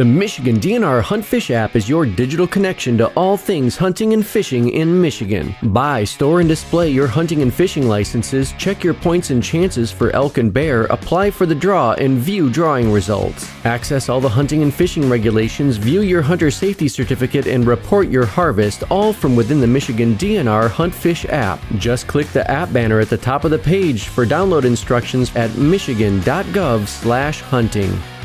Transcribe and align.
The 0.00 0.06
Michigan 0.06 0.58
DNR 0.58 1.02
Hunt 1.02 1.26
Fish 1.26 1.50
app 1.50 1.76
is 1.76 1.86
your 1.86 2.06
digital 2.06 2.46
connection 2.46 2.96
to 2.96 3.08
all 3.08 3.36
things 3.36 3.76
hunting 3.76 4.14
and 4.14 4.24
fishing 4.24 4.70
in 4.70 4.98
Michigan. 4.98 5.54
Buy, 5.62 6.04
store, 6.04 6.40
and 6.40 6.48
display 6.48 6.88
your 6.88 7.06
hunting 7.06 7.42
and 7.42 7.52
fishing 7.52 7.86
licenses, 7.86 8.54
check 8.56 8.82
your 8.82 8.94
points 8.94 9.28
and 9.28 9.42
chances 9.42 9.92
for 9.92 10.08
elk 10.16 10.38
and 10.38 10.54
bear, 10.54 10.84
apply 10.84 11.30
for 11.30 11.44
the 11.44 11.54
draw, 11.54 11.92
and 11.92 12.16
view 12.16 12.48
drawing 12.48 12.90
results. 12.90 13.46
Access 13.66 14.08
all 14.08 14.22
the 14.22 14.28
hunting 14.30 14.62
and 14.62 14.72
fishing 14.72 15.06
regulations, 15.06 15.76
view 15.76 16.00
your 16.00 16.22
hunter 16.22 16.50
safety 16.50 16.88
certificate, 16.88 17.46
and 17.46 17.66
report 17.66 18.08
your 18.08 18.24
harvest, 18.24 18.84
all 18.90 19.12
from 19.12 19.36
within 19.36 19.60
the 19.60 19.66
Michigan 19.66 20.14
DNR 20.14 20.70
Hunt 20.70 20.94
Fish 20.94 21.26
app. 21.26 21.60
Just 21.76 22.06
click 22.06 22.28
the 22.28 22.50
app 22.50 22.72
banner 22.72 23.00
at 23.00 23.10
the 23.10 23.18
top 23.18 23.44
of 23.44 23.50
the 23.50 23.58
page 23.58 24.08
for 24.08 24.24
download 24.24 24.64
instructions 24.64 25.30
at 25.36 25.54
michigan.gov/hunting. 25.58 28.19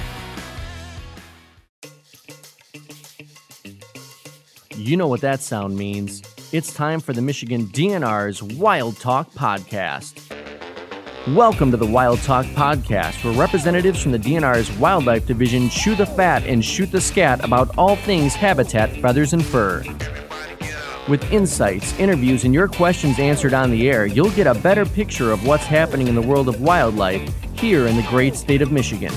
You 4.77 4.97
know 4.97 5.07
what 5.07 5.21
that 5.21 5.39
sound 5.39 5.77
means. 5.77 6.21
It's 6.51 6.73
time 6.73 6.99
for 6.99 7.13
the 7.13 7.21
Michigan 7.21 7.67
DNR's 7.67 8.43
Wild 8.43 8.97
Talk 8.99 9.31
Podcast. 9.31 10.21
Welcome 11.33 11.71
to 11.71 11.77
the 11.77 11.85
Wild 11.85 12.19
Talk 12.23 12.45
Podcast, 12.47 13.23
where 13.23 13.33
representatives 13.33 14.03
from 14.03 14.11
the 14.11 14.19
DNR's 14.19 14.69
Wildlife 14.77 15.25
Division 15.25 15.69
chew 15.69 15.95
the 15.95 16.05
fat 16.05 16.43
and 16.45 16.63
shoot 16.63 16.91
the 16.91 16.99
scat 16.99 17.41
about 17.45 17.77
all 17.77 17.95
things 17.95 18.35
habitat, 18.35 18.91
feathers, 18.97 19.31
and 19.31 19.45
fur. 19.45 19.81
With 21.07 21.23
insights, 21.31 21.97
interviews, 21.97 22.43
and 22.43 22.53
your 22.53 22.67
questions 22.67 23.17
answered 23.17 23.53
on 23.53 23.71
the 23.71 23.89
air, 23.89 24.05
you'll 24.05 24.31
get 24.31 24.45
a 24.45 24.55
better 24.55 24.85
picture 24.85 25.31
of 25.31 25.47
what's 25.47 25.65
happening 25.65 26.09
in 26.09 26.15
the 26.15 26.21
world 26.21 26.49
of 26.49 26.59
wildlife 26.59 27.33
here 27.57 27.87
in 27.87 27.95
the 27.95 28.05
great 28.09 28.35
state 28.35 28.61
of 28.61 28.73
Michigan. 28.73 29.13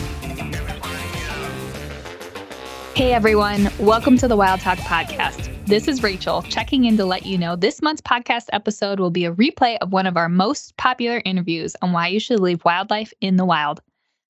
Hey 2.99 3.13
everyone, 3.13 3.71
welcome 3.79 4.19
to 4.19 4.27
the 4.27 4.35
Wild 4.35 4.59
Talk 4.59 4.79
Podcast. 4.79 5.55
This 5.67 5.87
is 5.87 6.03
Rachel 6.03 6.43
checking 6.43 6.85
in 6.85 6.97
to 6.97 7.05
let 7.05 7.25
you 7.25 7.39
know 7.39 7.55
this 7.55 7.81
month's 7.81 8.01
podcast 8.01 8.47
episode 8.53 8.99
will 8.99 9.13
be 9.13 9.25
a 9.25 9.33
replay 9.33 9.79
of 9.81 9.93
one 9.93 10.05
of 10.05 10.17
our 10.17 10.29
most 10.29 10.77
popular 10.79 11.23
interviews 11.25 11.77
on 11.81 11.93
why 11.93 12.09
you 12.09 12.19
should 12.19 12.41
leave 12.41 12.65
wildlife 12.65 13.13
in 13.21 13.37
the 13.37 13.45
wild. 13.45 13.81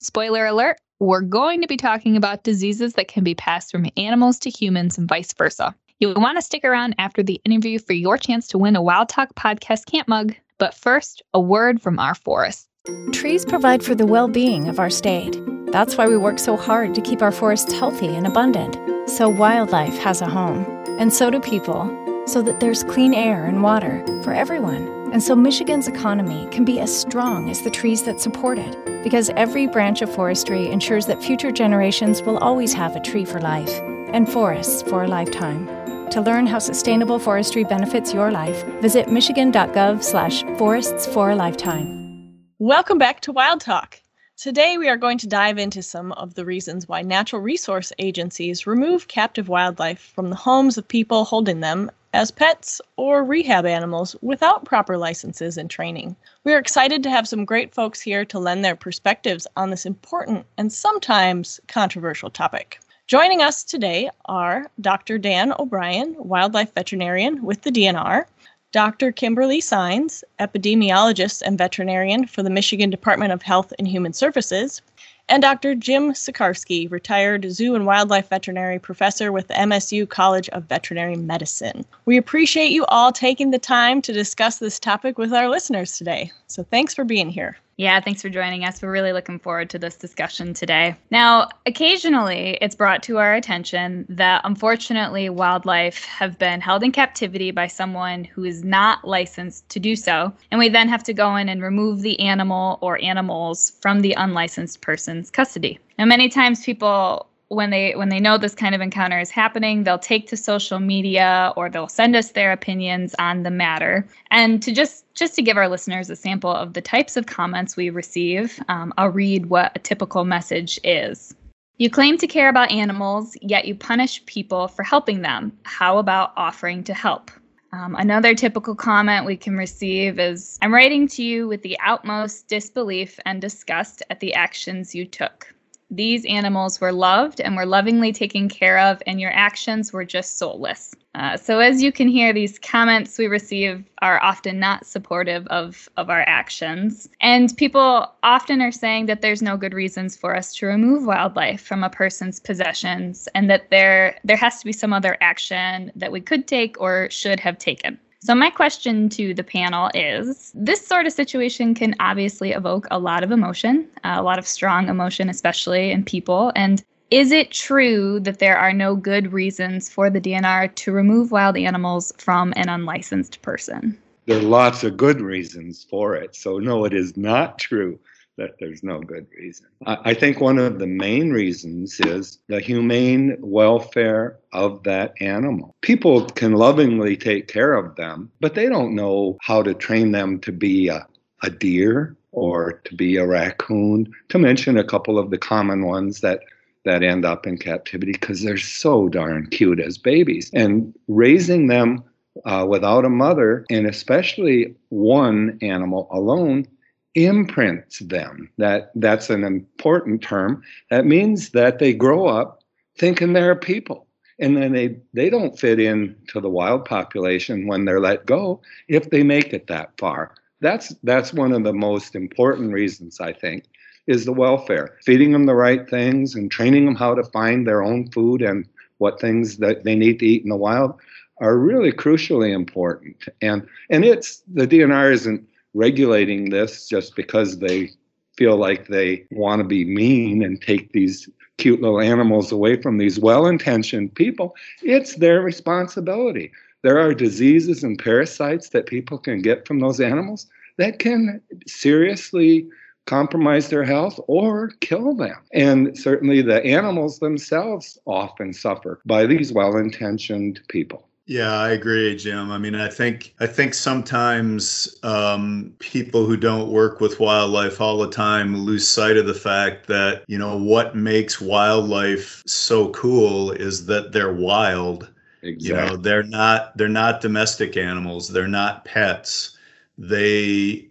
Spoiler 0.01 0.45
alert, 0.45 0.77
we're 0.99 1.23
going 1.23 1.63
to 1.63 1.67
be 1.67 1.79
talking 1.79 2.15
about 2.15 2.45
diseases 2.45 2.93
that 2.93 3.09
can 3.09 3.25
be 3.25 3.35
passed 3.35 3.71
from 3.71 3.87
animals 3.97 4.39
to 4.41 4.51
humans 4.51 4.99
and 4.99 5.09
vice 5.09 5.33
versa. 5.33 5.75
You'll 5.99 6.21
want 6.21 6.37
to 6.37 6.43
stick 6.43 6.63
around 6.63 6.95
after 6.99 7.23
the 7.23 7.41
interview 7.47 7.79
for 7.79 7.95
your 7.95 8.19
chance 8.19 8.49
to 8.49 8.59
win 8.59 8.77
a 8.77 8.83
Wild 8.83 9.09
Talk 9.09 9.35
Podcast 9.35 9.87
Camp 9.87 10.09
Mug. 10.09 10.35
But 10.59 10.75
first, 10.75 11.23
a 11.33 11.41
word 11.41 11.81
from 11.81 11.99
our 11.99 12.15
forest. 12.15 12.69
Trees 13.13 13.47
provide 13.47 13.83
for 13.83 13.95
the 13.95 14.07
well 14.07 14.29
being 14.29 14.69
of 14.69 14.79
our 14.79 14.91
state. 14.91 15.41
That's 15.71 15.99
why 15.99 16.07
we 16.07 16.17
work 16.17 16.39
so 16.39 16.57
hard 16.57 16.95
to 16.95 17.03
keep 17.03 17.21
our 17.21 17.31
forests 17.31 17.73
healthy 17.73 18.17
and 18.17 18.27
abundant, 18.27 18.79
so 19.09 19.29
wildlife 19.29 19.99
has 19.99 20.23
a 20.23 20.29
home. 20.29 20.65
And 20.99 21.13
so 21.13 21.31
do 21.31 21.41
people, 21.41 21.87
so 22.27 22.41
that 22.43 22.61
there's 22.61 22.85
clean 22.85 23.13
air 23.13 23.45
and 23.45 23.63
water 23.63 24.03
for 24.25 24.33
everyone. 24.33 24.89
And 25.13 25.23
so 25.23 25.37
Michigan's 25.37 25.87
economy 25.87 26.49
can 26.51 26.65
be 26.65 26.81
as 26.81 26.99
strong 26.99 27.51
as 27.51 27.63
the 27.63 27.71
trees 27.71 28.05
that 28.05 28.21
support 28.21 28.59
it, 28.59 29.03
because 29.05 29.31
every 29.31 29.67
branch 29.67 30.01
of 30.01 30.15
forestry 30.15 30.69
ensures 30.69 31.07
that 31.07 31.23
future 31.23 31.53
generations 31.53 32.23
will 32.23 32.39
always 32.39 32.73
have 32.73 32.97
a 32.97 33.01
tree 33.01 33.25
for 33.27 33.41
life 33.41 33.81
and 34.13 34.27
forests 34.27 34.83
for 34.83 35.05
a 35.05 35.09
lifetime. 35.09 35.67
To 36.11 36.23
learn 36.23 36.47
how 36.47 36.61
sustainable 36.61 37.19
forestry 37.19 37.65
benefits 37.65 38.15
your 38.15 38.31
life, 38.31 38.65
visit 38.81 39.11
michigan.gov 39.11 40.03
slash 40.03 40.45
forests 40.57 41.07
for 41.07 41.31
a 41.31 41.37
lifetime. 41.37 42.39
Welcome 42.59 42.97
back 42.97 43.21
to 43.21 43.33
Wild 43.33 43.61
Talk. 43.61 44.01
Today, 44.39 44.79
we 44.79 44.89
are 44.89 44.97
going 44.97 45.19
to 45.19 45.27
dive 45.27 45.59
into 45.59 45.83
some 45.83 46.13
of 46.13 46.35
the 46.35 46.45
reasons 46.45 46.87
why 46.87 47.03
natural 47.03 47.43
resource 47.43 47.93
agencies 47.99 48.69
remove 48.69 49.09
captive 49.09 49.49
wildlife 49.49 49.99
from 49.99 50.31
the 50.31 50.37
homes 50.37 50.79
of 50.79 50.87
people 50.87 51.25
holding 51.25 51.59
them 51.59 51.91
as 52.13 52.31
pets 52.31 52.81
or 52.97 53.25
rehab 53.25 53.67
animals 53.67 54.15
without 54.23 54.65
proper 54.65 54.97
licenses 54.97 55.59
and 55.59 55.69
training. 55.69 56.15
We 56.45 56.53
are 56.53 56.59
excited 56.59 57.03
to 57.03 57.11
have 57.11 57.27
some 57.27 57.45
great 57.45 57.75
folks 57.75 58.01
here 58.01 58.25
to 58.27 58.39
lend 58.39 58.65
their 58.65 58.77
perspectives 58.77 59.45
on 59.57 59.71
this 59.71 59.85
important 59.85 60.47
and 60.57 60.73
sometimes 60.73 61.59
controversial 61.67 62.31
topic. 62.31 62.79
Joining 63.09 63.43
us 63.43 63.65
today 63.65 64.09
are 64.27 64.71
Dr. 64.81 65.19
Dan 65.19 65.53
O'Brien, 65.59 66.15
wildlife 66.17 66.73
veterinarian 66.75 67.43
with 67.43 67.63
the 67.63 67.73
DNR, 67.73 68.27
Dr. 68.71 69.13
Kimberly 69.13 69.63
Signs, 69.63 70.23
epidemiologist 70.39 71.41
and 71.41 71.57
veterinarian 71.57 72.27
for 72.27 72.43
the 72.43 72.51
Michigan 72.51 72.91
Department 72.91 73.33
of 73.33 73.41
Health 73.41 73.73
and 73.79 73.89
Human 73.89 74.13
Services, 74.13 74.83
and 75.27 75.43
Dr. 75.43 75.75
Jim 75.75 76.13
Sikarskie, 76.13 76.91
retired 76.91 77.51
zoo 77.51 77.75
and 77.75 77.87
wildlife 77.87 78.29
veterinary 78.29 78.79
professor 78.79 79.33
with 79.33 79.49
the 79.49 79.55
MSU 79.55 80.07
College 80.07 80.51
of 80.51 80.65
Veterinary 80.65 81.17
Medicine. 81.17 81.87
We 82.05 82.19
appreciate 82.19 82.71
you 82.71 82.85
all 82.87 83.11
taking 83.11 83.53
the 83.53 83.59
time 83.59 84.03
to 84.03 84.13
discuss 84.13 84.59
this 84.59 84.79
topic 84.79 85.17
with 85.17 85.33
our 85.33 85.49
listeners 85.49 85.97
today. 85.97 86.31
So 86.47 86.63
thanks 86.63 86.93
for 86.93 87.05
being 87.05 87.31
here. 87.31 87.57
Yeah, 87.79 88.01
thanks 88.01 88.21
for 88.21 88.29
joining 88.29 88.65
us. 88.65 88.83
We're 88.83 88.91
really 88.91 89.13
looking 89.13 89.39
forward 89.39 89.71
to 89.71 89.79
this 89.79 89.95
discussion 89.95 90.53
today. 90.53 90.97
Now, 91.13 91.49
occasionally 91.65 92.59
it's 92.61 92.75
brought 92.75 93.05
to 93.05 93.19
our 93.19 93.35
attention 93.35 94.05
that 94.09 94.41
unfortunately 94.43 95.31
wildlife 95.31 96.05
have 96.07 96.41
been 96.41 96.61
held 96.61 96.83
in 96.83 96.91
captivity 96.91 97.53
by 97.53 97.69
someone 97.69 98.25
who 98.25 98.43
is 98.43 98.65
not 98.65 99.07
licensed 99.07 99.69
to 99.69 99.79
do 99.79 99.95
so, 99.95 100.33
and 100.51 100.59
we 100.59 100.69
then 100.69 100.89
have 100.89 101.05
to 101.05 101.15
go 101.15 101.37
in 101.37 101.49
and 101.49 101.63
remove 101.63 102.03
the 102.03 102.19
animal 102.19 102.79
or 102.81 103.01
animals 103.01 103.71
from 103.81 104.01
the 104.01 104.13
unlicensed 104.15 104.81
person's 104.81 105.31
custody. 105.31 105.79
Now, 106.01 106.05
many 106.05 106.29
times 106.29 106.65
people 106.65 107.29
when 107.49 107.71
they 107.71 107.95
when 107.95 108.11
they 108.11 108.21
know 108.21 108.37
this 108.37 108.55
kind 108.55 108.75
of 108.75 108.81
encounter 108.81 109.19
is 109.19 109.31
happening 109.31 109.83
they'll 109.83 109.99
take 109.99 110.29
to 110.29 110.37
social 110.37 110.81
media 110.81 111.53
or 111.57 111.71
they'll 111.71 111.89
send 111.89 112.15
us 112.15 112.33
their 112.33 112.53
opinions 112.53 113.15
on 113.19 113.43
the 113.43 113.51
matter 113.51 114.07
and 114.31 114.63
to 114.63 114.71
just 114.71 115.07
just 115.19 115.35
to 115.35 115.43
give 115.43 115.57
our 115.57 115.69
listeners 115.69 116.09
a 116.11 116.17
sample 116.17 116.51
of 116.51 116.73
the 116.75 116.81
types 116.81 117.17
of 117.17 117.27
comments 117.27 117.77
we 117.77 117.91
receive 117.91 118.61
um, 118.69 118.93
i'll 118.99 119.09
read 119.09 119.47
what 119.47 119.73
a 119.75 119.79
typical 119.79 120.25
message 120.25 120.79
is 120.85 121.35
you 121.79 121.91
claim 121.91 122.17
to 122.17 122.27
care 122.27 122.49
about 122.49 122.71
animals 122.71 123.37
yet 123.43 123.67
you 123.67 123.75
punish 123.75 124.25
people 124.27 124.69
for 124.69 124.83
helping 124.83 125.23
them 125.23 125.53
how 125.65 125.99
about 125.99 126.33
offering 126.37 126.85
to 126.85 126.95
help 126.95 127.31
um, 127.73 127.95
another 127.97 128.35
typical 128.35 128.75
comment 128.75 129.27
we 129.27 129.37
can 129.37 129.57
receive 129.57 130.19
is 130.19 130.59
I'm 130.63 130.73
writing 130.73 131.07
to 131.09 131.23
you 131.23 131.47
with 131.47 131.63
the 131.63 131.79
utmost 131.85 132.49
disbelief 132.49 133.19
and 133.27 133.43
disgust 133.43 134.03
at 134.09 134.21
the 134.21 134.33
actions 134.33 134.95
you 134.95 135.05
took. 135.05 135.55
These 135.91 136.25
animals 136.27 136.81
were 136.81 136.93
loved 136.93 137.41
and 137.41 137.57
were 137.57 137.67
lovingly 137.67 138.13
taken 138.13 138.49
care 138.49 138.79
of, 138.79 139.03
and 139.07 139.21
your 139.21 139.33
actions 139.33 139.93
were 139.93 140.05
just 140.05 140.39
soulless. 140.39 140.95
Uh, 141.19 141.37
so, 141.37 141.59
as 141.59 141.83
you 141.83 141.91
can 141.91 142.07
hear, 142.07 142.33
these 142.33 142.61
comments 142.61 143.19
we 143.19 143.27
receive 143.27 143.85
are 144.03 144.23
often 144.23 144.61
not 144.61 144.87
supportive 144.87 145.49
of, 145.49 145.89
of 145.97 146.09
our 146.09 146.21
actions. 146.29 147.09
And 147.21 147.55
people 147.57 148.09
often 148.23 148.63
are 148.63 148.71
saying 148.71 149.07
that 149.07 149.21
there's 149.21 149.43
no 149.43 149.57
good 149.57 149.75
reasons 149.75 150.17
for 150.17 150.37
us 150.37 150.55
to 150.55 150.67
remove 150.67 151.07
wildlife 151.07 151.61
from 151.61 151.83
a 151.83 151.91
person's 151.91 152.39
possessions 152.39 153.29
and 153.35 153.51
that 153.51 153.69
there, 153.71 154.17
there 154.23 154.37
has 154.37 154.61
to 154.61 154.65
be 154.65 154.73
some 154.73 154.93
other 154.93 155.17
action 155.21 155.91
that 155.97 156.13
we 156.13 156.21
could 156.21 156.47
take 156.47 156.81
or 156.81 157.11
should 157.11 157.41
have 157.41 157.59
taken. 157.59 157.99
So, 158.21 158.33
my 158.37 158.51
question 158.51 159.09
to 159.11 159.35
the 159.35 159.45
panel 159.45 159.91
is 159.95 160.53
this 160.55 160.87
sort 160.87 161.07
of 161.07 161.13
situation 161.13 161.75
can 161.75 161.97
obviously 161.99 162.53
evoke 162.53 162.87
a 162.93 162.99
lot 163.01 163.25
of 163.25 163.33
emotion, 163.33 163.89
a 164.05 164.23
lot 164.23 164.39
of 164.39 164.47
strong 164.47 164.89
emotion, 164.89 165.29
especially 165.29 165.91
in 165.91 166.05
people. 166.05 166.53
And 166.55 166.85
is 167.11 167.33
it 167.33 167.51
true 167.51 168.21
that 168.21 168.39
there 168.39 168.59
are 168.59 168.73
no 168.73 168.95
good 168.95 169.33
reasons 169.33 169.89
for 169.89 170.11
the 170.11 170.21
DNR 170.21 170.75
to 170.75 170.93
remove 170.93 171.31
wild 171.31 171.57
animals 171.57 172.13
from 172.19 172.53
an 172.57 172.69
unlicensed 172.69 173.41
person? 173.43 173.99
There 174.27 174.39
are 174.39 174.43
lots 174.43 174.85
of 174.85 174.97
good 174.97 175.21
reasons 175.21 175.87
for 175.89 176.15
it. 176.15 176.37
So, 176.37 176.59
no, 176.59 176.85
it 176.85 176.93
is 176.93 177.17
not 177.17 177.59
true 177.59 177.99
that 178.37 178.59
there's 178.61 178.83
no 178.83 179.01
good 179.01 179.27
reason. 179.37 179.67
I, 179.85 180.15
think 180.15 180.41
one 180.41 180.59
of 180.59 180.79
the 180.79 180.87
main 180.87 181.31
reasons 181.31 181.99
is 182.01 182.39
the 182.47 182.61
humane 182.61 183.37
welfare 183.41 184.39
of 184.53 184.83
that 184.85 185.15
animal. 185.21 185.75
People 185.81 186.27
can 186.27 186.53
lovingly 186.53 187.17
take 187.17 187.49
care 187.49 187.75
of 187.75 187.97
them, 187.97 188.31
but 188.41 188.55
they 188.55 188.69
don't 188.69 188.95
know 188.95 189.39
how 189.43 189.63
to 189.63 189.75
train 189.75 190.13
them 190.13 190.39
to 190.41 190.53
be 190.53 190.89
a, 190.89 191.07
a 191.43 191.51
deer 191.51 192.17
or 192.31 192.75
to 192.85 192.95
be 192.95 193.17
a 193.17 193.27
raccoon, 193.27 194.13
to 194.29 194.39
mention 194.39 194.79
a 194.79 194.85
couple 194.85 195.19
of 195.19 195.31
the 195.31 195.39
common 195.39 195.85
ones 195.85 196.21
that 196.21 196.41
that 196.85 197.03
end 197.03 197.25
up 197.25 197.47
in 197.47 197.59
captivity 197.59 198.13
because 198.13 198.43
they're 198.43 198.57
so 198.57 199.09
darn 199.09 199.47
cute 199.51 199.81
as 199.81 199.99
babies. 199.99 200.51
And 200.55 200.95
raising 201.09 201.67
them 201.67 202.03
uh, 202.45 202.67
without 202.69 203.05
a 203.05 203.11
mother, 203.11 203.65
and 203.71 203.87
especially 203.87 204.75
one 204.91 205.59
animal 205.61 206.09
alone, 206.11 206.67
imprints 207.15 207.99
them. 208.01 208.49
That 208.59 208.93
that's 208.95 209.31
an 209.31 209.45
important 209.45 210.23
term. 210.23 210.63
That 210.91 211.05
means 211.05 211.51
that 211.51 211.79
they 211.79 211.93
grow 211.93 212.27
up 212.27 212.63
thinking 212.97 213.33
they're 213.33 213.53
a 213.53 213.57
people. 213.57 214.07
And 214.41 214.57
then 214.57 214.73
they, 214.73 214.97
they 215.15 215.31
don't 215.31 215.59
fit 215.59 215.81
into 215.81 216.41
the 216.41 216.49
wild 216.49 216.85
population 216.85 217.67
when 217.67 217.85
they're 217.85 218.01
let 218.01 218.25
go 218.25 218.61
if 218.87 219.11
they 219.11 219.25
make 219.25 219.53
it 219.53 219.67
that 219.67 219.91
far. 219.99 220.35
That's 220.61 220.95
that's 221.03 221.33
one 221.33 221.53
of 221.53 221.65
the 221.65 221.73
most 221.73 222.15
important 222.15 222.73
reasons 222.73 223.21
I 223.21 223.33
think 223.33 223.65
is 224.09 224.25
the 224.25 224.33
welfare, 224.33 224.97
feeding 225.05 225.33
them 225.33 225.47
the 225.47 225.55
right 225.55 225.89
things 225.89 226.35
and 226.35 226.51
training 226.51 226.87
them 226.87 226.97
how 226.97 227.15
to 227.15 227.23
find 227.23 227.67
their 227.67 227.83
own 227.83 228.11
food 228.11 228.43
and 228.43 228.67
what 228.97 229.21
things 229.21 229.59
that 229.59 229.85
they 229.85 229.95
need 229.95 230.19
to 230.19 230.27
eat 230.27 230.43
in 230.43 230.49
the 230.49 230.57
wild 230.57 230.99
are 231.41 231.57
really 231.57 231.93
crucially 231.93 232.53
important. 232.53 233.29
And 233.43 233.69
and 233.91 234.05
it's 234.05 234.43
the 234.53 234.67
DNR 234.67 235.13
isn't 235.13 235.47
regulating 235.75 236.51
this 236.51 236.89
just 236.89 237.15
because 237.15 237.59
they 237.59 237.91
feel 238.37 238.57
like 238.57 238.89
they 238.89 239.25
want 239.31 239.61
to 239.61 239.69
be 239.69 239.85
mean 239.85 240.43
and 240.43 240.61
take 240.61 240.93
these 240.93 241.29
cute 241.59 241.83
little 241.83 242.01
animals 242.01 242.51
away 242.51 242.81
from 242.81 242.99
these 242.99 243.19
well-intentioned 243.21 244.15
people. 244.15 244.55
It's 244.83 245.17
their 245.17 245.43
responsibility. 245.43 246.53
There 246.83 246.99
are 246.99 247.13
diseases 247.13 247.83
and 247.83 247.99
parasites 247.99 248.71
that 248.71 248.87
people 248.87 249.19
can 249.19 249.43
get 249.43 249.67
from 249.67 249.81
those 249.81 250.01
animals 250.01 250.47
that 250.77 251.01
can 251.01 251.41
seriously 251.67 252.69
compromise 253.09 253.69
their 253.69 253.85
health 253.85 254.21
or 254.27 254.69
kill 254.81 255.15
them. 255.15 255.37
And 255.53 255.99
certainly 255.99 256.43
the 256.43 256.63
animals 256.65 257.19
themselves 257.19 257.99
often 258.05 258.53
suffer 258.53 259.01
by 259.07 259.27
these 259.27 259.53
well 259.53 259.77
intentioned 259.77 260.61
people. 260.69 261.09
Yeah, 261.27 261.53
I 261.53 261.71
agree, 261.71 262.17
Jim. 262.17 262.51
I 262.51 262.57
mean, 262.57 262.75
I 262.75 262.89
think 262.89 263.35
I 263.39 263.47
think 263.47 263.75
sometimes 263.75 264.97
um, 265.03 265.75
people 265.79 266.25
who 266.25 266.39
don't 266.39 266.71
work 266.71 267.01
with 267.01 267.21
wildlife 267.21 267.83
all 267.83 267.99
the 267.99 268.11
time 268.11 268.57
lose 268.57 268.89
sight 268.89 269.19
of 269.19 269.27
the 269.27 269.35
fact 269.35 269.89
that 269.89 270.25
you 270.27 270.39
know 270.39 270.57
what 270.57 270.97
makes 270.97 271.39
wildlife 271.39 272.43
so 272.47 272.89
cool 272.91 273.51
is 273.51 273.85
that 273.87 274.13
they're 274.13 274.33
wild. 274.33 275.11
Exactly. 275.43 275.69
You 275.69 275.75
know, 275.75 275.97
they're 275.97 276.23
not 276.23 276.75
they're 276.79 276.89
not 276.89 277.21
domestic 277.21 277.77
animals. 277.77 278.29
They're 278.29 278.49
not 278.49 278.87
pets. 278.87 279.55
They 279.99 280.88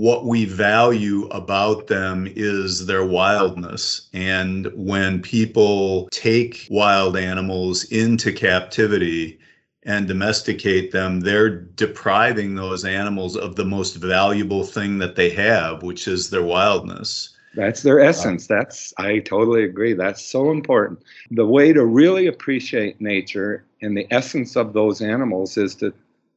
what 0.00 0.24
we 0.24 0.44
value 0.44 1.26
about 1.28 1.86
them 1.86 2.26
is 2.34 2.86
their 2.86 3.04
wildness. 3.04 4.08
And 4.12 4.70
when 4.74 5.22
people 5.22 6.08
take 6.10 6.66
wild 6.70 7.16
animals 7.16 7.84
into 7.84 8.32
captivity, 8.32 9.38
and 9.84 10.06
domesticate 10.06 10.92
them, 10.92 11.20
they're 11.20 11.50
depriving 11.50 12.54
those 12.54 12.84
animals 12.84 13.36
of 13.36 13.56
the 13.56 13.64
most 13.64 13.96
valuable 13.96 14.64
thing 14.64 14.98
that 14.98 15.16
they 15.16 15.30
have, 15.30 15.82
which 15.82 16.06
is 16.06 16.30
their 16.30 16.42
wildness. 16.42 17.30
That's 17.54 17.82
their 17.82 18.00
essence. 18.00 18.46
That's 18.46 18.94
I 18.96 19.18
totally 19.18 19.64
agree. 19.64 19.92
That's 19.92 20.24
so 20.24 20.50
important. 20.50 21.02
The 21.30 21.46
way 21.46 21.72
to 21.72 21.84
really 21.84 22.26
appreciate 22.26 23.00
nature 23.00 23.64
and 23.82 23.96
the 23.96 24.06
essence 24.10 24.56
of 24.56 24.72
those 24.72 25.02
animals 25.02 25.56
is 25.58 25.74
to 25.76 25.92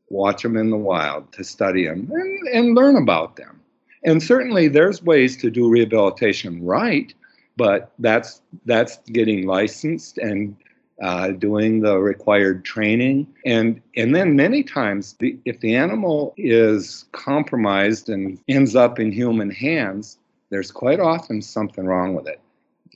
watch 0.10 0.44
them 0.44 0.57
in 0.57 0.69
the 0.69 0.78
wild, 0.78 1.31
to 1.34 1.44
study 1.44 1.86
them 1.86 2.10
and, 2.12 2.48
and 2.50 2.75
learn 2.75 2.96
about 2.96 3.36
them. 3.36 3.60
And 4.04 4.22
certainly 4.22 4.68
there's 4.68 5.02
ways 5.02 5.36
to 5.38 5.50
do 5.50 5.69
rehabilitation 5.69 6.63
right, 6.63 7.13
but 7.57 7.92
that's 8.00 8.42
that's 8.66 8.98
getting 9.12 9.48
licensed 9.48 10.18
and 10.19 10.56
uh, 11.02 11.30
doing 11.31 11.81
the 11.81 11.98
required 11.98 12.63
training, 12.63 13.28
and 13.46 13.81
and 13.98 14.16
then 14.16 14.36
many 14.36 14.63
times, 14.63 15.16
the, 15.19 15.38
if 15.44 15.60
the 15.60 15.75
animal 15.75 16.34
is 16.38 17.06
compromised 17.12 18.08
and 18.08 18.40
ends 18.48 18.75
up 18.75 18.98
in 19.00 19.12
human 19.12 19.50
hands, 19.50 20.18
there's 20.51 20.72
quite 20.72 21.01
often 21.01 21.42
something 21.42 21.86
wrong 21.86 22.16
with 22.16 22.28
it, 22.28 22.40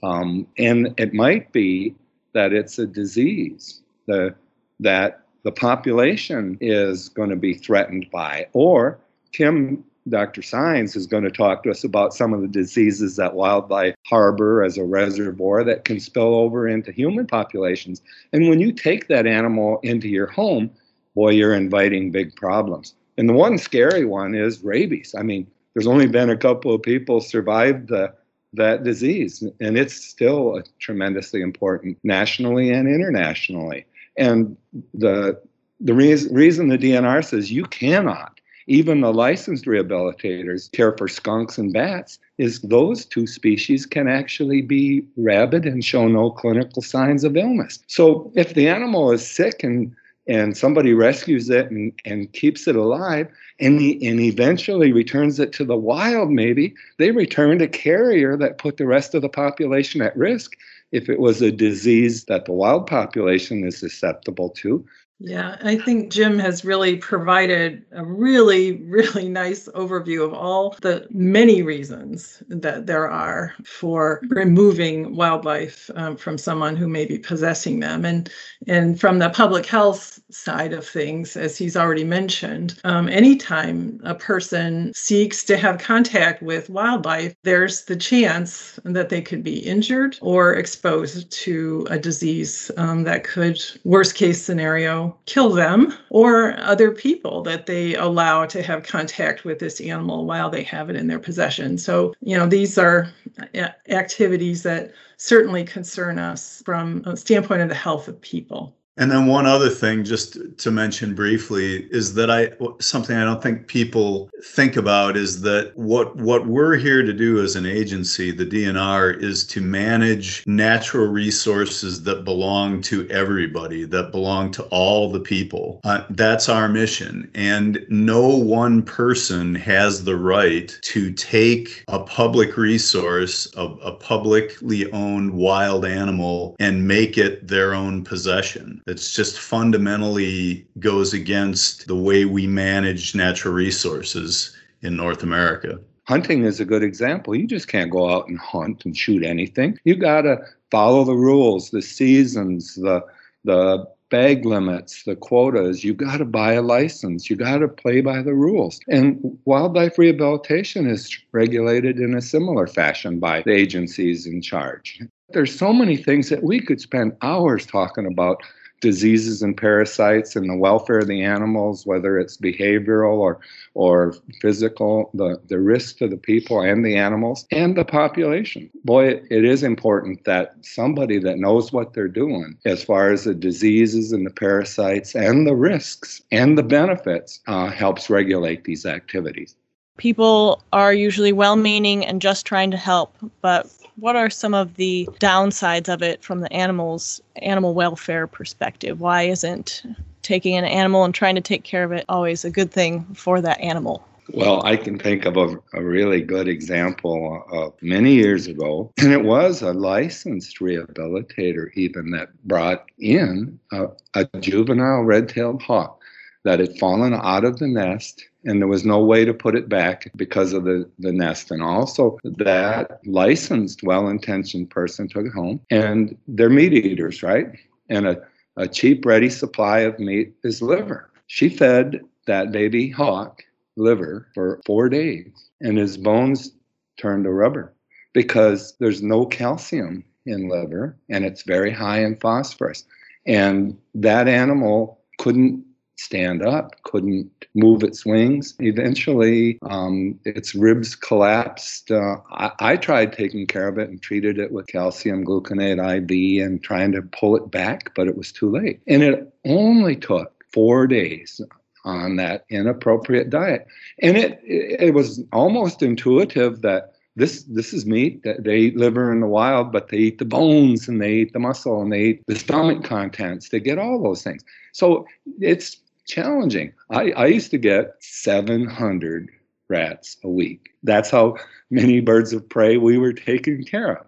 um, 0.01 0.47
and 0.57 0.93
it 0.97 1.13
might 1.13 1.51
be 1.51 1.93
that 2.33 2.53
it's 2.53 2.79
a 2.79 2.87
disease 2.87 3.81
the, 4.05 4.33
that 4.79 5.23
the 5.43 5.51
population 5.51 6.57
is 6.61 7.09
going 7.09 7.29
to 7.29 7.35
be 7.35 7.53
threatened 7.53 8.07
by, 8.11 8.47
or 8.53 8.99
Kim 9.31 9.83
Dr. 10.07 10.41
Signs 10.41 10.95
is 10.95 11.05
going 11.05 11.23
to 11.23 11.31
talk 11.31 11.63
to 11.63 11.71
us 11.71 11.83
about 11.83 12.13
some 12.13 12.33
of 12.33 12.41
the 12.41 12.47
diseases 12.47 13.15
that 13.17 13.35
wildlife 13.35 13.95
harbor 14.05 14.63
as 14.63 14.77
a 14.77 14.83
reservoir 14.83 15.63
that 15.63 15.85
can 15.85 15.99
spill 15.99 16.35
over 16.35 16.67
into 16.67 16.91
human 16.91 17.27
populations. 17.27 18.01
And 18.33 18.49
when 18.49 18.59
you 18.59 18.71
take 18.71 19.07
that 19.07 19.27
animal 19.27 19.79
into 19.83 20.07
your 20.07 20.27
home, 20.27 20.71
boy, 21.15 21.31
you're 21.31 21.53
inviting 21.53 22.11
big 22.11 22.35
problems. 22.35 22.95
And 23.17 23.27
the 23.27 23.33
one 23.33 23.57
scary 23.57 24.05
one 24.05 24.33
is 24.35 24.63
rabies. 24.63 25.13
I 25.17 25.23
mean, 25.23 25.45
there's 25.73 25.87
only 25.87 26.07
been 26.07 26.29
a 26.29 26.37
couple 26.37 26.73
of 26.73 26.81
people 26.81 27.21
survived 27.21 27.89
the, 27.89 28.13
that 28.53 28.83
disease, 28.83 29.43
and 29.59 29.77
it's 29.77 29.93
still 29.93 30.61
tremendously 30.79 31.41
important 31.41 31.97
nationally 32.03 32.71
and 32.71 32.87
internationally. 32.87 33.85
And 34.19 34.55
the 34.93 35.41
the 35.81 35.93
reason, 35.93 36.35
reason 36.35 36.67
the 36.67 36.77
DNR 36.77 37.23
says 37.23 37.51
you 37.51 37.63
cannot 37.63 38.39
even 38.69 39.01
the 39.01 39.11
licensed 39.11 39.65
rehabilitators 39.65 40.71
care 40.71 40.95
for 40.95 41.07
skunks 41.07 41.57
and 41.57 41.73
bats 41.73 42.19
is 42.37 42.61
those 42.61 43.03
two 43.03 43.25
species 43.25 43.87
can 43.87 44.07
actually 44.07 44.61
be 44.61 45.03
rabid 45.17 45.65
and 45.65 45.83
show 45.83 46.07
no 46.07 46.29
clinical 46.29 46.83
signs 46.83 47.23
of 47.23 47.35
illness. 47.35 47.79
So 47.87 48.31
if 48.35 48.53
the 48.53 48.69
animal 48.69 49.11
is 49.11 49.29
sick 49.29 49.63
and 49.63 49.93
and 50.27 50.55
somebody 50.55 50.93
rescues 50.93 51.49
it 51.49 51.71
and, 51.71 51.91
and 52.05 52.31
keeps 52.33 52.67
it 52.67 52.75
alive 52.75 53.27
and, 53.59 53.79
the, 53.79 54.07
and 54.07 54.19
eventually 54.19 54.93
returns 54.93 55.39
it 55.39 55.51
to 55.53 55.65
the 55.65 55.75
wild 55.75 56.29
maybe 56.29 56.75
they 56.97 57.09
returned 57.09 57.63
a 57.63 57.67
carrier 57.67 58.37
that 58.37 58.59
put 58.59 58.77
the 58.77 58.85
rest 58.85 59.15
of 59.15 59.23
the 59.23 59.29
population 59.29 60.03
at 60.03 60.15
risk 60.15 60.55
if 60.91 61.09
it 61.09 61.19
was 61.19 61.41
a 61.41 61.51
disease 61.51 62.25
that 62.25 62.45
the 62.45 62.53
wild 62.53 62.87
population 62.87 63.65
is 63.65 63.77
susceptible 63.77 64.49
to 64.49 64.85
yeah, 65.21 65.57
I 65.61 65.77
think 65.77 66.13
Jim 66.13 66.39
has 66.39 66.63
really 66.63 66.95
provided 66.95 67.83
a 67.91 68.05
really, 68.05 68.81
really 68.83 69.27
nice 69.27 69.67
overview 69.75 70.23
of 70.23 70.33
all 70.33 70.77
the 70.81 71.07
many 71.09 71.61
reasons 71.61 72.41
that 72.47 72.85
there 72.85 73.09
are 73.09 73.53
for 73.65 74.21
removing 74.29 75.17
wildlife 75.17 75.91
um, 75.95 76.15
from 76.15 76.37
someone 76.37 76.77
who 76.77 76.87
may 76.87 77.05
be 77.05 77.19
possessing 77.19 77.81
them. 77.81 78.05
And, 78.05 78.29
and 78.65 78.97
from 78.97 79.19
the 79.19 79.29
public 79.29 79.65
health 79.65 80.21
side 80.31 80.71
of 80.71 80.87
things, 80.87 81.35
as 81.35 81.57
he's 81.57 81.75
already 81.75 82.05
mentioned, 82.05 82.79
um, 82.85 83.09
anytime 83.09 83.99
a 84.05 84.15
person 84.15 84.93
seeks 84.93 85.43
to 85.45 85.57
have 85.57 85.79
contact 85.79 86.41
with 86.41 86.69
wildlife, 86.69 87.35
there's 87.43 87.83
the 87.85 87.97
chance 87.97 88.79
that 88.85 89.09
they 89.09 89.21
could 89.21 89.43
be 89.43 89.59
injured 89.59 90.17
or 90.21 90.53
exposed 90.53 91.29
to 91.31 91.85
a 91.89 91.99
disease 91.99 92.71
um, 92.77 93.03
that 93.03 93.25
could, 93.25 93.59
worst 93.83 94.15
case 94.15 94.41
scenario, 94.41 95.08
kill 95.25 95.49
them 95.49 95.93
or 96.09 96.57
other 96.59 96.91
people 96.91 97.41
that 97.43 97.65
they 97.65 97.95
allow 97.95 98.45
to 98.45 98.61
have 98.61 98.83
contact 98.83 99.43
with 99.43 99.59
this 99.59 99.81
animal 99.81 100.25
while 100.25 100.49
they 100.49 100.63
have 100.63 100.89
it 100.89 100.95
in 100.95 101.07
their 101.07 101.19
possession. 101.19 101.77
So, 101.77 102.13
you 102.21 102.37
know, 102.37 102.47
these 102.47 102.77
are 102.77 103.09
uh, 103.55 103.69
activities 103.89 104.63
that 104.63 104.91
certainly 105.17 105.63
concern 105.63 106.17
us 106.19 106.61
from 106.65 107.03
a 107.05 107.17
standpoint 107.17 107.61
of 107.61 107.69
the 107.69 107.75
health 107.75 108.07
of 108.07 108.19
people. 108.21 108.75
And 108.99 109.09
then 109.09 109.27
one 109.27 109.45
other 109.45 109.69
thing, 109.69 110.03
just 110.03 110.37
to 110.57 110.71
mention 110.71 111.15
briefly, 111.15 111.87
is 111.89 112.15
that 112.15 112.29
I 112.29 112.51
something 112.81 113.15
I 113.15 113.23
don't 113.23 113.41
think 113.41 113.67
people 113.67 114.29
think 114.43 114.75
about 114.75 115.15
is 115.15 115.39
that 115.41 115.71
what 115.75 116.17
what 116.17 116.47
we're 116.47 116.75
here 116.75 117.01
to 117.01 117.13
do 117.13 117.41
as 117.41 117.55
an 117.55 117.65
agency, 117.65 118.31
the 118.31 118.45
DNR, 118.45 119.17
is 119.23 119.47
to 119.47 119.61
manage 119.61 120.43
natural 120.45 121.07
resources 121.07 122.03
that 122.03 122.25
belong 122.25 122.81
to 122.81 123.07
everybody, 123.09 123.85
that 123.85 124.11
belong 124.11 124.51
to 124.51 124.63
all 124.63 125.09
the 125.09 125.21
people. 125.21 125.79
Uh, 125.85 126.03
that's 126.09 126.49
our 126.49 126.67
mission, 126.67 127.31
and 127.35 127.85
no 127.87 128.27
one 128.27 128.83
person 128.83 129.55
has 129.55 130.03
the 130.03 130.17
right 130.17 130.77
to 130.81 131.13
take 131.13 131.85
a 131.87 131.99
public 131.99 132.57
resource, 132.57 133.49
a, 133.55 133.63
a 133.63 133.93
publicly 133.93 134.91
owned 134.91 135.31
wild 135.31 135.85
animal, 135.85 136.57
and 136.59 136.85
make 136.85 137.17
it 137.17 137.47
their 137.47 137.73
own 137.73 138.03
possession 138.03 138.81
it's 138.89 139.13
just 139.13 139.39
fundamentally 139.39 140.67
goes 140.79 141.13
against 141.13 141.87
the 141.87 141.95
way 141.95 142.25
we 142.25 142.47
manage 142.47 143.15
natural 143.15 143.53
resources 143.53 144.55
in 144.81 144.95
North 144.95 145.23
America. 145.23 145.79
Hunting 146.07 146.43
is 146.43 146.59
a 146.59 146.65
good 146.65 146.81
example. 146.81 147.35
You 147.35 147.45
just 147.45 147.67
can't 147.67 147.91
go 147.91 148.09
out 148.09 148.27
and 148.27 148.39
hunt 148.39 148.83
and 148.83 148.97
shoot 148.97 149.23
anything. 149.23 149.77
You 149.83 149.95
got 149.95 150.21
to 150.21 150.39
follow 150.71 151.03
the 151.03 151.15
rules, 151.15 151.69
the 151.69 151.81
seasons, 151.81 152.75
the 152.75 153.01
the 153.45 153.85
bag 154.09 154.43
limits, 154.43 155.03
the 155.03 155.15
quotas. 155.15 155.83
You 155.83 155.93
got 155.93 156.17
to 156.17 156.25
buy 156.25 156.53
a 156.53 156.63
license. 156.63 157.29
You 157.29 157.35
got 157.35 157.59
to 157.59 157.67
play 157.67 158.01
by 158.01 158.23
the 158.23 158.33
rules. 158.33 158.79
And 158.87 159.37
wildlife 159.45 159.97
rehabilitation 159.99 160.89
is 160.89 161.15
regulated 161.31 161.99
in 161.99 162.15
a 162.15 162.21
similar 162.21 162.65
fashion 162.65 163.19
by 163.19 163.43
the 163.43 163.51
agencies 163.51 164.25
in 164.25 164.41
charge. 164.41 164.99
There's 165.29 165.57
so 165.57 165.71
many 165.71 165.95
things 165.95 166.29
that 166.29 166.43
we 166.43 166.59
could 166.59 166.81
spend 166.81 167.15
hours 167.21 167.67
talking 167.67 168.07
about 168.07 168.41
diseases 168.79 169.41
and 169.41 169.55
parasites 169.55 170.35
and 170.35 170.49
the 170.49 170.55
welfare 170.55 170.99
of 170.99 171.07
the 171.07 171.21
animals, 171.23 171.85
whether 171.85 172.17
it's 172.17 172.37
behavioral 172.37 173.17
or 173.17 173.39
or 173.73 174.15
physical, 174.41 175.09
the, 175.13 175.39
the 175.47 175.59
risk 175.59 175.97
to 175.97 176.07
the 176.07 176.17
people 176.17 176.61
and 176.61 176.85
the 176.85 176.95
animals 176.95 177.45
and 177.51 177.77
the 177.77 177.85
population. 177.85 178.69
Boy, 178.83 179.21
it, 179.29 179.45
is 179.45 179.63
important 179.63 180.25
that 180.25 180.55
somebody 180.61 181.17
that 181.19 181.37
knows 181.37 181.71
what 181.71 181.93
they're 181.93 182.07
doing 182.07 182.57
as 182.65 182.83
far 182.83 183.11
as 183.11 183.23
the 183.23 183.33
diseases 183.33 184.11
and 184.11 184.25
the 184.25 184.31
parasites 184.31 185.15
and 185.15 185.47
the 185.47 185.55
risks 185.55 186.21
and 186.31 186.57
the 186.57 186.63
benefits 186.63 187.39
uh, 187.47 187.69
helps 187.69 188.09
regulate 188.09 188.63
these 188.63 188.85
activities. 188.85 189.55
People 189.99 190.63
are 190.73 190.93
usually 190.93 191.33
well 191.33 191.55
meaning 191.55 192.05
and 192.05 192.21
just 192.21 192.45
trying 192.45 192.71
to 192.71 192.77
help, 192.77 193.13
but 193.41 193.69
what 193.97 194.15
are 194.15 194.29
some 194.29 194.53
of 194.53 194.75
the 194.75 195.07
downsides 195.19 195.93
of 195.93 196.01
it 196.01 196.23
from 196.23 196.39
the 196.39 196.51
animal's 196.51 197.21
animal 197.35 197.73
welfare 197.73 198.25
perspective? 198.25 199.01
Why 199.01 199.23
isn't 199.23 199.83
taking 200.21 200.55
an 200.55 200.65
animal 200.65 201.03
and 201.03 201.13
trying 201.13 201.35
to 201.35 201.41
take 201.41 201.63
care 201.63 201.83
of 201.83 201.91
it 201.91 202.05
always 202.09 202.45
a 202.45 202.49
good 202.49 202.71
thing 202.71 203.03
for 203.13 203.41
that 203.41 203.59
animal? 203.59 204.05
Well, 204.31 204.63
I 204.65 204.77
can 204.77 204.99
think 204.99 205.25
of 205.25 205.37
a, 205.37 205.57
a, 205.73 205.83
really 205.83 206.21
good 206.21 206.47
example 206.47 207.43
of 207.51 207.73
many 207.81 208.13
years 208.13 208.45
ago, 208.45 208.93
and 208.99 209.11
it 209.11 209.23
was 209.23 209.61
a 209.61 209.73
licensed 209.73 210.59
rehabilitator 210.59 211.73
even 211.73 212.11
that 212.11 212.29
brought 212.45 212.85
in 212.99 213.59
a, 213.71 213.87
a 214.13 214.25
juvenile 214.39 215.01
red-tailed 215.01 215.63
hawk 215.63 215.98
that 216.43 216.59
had 216.59 216.77
fallen 216.77 217.13
out 217.13 217.43
of 217.45 217.59
the 217.59 217.67
nest 217.67 218.29
and 218.45 218.61
there 218.61 218.67
was 218.67 218.85
no 218.85 219.03
way 219.03 219.25
to 219.25 219.33
put 219.33 219.55
it 219.55 219.67
back 219.67 220.11
because 220.15 220.53
of 220.53 220.63
the, 220.63 220.89
the 220.99 221.11
nest. 221.11 221.51
And 221.51 221.61
also, 221.61 222.17
that 222.23 222.99
licensed, 223.05 223.83
well 223.83 224.07
intentioned 224.07 224.69
person 224.69 225.07
took 225.07 225.25
it 225.25 225.33
home, 225.33 225.59
and 225.69 226.17
they're 226.27 226.49
meat 226.49 226.73
eaters, 226.73 227.21
right? 227.21 227.47
And 227.89 228.07
a, 228.07 228.21
a 228.55 228.67
cheap, 228.67 229.05
ready 229.05 229.29
supply 229.29 229.79
of 229.79 229.99
meat 229.99 230.33
is 230.43 230.61
liver. 230.61 231.09
She 231.27 231.49
fed 231.49 232.01
that 232.27 232.51
baby 232.51 232.89
hawk 232.89 233.43
liver 233.75 234.27
for 234.33 234.61
four 234.65 234.89
days, 234.89 235.49
and 235.61 235.77
his 235.77 235.97
bones 235.97 236.53
turned 236.97 237.25
to 237.25 237.31
rubber 237.31 237.73
because 238.13 238.75
there's 238.79 239.01
no 239.01 239.25
calcium 239.25 240.03
in 240.25 240.49
liver 240.49 240.97
and 241.09 241.23
it's 241.23 241.43
very 241.43 241.71
high 241.71 242.03
in 242.03 242.15
phosphorus. 242.17 242.83
And 243.25 243.77
that 243.95 244.27
animal 244.27 244.99
couldn't 245.17 245.63
stand 245.99 246.41
up, 246.41 246.81
couldn't 246.83 247.29
move 247.55 247.83
its 247.83 248.05
wings. 248.05 248.55
Eventually, 248.59 249.59
um, 249.63 250.19
its 250.25 250.55
ribs 250.55 250.95
collapsed. 250.95 251.91
Uh, 251.91 252.17
I, 252.31 252.51
I, 252.59 252.77
tried 252.77 253.13
taking 253.13 253.45
care 253.45 253.67
of 253.67 253.77
it 253.77 253.89
and 253.89 254.01
treated 254.01 254.39
it 254.39 254.51
with 254.51 254.67
calcium 254.67 255.25
gluconate 255.25 255.79
IV 255.79 256.45
and 256.45 256.63
trying 256.63 256.93
to 256.93 257.01
pull 257.01 257.35
it 257.35 257.51
back, 257.51 257.93
but 257.95 258.07
it 258.07 258.17
was 258.17 258.31
too 258.31 258.49
late. 258.49 258.81
And 258.87 259.03
it 259.03 259.33
only 259.45 259.95
took 259.95 260.45
four 260.53 260.87
days 260.87 261.41
on 261.83 262.15
that 262.15 262.45
inappropriate 262.49 263.29
diet. 263.29 263.67
And 264.01 264.17
it, 264.17 264.39
it 264.43 264.93
was 264.93 265.21
almost 265.31 265.81
intuitive 265.81 266.61
that 266.61 266.93
this 267.15 267.43
this 267.43 267.73
is 267.73 267.85
meat 267.85 268.23
that 268.23 268.45
they 268.45 268.57
eat 268.57 268.77
liver 268.77 269.11
in 269.11 269.19
the 269.19 269.27
wild, 269.27 269.71
but 269.71 269.89
they 269.89 269.97
eat 269.97 270.19
the 270.19 270.25
bones 270.25 270.87
and 270.87 271.01
they 271.01 271.13
eat 271.13 271.33
the 271.33 271.39
muscle 271.39 271.81
and 271.81 271.91
they 271.91 272.01
eat 272.01 272.23
the 272.27 272.35
stomach 272.35 272.83
contents. 272.83 273.49
They 273.49 273.59
get 273.59 273.77
all 273.77 274.01
those 274.01 274.23
things. 274.23 274.43
So 274.71 275.05
it's 275.39 275.77
challenging. 276.09 276.73
I, 276.89 277.11
I 277.11 277.25
used 277.27 277.51
to 277.51 277.57
get 277.57 277.95
700 277.99 279.29
rats 279.69 280.17
a 280.23 280.29
week. 280.29 280.69
That's 280.83 281.09
how 281.09 281.37
many 281.69 282.01
birds 282.01 282.33
of 282.33 282.47
prey 282.49 282.77
we 282.77 282.97
were 282.97 283.13
taking 283.13 283.63
care 283.63 283.97
of. 283.97 284.05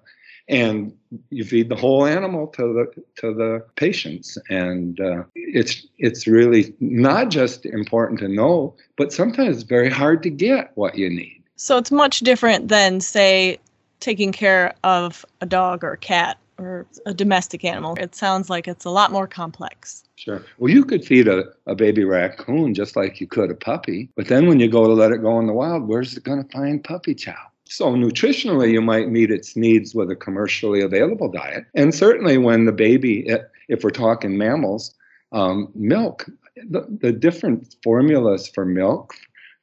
And 0.50 0.94
you 1.30 1.46
feed 1.46 1.70
the 1.70 1.76
whole 1.76 2.06
animal 2.06 2.48
to 2.48 2.62
the 2.62 3.04
to 3.22 3.34
the 3.34 3.64
patients, 3.76 4.38
and 4.50 5.00
uh, 5.00 5.24
it's 5.36 5.88
it's 5.98 6.28
really 6.28 6.76
not 6.82 7.30
just 7.30 7.66
important 7.66 8.20
to 8.20 8.28
know, 8.28 8.76
but 8.98 9.14
sometimes 9.14 9.58
it's 9.58 9.64
very 9.64 9.90
hard 9.90 10.24
to 10.24 10.30
get 10.30 10.72
what 10.76 10.98
you 10.98 11.10
need. 11.10 11.42
So 11.56 11.78
it's 11.78 11.92
much 11.92 12.20
different 12.20 12.68
than 12.68 13.00
say 13.00 13.60
taking 14.02 14.34
care 14.34 14.74
of 14.84 15.26
a 15.40 15.46
dog 15.46 15.86
or 15.86 15.94
a 15.94 15.98
cat 15.98 16.38
or 16.62 16.88
a 17.06 17.14
domestic 17.14 17.66
animal. 17.66 17.96
It 18.00 18.16
sounds 18.16 18.50
like 18.50 18.68
it's 18.68 18.86
a 18.86 18.90
lot 18.90 19.12
more 19.12 19.28
complex. 19.28 20.04
Sure. 20.16 20.44
Well, 20.58 20.72
you 20.72 20.86
could 20.86 21.04
feed 21.04 21.28
a, 21.28 21.46
a 21.66 21.76
baby 21.76 22.04
raccoon 22.04 22.74
just 22.74 22.96
like 22.96 23.20
you 23.20 23.28
could 23.28 23.50
a 23.50 23.56
puppy, 23.56 24.10
but 24.16 24.28
then 24.28 24.48
when 24.48 24.60
you 24.60 24.70
go 24.70 24.86
to 24.86 24.94
let 24.94 25.12
it 25.12 25.22
go 25.22 25.40
in 25.40 25.48
the 25.48 25.54
wild, 25.54 25.88
where's 25.88 26.16
it 26.16 26.24
going 26.24 26.44
to 26.44 26.50
find 26.52 26.84
puppy 26.84 27.16
chow? 27.16 27.38
So, 27.66 27.94
nutritionally, 27.94 28.72
you 28.72 28.82
might 28.82 29.10
meet 29.10 29.32
its 29.32 29.56
needs 29.56 29.96
with 29.96 30.12
a 30.12 30.16
commercially 30.16 30.82
available 30.82 31.32
diet. 31.32 31.64
And 31.74 31.96
certainly, 31.96 32.38
when 32.38 32.66
the 32.66 32.74
baby, 32.74 33.30
if 33.70 33.82
we're 33.82 33.92
talking 33.92 34.38
mammals, 34.38 34.94
um, 35.32 35.72
milk, 35.74 36.26
the, 36.70 36.86
the 37.02 37.14
different 37.14 37.74
formulas 37.82 38.50
for 38.50 38.66
milk 38.66 39.14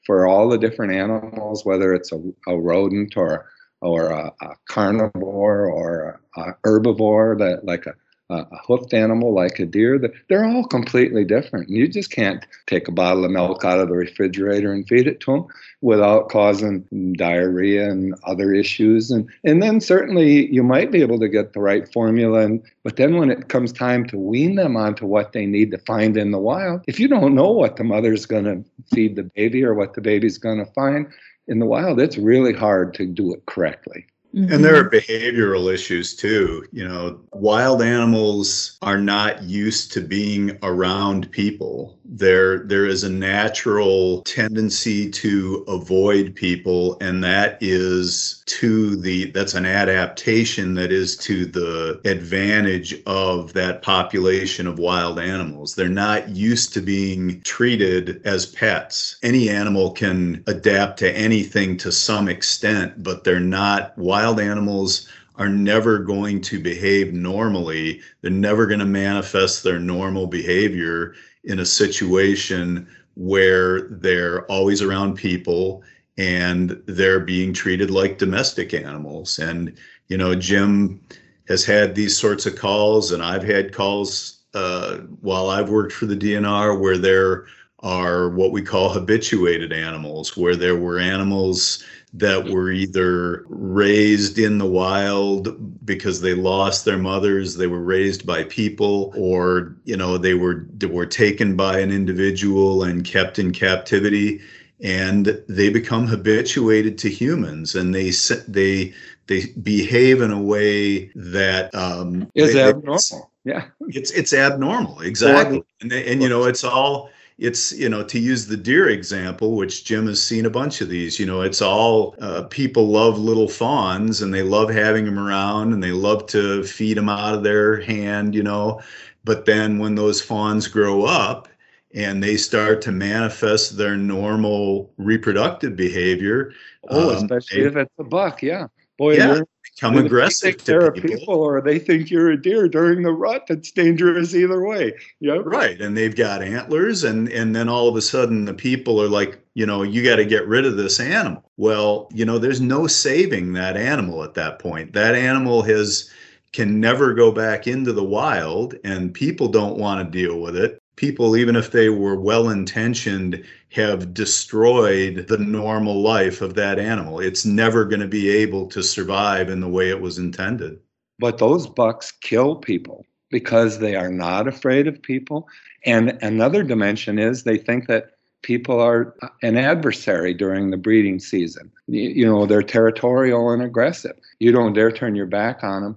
for 0.06 0.26
all 0.26 0.48
the 0.48 0.56
different 0.56 0.94
animals, 0.94 1.66
whether 1.66 1.92
it's 1.92 2.10
a, 2.10 2.18
a 2.46 2.58
rodent 2.58 3.14
or 3.16 3.46
or 3.80 4.06
a, 4.06 4.32
a 4.40 4.56
carnivore 4.68 5.66
or 5.66 6.20
a, 6.36 6.40
a 6.40 6.56
herbivore 6.64 7.38
that 7.38 7.64
like 7.64 7.86
a 7.86 7.94
a 8.30 8.44
hoofed 8.66 8.92
animal 8.92 9.32
like 9.32 9.58
a 9.58 9.64
deer, 9.64 9.98
they're 10.28 10.44
all 10.44 10.64
completely 10.64 11.24
different. 11.24 11.70
You 11.70 11.88
just 11.88 12.10
can't 12.10 12.44
take 12.66 12.86
a 12.86 12.92
bottle 12.92 13.24
of 13.24 13.30
milk 13.30 13.64
out 13.64 13.80
of 13.80 13.88
the 13.88 13.94
refrigerator 13.94 14.70
and 14.70 14.86
feed 14.86 15.06
it 15.06 15.20
to 15.20 15.32
them 15.32 15.46
without 15.80 16.28
causing 16.28 16.84
diarrhea 17.16 17.88
and 17.88 18.14
other 18.24 18.52
issues. 18.52 19.10
And, 19.10 19.30
and 19.44 19.62
then 19.62 19.80
certainly 19.80 20.52
you 20.52 20.62
might 20.62 20.92
be 20.92 21.00
able 21.00 21.18
to 21.20 21.28
get 21.28 21.54
the 21.54 21.60
right 21.60 21.90
formula. 21.90 22.40
And, 22.40 22.62
but 22.82 22.96
then 22.96 23.16
when 23.16 23.30
it 23.30 23.48
comes 23.48 23.72
time 23.72 24.04
to 24.08 24.18
wean 24.18 24.56
them 24.56 24.76
onto 24.76 25.06
what 25.06 25.32
they 25.32 25.46
need 25.46 25.70
to 25.70 25.78
find 25.78 26.16
in 26.16 26.30
the 26.30 26.38
wild, 26.38 26.82
if 26.86 27.00
you 27.00 27.08
don't 27.08 27.34
know 27.34 27.50
what 27.50 27.76
the 27.76 27.84
mother's 27.84 28.26
going 28.26 28.44
to 28.44 28.62
feed 28.94 29.16
the 29.16 29.22
baby 29.22 29.64
or 29.64 29.72
what 29.72 29.94
the 29.94 30.02
baby's 30.02 30.36
going 30.36 30.58
to 30.58 30.70
find 30.72 31.06
in 31.48 31.58
the 31.58 31.66
wild, 31.66 32.00
it's 32.00 32.18
really 32.18 32.52
hard 32.52 32.94
to 32.94 33.06
do 33.06 33.32
it 33.34 33.44
correctly. 33.46 34.06
Mm-hmm. 34.34 34.52
And 34.52 34.64
there 34.64 34.76
are 34.76 34.90
behavioral 34.90 35.72
issues 35.72 36.14
too. 36.14 36.66
You 36.70 36.86
know, 36.86 37.20
wild 37.32 37.80
animals 37.80 38.78
are 38.82 38.98
not 38.98 39.42
used 39.42 39.90
to 39.92 40.02
being 40.02 40.58
around 40.62 41.30
people. 41.30 41.98
There 42.04 42.58
there 42.64 42.84
is 42.84 43.04
a 43.04 43.10
natural 43.10 44.22
tendency 44.22 45.10
to 45.10 45.64
avoid 45.66 46.34
people 46.34 46.98
and 47.00 47.24
that 47.24 47.58
is 47.60 48.42
to 48.46 48.96
the 48.96 49.30
that's 49.30 49.54
an 49.54 49.66
adaptation 49.66 50.74
that 50.74 50.92
is 50.92 51.16
to 51.18 51.46
the 51.46 52.00
advantage 52.04 52.94
of 53.06 53.52
that 53.54 53.82
population 53.82 54.66
of 54.66 54.78
wild 54.78 55.18
animals. 55.18 55.74
They're 55.74 55.88
not 55.88 56.28
used 56.28 56.74
to 56.74 56.82
being 56.82 57.40
treated 57.42 58.20
as 58.26 58.46
pets. 58.46 59.16
Any 59.22 59.48
animal 59.48 59.90
can 59.90 60.42
adapt 60.46 60.98
to 61.00 61.16
anything 61.16 61.76
to 61.78 61.92
some 61.92 62.28
extent, 62.28 63.02
but 63.02 63.24
they're 63.24 63.40
not 63.40 63.96
wild 63.96 64.17
animals 64.22 65.08
are 65.36 65.48
never 65.48 65.98
going 65.98 66.40
to 66.40 66.60
behave 66.60 67.12
normally. 67.12 68.00
They're 68.20 68.30
never 68.30 68.66
going 68.66 68.80
to 68.80 68.86
manifest 68.86 69.62
their 69.62 69.78
normal 69.78 70.26
behavior 70.26 71.14
in 71.44 71.60
a 71.60 71.64
situation 71.64 72.88
where 73.14 73.82
they're 73.88 74.44
always 74.46 74.82
around 74.82 75.14
people 75.14 75.82
and 76.18 76.82
they're 76.86 77.20
being 77.20 77.52
treated 77.52 77.90
like 77.90 78.18
domestic 78.18 78.74
animals. 78.74 79.38
And, 79.38 79.76
you 80.08 80.18
know, 80.18 80.34
Jim 80.34 81.00
has 81.46 81.64
had 81.64 81.94
these 81.94 82.18
sorts 82.18 82.44
of 82.44 82.56
calls, 82.56 83.12
and 83.12 83.22
I've 83.22 83.44
had 83.44 83.72
calls 83.72 84.40
uh, 84.54 84.98
while 85.20 85.48
I've 85.48 85.70
worked 85.70 85.92
for 85.92 86.06
the 86.06 86.16
DNR 86.16 86.78
where 86.78 86.98
there 86.98 87.46
are 87.80 88.30
what 88.30 88.50
we 88.50 88.62
call 88.62 88.88
habituated 88.88 89.72
animals, 89.72 90.36
where 90.36 90.56
there 90.56 90.76
were 90.76 90.98
animals 90.98 91.84
that 92.14 92.48
were 92.48 92.72
either 92.72 93.44
raised 93.48 94.38
in 94.38 94.58
the 94.58 94.66
wild 94.66 95.84
because 95.84 96.20
they 96.20 96.34
lost 96.34 96.84
their 96.84 96.98
mothers 96.98 97.56
they 97.56 97.66
were 97.66 97.82
raised 97.82 98.26
by 98.26 98.44
people 98.44 99.12
or 99.14 99.76
you 99.84 99.96
know 99.96 100.16
they 100.16 100.34
were 100.34 100.66
they 100.78 100.86
were 100.86 101.06
taken 101.06 101.54
by 101.54 101.78
an 101.78 101.90
individual 101.90 102.82
and 102.82 103.04
kept 103.04 103.38
in 103.38 103.52
captivity 103.52 104.40
and 104.80 105.42
they 105.48 105.68
become 105.68 106.06
habituated 106.06 106.96
to 106.96 107.10
humans 107.10 107.74
and 107.74 107.94
they 107.94 108.10
they 108.46 108.94
they 109.26 109.46
behave 109.62 110.22
in 110.22 110.30
a 110.30 110.40
way 110.40 111.06
that 111.14 111.74
um 111.74 112.28
is 112.34 112.56
abnormal. 112.56 113.30
Yeah. 113.44 113.66
It's 113.88 114.10
it's 114.12 114.32
abnormal 114.32 115.00
exactly. 115.00 115.62
And, 115.80 115.90
they, 115.90 116.10
and 116.10 116.22
you 116.22 116.28
know 116.28 116.44
it's 116.44 116.64
all 116.64 117.10
it's 117.38 117.72
you 117.72 117.88
know 117.88 118.02
to 118.02 118.18
use 118.18 118.46
the 118.46 118.56
deer 118.56 118.88
example 118.88 119.54
which 119.54 119.84
jim 119.84 120.06
has 120.08 120.20
seen 120.20 120.44
a 120.44 120.50
bunch 120.50 120.80
of 120.80 120.88
these 120.88 121.20
you 121.20 121.26
know 121.26 121.40
it's 121.40 121.62
all 121.62 122.16
uh, 122.20 122.42
people 122.50 122.88
love 122.88 123.16
little 123.18 123.48
fawns 123.48 124.20
and 124.20 124.34
they 124.34 124.42
love 124.42 124.68
having 124.68 125.04
them 125.04 125.18
around 125.18 125.72
and 125.72 125.82
they 125.82 125.92
love 125.92 126.26
to 126.26 126.64
feed 126.64 126.96
them 126.96 127.08
out 127.08 127.34
of 127.34 127.42
their 127.44 127.80
hand 127.80 128.34
you 128.34 128.42
know. 128.42 128.80
But 129.24 129.44
then 129.44 129.78
when 129.78 129.94
those 129.94 130.22
fawns 130.22 130.68
grow 130.68 131.04
up 131.04 131.48
and 131.94 132.22
they 132.22 132.36
start 132.36 132.80
to 132.82 132.92
manifest 132.92 133.76
their 133.76 133.96
normal 133.96 134.90
reproductive 134.96 135.76
behavior 135.76 136.52
oh 136.88 137.10
um, 137.10 137.16
especially 137.16 137.62
they, 137.62 137.68
if 137.68 137.76
it's 137.76 137.94
a 137.98 138.04
buck 138.04 138.42
yeah. 138.42 138.66
Boy 138.96 139.16
yeah 139.16 139.40
become 139.78 139.96
aggressive 139.96 140.56
to 140.64 140.90
people. 140.92 141.18
people. 141.18 141.34
or 141.34 141.60
they 141.60 141.78
think 141.78 142.10
you're 142.10 142.30
a 142.30 142.40
deer 142.40 142.68
during 142.68 143.02
the 143.02 143.12
rut 143.12 143.46
that's 143.46 143.70
dangerous 143.70 144.34
either 144.34 144.64
way 144.64 144.92
yeah 145.20 145.38
right 145.44 145.80
and 145.80 145.96
they've 145.96 146.16
got 146.16 146.42
antlers 146.42 147.04
and 147.04 147.28
and 147.28 147.54
then 147.54 147.68
all 147.68 147.88
of 147.88 147.96
a 147.96 148.02
sudden 148.02 148.44
the 148.44 148.54
people 148.54 149.00
are 149.00 149.08
like 149.08 149.40
you 149.54 149.64
know 149.64 149.82
you 149.82 150.02
got 150.02 150.16
to 150.16 150.24
get 150.24 150.46
rid 150.46 150.66
of 150.66 150.76
this 150.76 150.98
animal 150.98 151.42
well 151.56 152.08
you 152.12 152.24
know 152.24 152.38
there's 152.38 152.60
no 152.60 152.86
saving 152.86 153.52
that 153.52 153.76
animal 153.76 154.24
at 154.24 154.34
that 154.34 154.58
point 154.58 154.92
that 154.92 155.14
animal 155.14 155.62
has 155.62 156.10
can 156.52 156.80
never 156.80 157.12
go 157.14 157.30
back 157.30 157.66
into 157.66 157.92
the 157.92 158.04
wild 158.04 158.74
and 158.84 159.14
people 159.14 159.48
don't 159.48 159.78
want 159.78 160.04
to 160.04 160.18
deal 160.18 160.40
with 160.40 160.56
it 160.56 160.80
people, 160.98 161.36
even 161.36 161.56
if 161.56 161.70
they 161.70 161.88
were 161.88 162.16
well 162.16 162.50
intentioned, 162.50 163.42
have 163.70 164.14
destroyed 164.14 165.26
the 165.28 165.38
normal 165.38 166.00
life 166.00 166.40
of 166.40 166.54
that 166.54 166.78
animal. 166.78 167.20
It's 167.20 167.44
never 167.44 167.84
going 167.84 168.00
to 168.00 168.08
be 168.08 168.28
able 168.30 168.66
to 168.68 168.82
survive 168.82 169.50
in 169.50 169.60
the 169.60 169.68
way 169.68 169.90
it 169.90 170.00
was 170.00 170.18
intended. 170.18 170.78
But 171.18 171.38
those 171.38 171.66
bucks 171.66 172.12
kill 172.12 172.56
people 172.56 173.04
because 173.30 173.78
they 173.78 173.94
are 173.94 174.10
not 174.10 174.48
afraid 174.48 174.86
of 174.86 175.02
people. 175.02 175.48
And 175.84 176.18
another 176.22 176.62
dimension 176.62 177.18
is 177.18 177.44
they 177.44 177.58
think 177.58 177.86
that 177.88 178.12
people 178.42 178.80
are 178.80 179.14
an 179.42 179.56
adversary 179.56 180.32
during 180.32 180.70
the 180.70 180.76
breeding 180.76 181.18
season. 181.18 181.70
You 181.88 182.24
know, 182.24 182.46
they're 182.46 182.62
territorial 182.62 183.50
and 183.50 183.62
aggressive. 183.62 184.16
You 184.38 184.52
don't 184.52 184.72
dare 184.72 184.92
turn 184.92 185.14
your 185.14 185.26
back 185.26 185.62
on 185.62 185.82
them. 185.82 185.96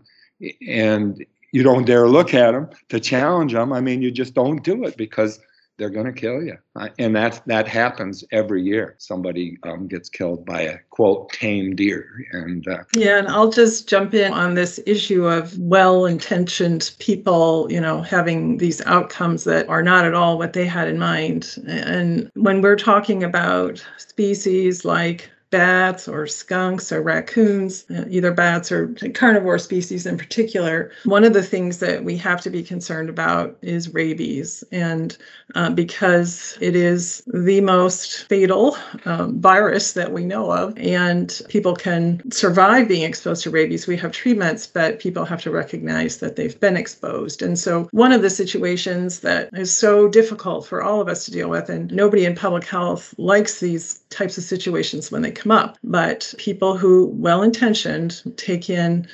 And 0.68 1.26
you 1.52 1.64
don't 1.64 1.86
dare 1.86 2.08
look 2.08 2.34
at 2.34 2.52
them 2.52 2.70
to 2.90 3.00
challenge 3.00 3.54
them. 3.54 3.72
I 3.72 3.80
mean, 3.80 4.02
you 4.02 4.12
just 4.12 4.34
don't 4.34 4.64
do 4.64 4.84
it 4.86 4.98
because 4.98 5.40
they're 5.78 5.90
going 5.90 6.06
to 6.06 6.14
kill 6.14 6.44
you. 6.44 6.58
And 7.00 7.16
that 7.16 7.42
that 7.48 7.68
happens 7.68 8.24
every 8.32 8.62
year. 8.62 8.96
Somebody 9.00 9.58
um, 9.64 9.88
gets 9.88 10.10
killed 10.10 10.46
by 10.46 10.62
a 10.62 10.78
quote 10.92 11.32
tame 11.32 11.76
deer. 11.76 12.08
And 12.32 12.68
uh, 12.68 12.84
yeah, 12.96 13.18
and 13.18 13.28
I'll 13.28 13.50
just 13.50 13.90
jump 13.90 14.14
in 14.14 14.32
on 14.32 14.54
this 14.54 14.80
issue 14.86 15.26
of 15.28 15.58
well-intentioned 15.58 16.92
people, 17.00 17.68
you 17.72 17.82
know, 17.82 18.02
having 18.02 18.58
these 18.58 18.82
outcomes 18.86 19.44
that 19.46 19.68
are 19.70 19.84
not 19.84 20.06
at 20.06 20.14
all 20.14 20.38
what 20.38 20.54
they 20.54 20.66
had 20.66 20.88
in 20.88 21.00
mind. 21.00 21.58
And 21.68 22.30
when 22.36 22.62
we're 22.62 22.76
talking 22.76 23.24
about 23.24 23.84
species 23.98 24.86
like 24.86 25.30
bats 25.52 26.08
or 26.08 26.26
skunks 26.26 26.92
or 26.92 27.02
raccoons, 27.02 27.86
uh, 27.92 28.06
either 28.10 28.32
bats 28.32 28.72
or 28.72 28.96
carnivore 29.14 29.60
species 29.60 30.06
in 30.06 30.18
particular, 30.18 30.92
one 31.04 31.24
of 31.24 31.34
the 31.34 31.44
things 31.44 31.80
that 31.80 32.04
we 32.04 32.18
have 32.18 32.42
to 32.42 32.50
be 32.50 32.64
concerned 32.64 33.10
about 33.10 33.58
is 33.62 33.94
rabies. 33.94 34.64
And 34.72 35.16
uh, 35.54 35.70
because 35.70 36.58
it 36.62 36.76
is 36.76 37.22
the 37.28 37.62
most 37.62 38.24
fatal 38.30 38.78
um, 39.06 39.40
virus 39.40 39.94
that 39.94 40.12
we 40.12 40.24
know 40.24 40.52
of, 40.52 40.78
and 40.78 41.42
people 41.50 41.76
can 41.76 42.32
survive 42.32 42.88
being 42.88 43.04
exposed 43.04 43.44
to 43.44 43.50
rabies, 43.50 43.88
we 43.88 43.98
have 43.98 44.12
treatments, 44.12 44.66
but 44.66 45.00
people 45.00 45.26
have 45.26 45.42
to 45.42 45.52
recognize 45.52 46.18
that 46.18 46.38
they've 46.38 46.60
been 46.60 46.78
exposed. 46.78 47.42
And 47.42 47.60
so, 47.60 47.90
one 47.92 48.14
of 48.14 48.22
the 48.22 48.30
situations 48.30 49.20
that 49.20 49.50
is 49.54 49.76
so 49.76 50.08
difficult 50.08 50.66
for 50.66 50.82
all 50.82 51.02
of 51.02 51.10
us 51.10 51.26
to 51.26 51.32
deal 51.32 51.50
with, 51.50 51.70
and 51.70 51.92
nobody 51.92 52.26
in 52.26 52.36
public 52.36 52.64
health 52.64 53.14
likes 53.18 53.60
these 53.60 54.00
types 54.10 54.38
of 54.38 54.44
situations 54.44 55.12
when 55.12 55.22
they 55.22 55.32
come 55.42 55.52
up. 55.52 55.78
But 55.84 56.34
people 56.38 56.78
who, 56.78 57.08
well 57.16 57.42
intentioned, 57.42 58.22
take 58.38 58.70
in 58.70 59.08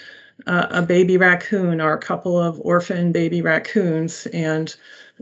uh, 0.45 0.67
a 0.69 0.81
baby 0.81 1.17
raccoon 1.17 1.81
or 1.81 1.93
a 1.93 1.99
couple 1.99 2.37
of 2.37 2.59
orphan 2.61 3.11
baby 3.11 3.41
raccoons 3.41 4.27
and 4.27 4.75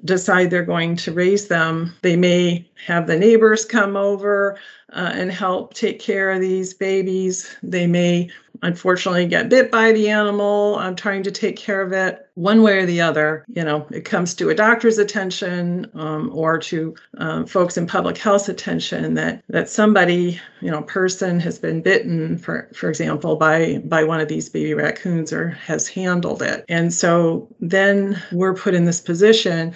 decide 0.04 0.50
they're 0.50 0.64
going 0.64 0.96
to 0.98 1.14
raise 1.14 1.48
them. 1.48 1.94
They 2.02 2.18
may 2.18 2.70
have 2.86 3.08
the 3.08 3.18
neighbors 3.18 3.64
come 3.64 3.96
over 3.96 4.58
uh, 4.92 5.12
and 5.14 5.32
help 5.32 5.74
take 5.74 6.00
care 6.00 6.32
of 6.32 6.42
these 6.42 6.74
babies. 6.74 7.56
They 7.64 7.88
may 7.88 8.30
unfortunately 8.64 9.28
get 9.28 9.50
bit 9.50 9.72
by 9.72 9.92
the 9.92 10.10
animal. 10.10 10.76
I'm 10.78 10.96
trying 10.96 11.24
to 11.24 11.32
take 11.32 11.58
care 11.58 11.82
of 11.82 11.92
it 11.92 12.28
one 12.36 12.62
way 12.62 12.80
or 12.80 12.86
the 12.86 13.02
other. 13.02 13.46
You 13.48 13.64
know, 13.64 13.88
it 13.92 14.06
comes 14.06 14.34
to 14.36 14.50
a 14.50 14.56
doctor's 14.56 14.98
attention 14.98 15.90
um, 15.96 16.30
or 16.34 16.58
to 16.60 16.96
um, 17.18 17.46
folks 17.46 17.78
in 17.78 17.88
public 17.88 18.18
health 18.18 18.50
attention 18.50 19.14
that 19.16 19.44
that 19.50 19.70
somebody, 19.70 20.40
you 20.62 20.72
know, 20.72 20.82
person 20.84 21.40
has 21.40 21.58
been 21.58 21.82
bitten, 21.82 22.38
for 22.38 22.70
for 22.74 22.90
example, 22.90 23.36
by 23.36 23.82
by 23.86 24.04
one 24.04 24.20
of 24.20 24.28
these 24.28 24.50
baby 24.50 24.74
raccoons 24.74 25.32
or 25.32 25.50
has 25.50 25.88
handled 25.88 26.42
it. 26.42 26.66
And 26.70 26.94
so 26.94 27.48
then 27.60 28.22
we're 28.32 28.54
put 28.56 28.74
in 28.74 28.86
this 28.86 29.02
position 29.02 29.74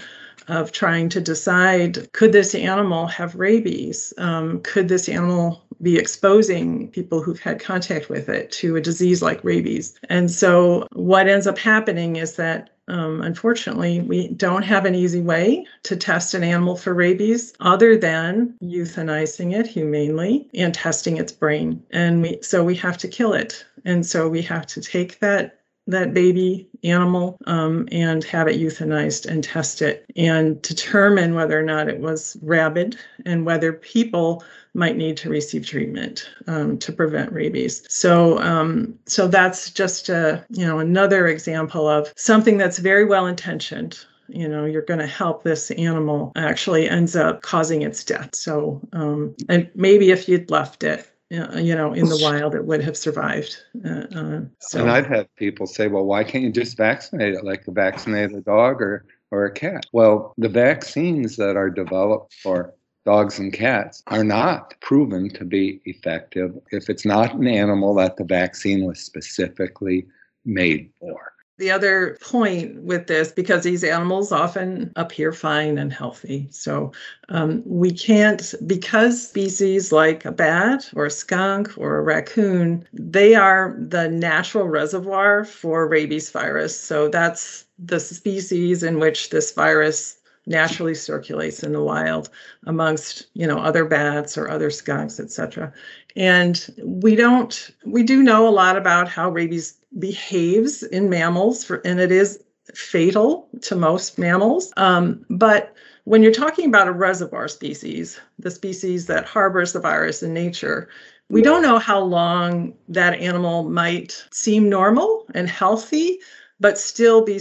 of 0.50 0.72
trying 0.72 1.10
to 1.10 1.22
decide 1.22 2.12
could 2.12 2.32
this 2.32 2.56
animal 2.56 3.08
have 3.08 3.36
rabies? 3.36 4.14
Um, 4.18 4.62
could 4.64 4.88
this 4.88 5.08
animal 5.08 5.64
be 5.82 5.98
exposing 5.98 6.90
people 6.90 7.22
who've 7.22 7.40
had 7.40 7.60
contact 7.60 8.10
with 8.10 8.30
it 8.30 8.52
to 8.54 8.76
a 8.76 8.82
disease 8.82 9.22
like 9.22 9.44
rabies? 9.44 9.98
And 10.10 10.30
so, 10.30 10.88
what 10.94 11.28
ends 11.28 11.48
up 11.48 11.58
happening 11.58 12.18
is 12.18 12.36
that 12.36 12.72
um, 12.90 13.22
unfortunately, 13.22 14.02
we 14.02 14.30
don't 14.30 14.64
have 14.64 14.86
an 14.86 14.96
easy 14.96 15.22
way 15.22 15.66
to 15.84 15.96
test 15.96 16.34
an 16.34 16.44
animal 16.44 16.76
for 16.76 16.94
rabies 16.94 17.54
other 17.60 17.96
than 17.96 18.56
euthanizing 18.64 19.54
it 19.54 19.68
humanely 19.68 20.50
and 20.56 20.74
testing 20.74 21.18
its 21.18 21.32
brain. 21.32 21.84
And 21.92 22.24
we, 22.24 22.40
so 22.42 22.64
we 22.64 22.76
have 22.76 22.98
to 23.00 23.08
kill 23.08 23.34
it. 23.34 23.64
And 23.86 24.06
so 24.06 24.28
we 24.28 24.42
have 24.42 24.66
to 24.68 24.82
take 24.82 25.20
that 25.20 25.56
that 25.88 26.14
baby 26.14 26.70
animal 26.84 27.36
um, 27.48 27.88
and 27.92 28.24
have 28.24 28.48
it 28.48 28.60
euthanized 28.60 29.26
and 29.26 29.44
test 29.44 29.82
it 29.82 30.06
and 30.16 30.62
determine 30.62 31.34
whether 31.34 31.60
or 31.60 31.64
not 31.64 31.90
it 31.90 32.00
was 32.00 32.38
rabid 32.44 32.96
and 33.26 33.44
whether 33.44 33.74
people 33.74 34.44
might 34.80 34.98
need 34.98 35.18
to 35.18 35.30
receive 35.30 35.68
treatment 35.68 36.28
um, 36.48 36.78
to 36.80 36.92
prevent 36.92 37.32
rabies. 37.32 37.84
So, 37.90 38.40
um, 38.40 38.98
so 39.06 39.28
that's 39.28 39.70
just 39.70 40.10
a 40.10 40.44
you 40.50 40.66
know 40.66 40.80
another 40.80 41.28
example 41.28 41.88
of 41.88 42.12
something 42.16 42.58
that's 42.58 42.80
very 42.80 43.06
well 43.06 43.28
intentioned. 43.28 44.00
You 44.30 44.48
know, 44.48 44.66
you're 44.66 44.84
going 44.84 45.00
to 45.00 45.08
help 45.08 45.44
this 45.44 45.72
animal 45.72 46.32
actually 46.36 46.88
ends 46.88 47.16
up 47.16 47.42
causing 47.42 47.82
its 47.82 48.04
death. 48.04 48.36
So, 48.36 48.80
um, 48.94 49.36
and 49.50 49.70
maybe 49.74 50.12
if 50.12 50.30
you'd 50.30 50.52
left 50.52 50.84
it 50.84 51.10
uh, 51.32 51.58
you 51.58 51.76
know, 51.76 51.94
in 51.94 52.06
the 52.06 52.20
wild, 52.22 52.56
it 52.56 52.66
would 52.66 52.82
have 52.82 52.98
survived. 52.98 53.56
Uh, 53.86 54.06
uh, 54.16 54.42
so. 54.60 54.82
And 54.82 54.90
I've 54.90 55.06
had 55.06 55.28
people 55.36 55.68
say, 55.68 55.88
well, 55.88 56.06
why 56.06 56.24
can't 56.24 56.44
you 56.44 56.52
just 56.52 56.76
vaccinate 56.76 57.36
it 57.36 57.44
like 57.44 57.66
you 57.68 57.74
vaccinate 57.74 58.34
a 58.34 58.42
dog 58.42 58.82
or, 58.82 59.06
or 59.30 59.46
a 59.46 59.52
cat? 59.52 59.86
Well, 59.94 60.34
the 60.40 60.50
vaccines 60.50 61.36
that 61.36 61.56
are 61.56 61.70
developed 61.70 62.34
for 62.34 62.74
dogs 63.06 63.40
and 63.40 63.54
cats 63.54 64.04
are 64.08 64.24
not 64.24 64.76
proven 64.82 65.30
to 65.32 65.46
be 65.46 65.82
effective 65.86 66.58
if 66.72 66.90
it's 66.90 67.06
not 67.06 67.34
an 67.34 67.48
animal 67.48 67.94
that 67.96 68.18
the 68.18 68.24
vaccine 68.24 68.86
was 68.86 69.00
specifically 69.00 70.06
made 70.46 70.90
for. 71.00 71.34
The 71.58 71.72
other 71.72 72.18
point 72.22 72.82
with 72.84 73.08
this, 73.08 73.34
because 73.34 73.64
these 73.66 73.84
animals 73.84 74.32
often 74.32 74.94
appear 74.96 75.34
fine 75.34 75.78
and 75.78 75.92
healthy, 75.92 76.48
so 76.52 76.94
um, 77.28 77.62
we 77.66 77.92
can't, 77.92 78.54
because 78.66 79.28
species 79.28 79.92
like 79.92 80.24
a 80.24 80.32
bat 80.32 80.90
or 80.96 81.08
a 81.08 81.12
skunk 81.12 81.78
or 81.78 81.98
a 81.98 82.02
raccoon, 82.02 82.88
they 82.94 83.36
are 83.36 83.76
the 83.78 84.08
natural 84.08 84.70
reservoir 84.70 85.44
for 85.44 85.86
rabies 85.86 86.32
virus. 86.32 86.80
So 86.80 87.10
that's 87.10 87.66
the 87.78 88.00
species 88.00 88.82
in 88.82 89.00
which 89.00 89.30
this 89.30 89.52
virus 89.52 90.19
naturally 90.50 90.96
circulates 90.96 91.64
in 91.64 91.72
the 91.72 91.82
wild 91.82 92.30
amongst 92.66 93.28
you 93.34 93.48
know 93.48 93.60
other 93.60 93.86
bats 93.86 94.38
or 94.38 94.50
other 94.50 94.70
skunks 94.70 95.20
etc 95.20 95.72
and 96.16 96.74
we 96.84 97.16
don't 97.16 97.72
we 97.86 98.04
do 98.04 98.22
know 98.22 98.48
a 98.48 98.52
lot 98.52 98.76
about 98.76 99.08
how 99.08 99.30
rabies 99.30 99.80
behaves 99.98 100.84
in 100.84 101.10
mammals, 101.10 101.64
for, 101.64 101.82
and 101.86 102.00
it 102.00 102.12
is 102.12 102.44
fatal 102.74 103.50
to 103.62 103.76
most 103.76 104.20
mammals. 104.20 104.72
Um, 104.78 105.26
but 105.30 105.74
when 106.04 106.22
you're 106.22 106.32
talking 106.32 106.68
about 106.68 106.88
a 106.88 106.92
reservoir 106.92 107.48
species, 107.48 108.20
the 108.38 108.52
species 108.52 109.08
that 109.08 109.26
harbors 109.26 109.74
the 109.74 109.80
virus 109.80 110.22
in 110.22 110.34
nature, 110.34 110.90
we 111.30 111.42
don't 111.42 111.62
know 111.62 111.80
how 111.80 112.00
long 112.00 112.74
that 112.88 113.20
animal 113.20 113.70
might 113.70 114.24
seem 114.32 114.70
normal 114.70 115.26
and 115.34 115.50
healthy, 115.50 116.20
but 116.60 116.78
still 116.78 117.24
be 117.24 117.40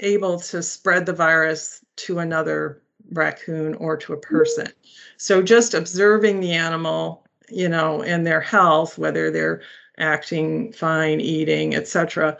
able 0.00 0.38
to 0.40 0.62
spread 0.62 1.06
the 1.06 1.12
virus 1.12 1.84
to 1.98 2.18
another 2.18 2.82
raccoon 3.12 3.74
or 3.74 3.96
to 3.96 4.12
a 4.12 4.16
mm-hmm. 4.16 4.36
person. 4.36 4.68
So 5.16 5.42
just 5.42 5.74
observing 5.74 6.40
the 6.40 6.52
animal, 6.52 7.26
you 7.48 7.68
know, 7.68 8.02
and 8.02 8.26
their 8.26 8.40
health, 8.40 8.98
whether 8.98 9.30
they're 9.30 9.62
acting 9.98 10.72
fine, 10.72 11.20
eating, 11.20 11.74
etc., 11.74 12.36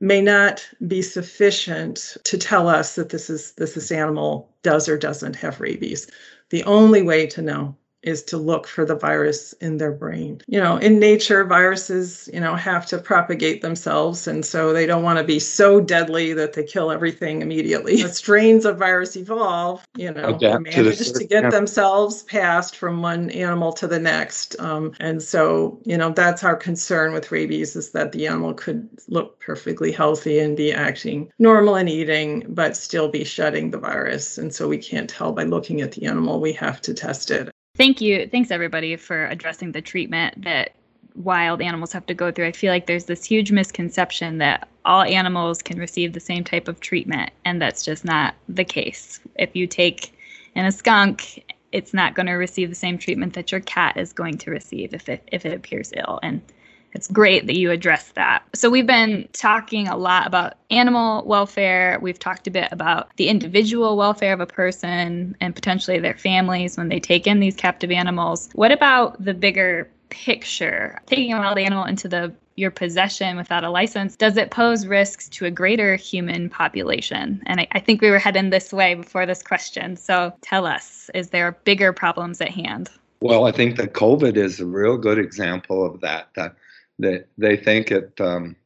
may 0.00 0.22
not 0.22 0.66
be 0.88 1.02
sufficient 1.02 2.16
to 2.24 2.38
tell 2.38 2.68
us 2.68 2.94
that 2.94 3.10
this 3.10 3.28
is 3.28 3.52
this 3.52 3.74
this 3.74 3.92
animal 3.92 4.50
does 4.62 4.88
or 4.88 4.96
doesn't 4.96 5.36
have 5.36 5.60
rabies. 5.60 6.10
The 6.48 6.64
only 6.64 7.02
way 7.02 7.26
to 7.26 7.42
know 7.42 7.76
is 8.02 8.22
to 8.24 8.38
look 8.38 8.66
for 8.66 8.84
the 8.84 8.94
virus 8.94 9.52
in 9.54 9.76
their 9.76 9.92
brain. 9.92 10.40
You 10.46 10.60
know, 10.60 10.76
in 10.76 10.98
nature, 10.98 11.44
viruses, 11.44 12.28
you 12.32 12.40
know, 12.40 12.54
have 12.54 12.86
to 12.86 12.98
propagate 12.98 13.62
themselves. 13.62 14.26
And 14.26 14.44
so 14.44 14.72
they 14.72 14.86
don't 14.86 15.02
want 15.02 15.18
to 15.18 15.24
be 15.24 15.38
so 15.38 15.80
deadly 15.80 16.32
that 16.32 16.54
they 16.54 16.64
kill 16.64 16.90
everything 16.90 17.42
immediately. 17.42 18.02
The 18.10 18.14
strains 18.14 18.64
of 18.64 18.78
virus 18.78 19.14
evolve, 19.14 19.86
you 19.96 20.10
know, 20.10 20.34
Adapt 20.34 20.64
manage 20.64 20.98
to, 20.98 21.12
to 21.12 21.24
get 21.24 21.50
themselves 21.50 22.22
passed 22.24 22.76
from 22.76 23.02
one 23.02 23.30
animal 23.30 23.72
to 23.74 23.86
the 23.86 24.00
next. 24.00 24.58
Um, 24.58 24.92
and 24.98 25.22
so, 25.22 25.78
you 25.84 25.96
know, 25.96 26.10
that's 26.10 26.42
our 26.42 26.56
concern 26.56 27.12
with 27.12 27.30
rabies 27.30 27.76
is 27.76 27.90
that 27.90 28.12
the 28.12 28.26
animal 28.26 28.54
could 28.54 28.88
look 29.08 29.38
perfectly 29.38 29.92
healthy 29.92 30.38
and 30.38 30.56
be 30.56 30.72
acting 30.72 31.30
normal 31.38 31.76
and 31.76 31.88
eating, 31.88 32.46
but 32.48 32.76
still 32.76 33.08
be 33.08 33.22
shedding 33.22 33.70
the 33.70 33.78
virus. 33.78 34.38
And 34.38 34.52
so 34.52 34.66
we 34.66 34.78
can't 34.78 35.08
tell 35.10 35.32
by 35.32 35.44
looking 35.44 35.82
at 35.82 35.92
the 35.92 36.06
animal. 36.06 36.40
We 36.40 36.52
have 36.54 36.80
to 36.82 36.94
test 36.94 37.30
it. 37.30 37.50
Thank 37.80 38.02
you. 38.02 38.26
Thanks, 38.26 38.50
everybody, 38.50 38.94
for 38.96 39.24
addressing 39.28 39.72
the 39.72 39.80
treatment 39.80 40.44
that 40.44 40.74
wild 41.14 41.62
animals 41.62 41.92
have 41.92 42.04
to 42.04 42.12
go 42.12 42.30
through. 42.30 42.44
I 42.44 42.52
feel 42.52 42.70
like 42.70 42.84
there's 42.84 43.06
this 43.06 43.24
huge 43.24 43.52
misconception 43.52 44.36
that 44.36 44.68
all 44.84 45.00
animals 45.00 45.62
can 45.62 45.78
receive 45.78 46.12
the 46.12 46.20
same 46.20 46.44
type 46.44 46.68
of 46.68 46.80
treatment, 46.80 47.30
and 47.46 47.62
that's 47.62 47.82
just 47.82 48.04
not 48.04 48.34
the 48.50 48.64
case. 48.64 49.18
If 49.36 49.56
you 49.56 49.66
take 49.66 50.12
in 50.54 50.66
a 50.66 50.72
skunk, 50.72 51.42
it's 51.72 51.94
not 51.94 52.14
going 52.14 52.26
to 52.26 52.34
receive 52.34 52.68
the 52.68 52.74
same 52.74 52.98
treatment 52.98 53.32
that 53.32 53.50
your 53.50 53.62
cat 53.62 53.96
is 53.96 54.12
going 54.12 54.36
to 54.36 54.50
receive 54.50 54.92
if 54.92 55.08
it 55.08 55.26
if 55.32 55.46
it 55.46 55.54
appears 55.54 55.90
ill. 55.96 56.20
And 56.22 56.42
it's 56.92 57.08
great 57.08 57.46
that 57.46 57.56
you 57.56 57.70
address 57.70 58.08
that. 58.12 58.42
So 58.54 58.70
we've 58.70 58.86
been 58.86 59.28
talking 59.32 59.88
a 59.88 59.96
lot 59.96 60.26
about 60.26 60.54
animal 60.70 61.24
welfare. 61.24 61.98
We've 62.00 62.18
talked 62.18 62.46
a 62.46 62.50
bit 62.50 62.68
about 62.72 63.14
the 63.16 63.28
individual 63.28 63.96
welfare 63.96 64.32
of 64.32 64.40
a 64.40 64.46
person 64.46 65.36
and 65.40 65.54
potentially 65.54 65.98
their 65.98 66.16
families 66.16 66.76
when 66.76 66.88
they 66.88 67.00
take 67.00 67.26
in 67.26 67.40
these 67.40 67.56
captive 67.56 67.90
animals. 67.90 68.48
What 68.54 68.72
about 68.72 69.22
the 69.24 69.34
bigger 69.34 69.90
picture? 70.08 71.00
Taking 71.06 71.32
a 71.32 71.38
wild 71.38 71.58
animal 71.58 71.84
into 71.84 72.08
the 72.08 72.32
your 72.56 72.70
possession 72.70 73.36
without 73.36 73.64
a 73.64 73.70
license, 73.70 74.16
does 74.16 74.36
it 74.36 74.50
pose 74.50 74.86
risks 74.86 75.28
to 75.30 75.46
a 75.46 75.50
greater 75.50 75.96
human 75.96 76.50
population? 76.50 77.42
And 77.46 77.60
I, 77.60 77.68
I, 77.72 77.80
think 77.80 78.02
we 78.02 78.10
were 78.10 78.18
heading 78.18 78.50
this 78.50 78.70
way 78.70 78.94
before 78.94 79.24
this 79.24 79.42
question. 79.42 79.96
So 79.96 80.32
tell 80.42 80.66
us, 80.66 81.10
is 81.14 81.30
there 81.30 81.52
bigger 81.64 81.94
problems 81.94 82.38
at 82.40 82.50
hand? 82.50 82.90
Well, 83.22 83.46
I 83.46 83.52
think 83.52 83.76
that 83.76 83.94
COVID 83.94 84.36
is 84.36 84.60
a 84.60 84.66
real 84.66 84.96
good 84.96 85.18
example 85.18 85.84
of 85.84 86.00
that. 86.00 86.28
That, 86.36 86.54
that 87.00 87.26
they 87.38 87.56
think 87.56 87.90
it 87.90 88.12
um, 88.20 88.56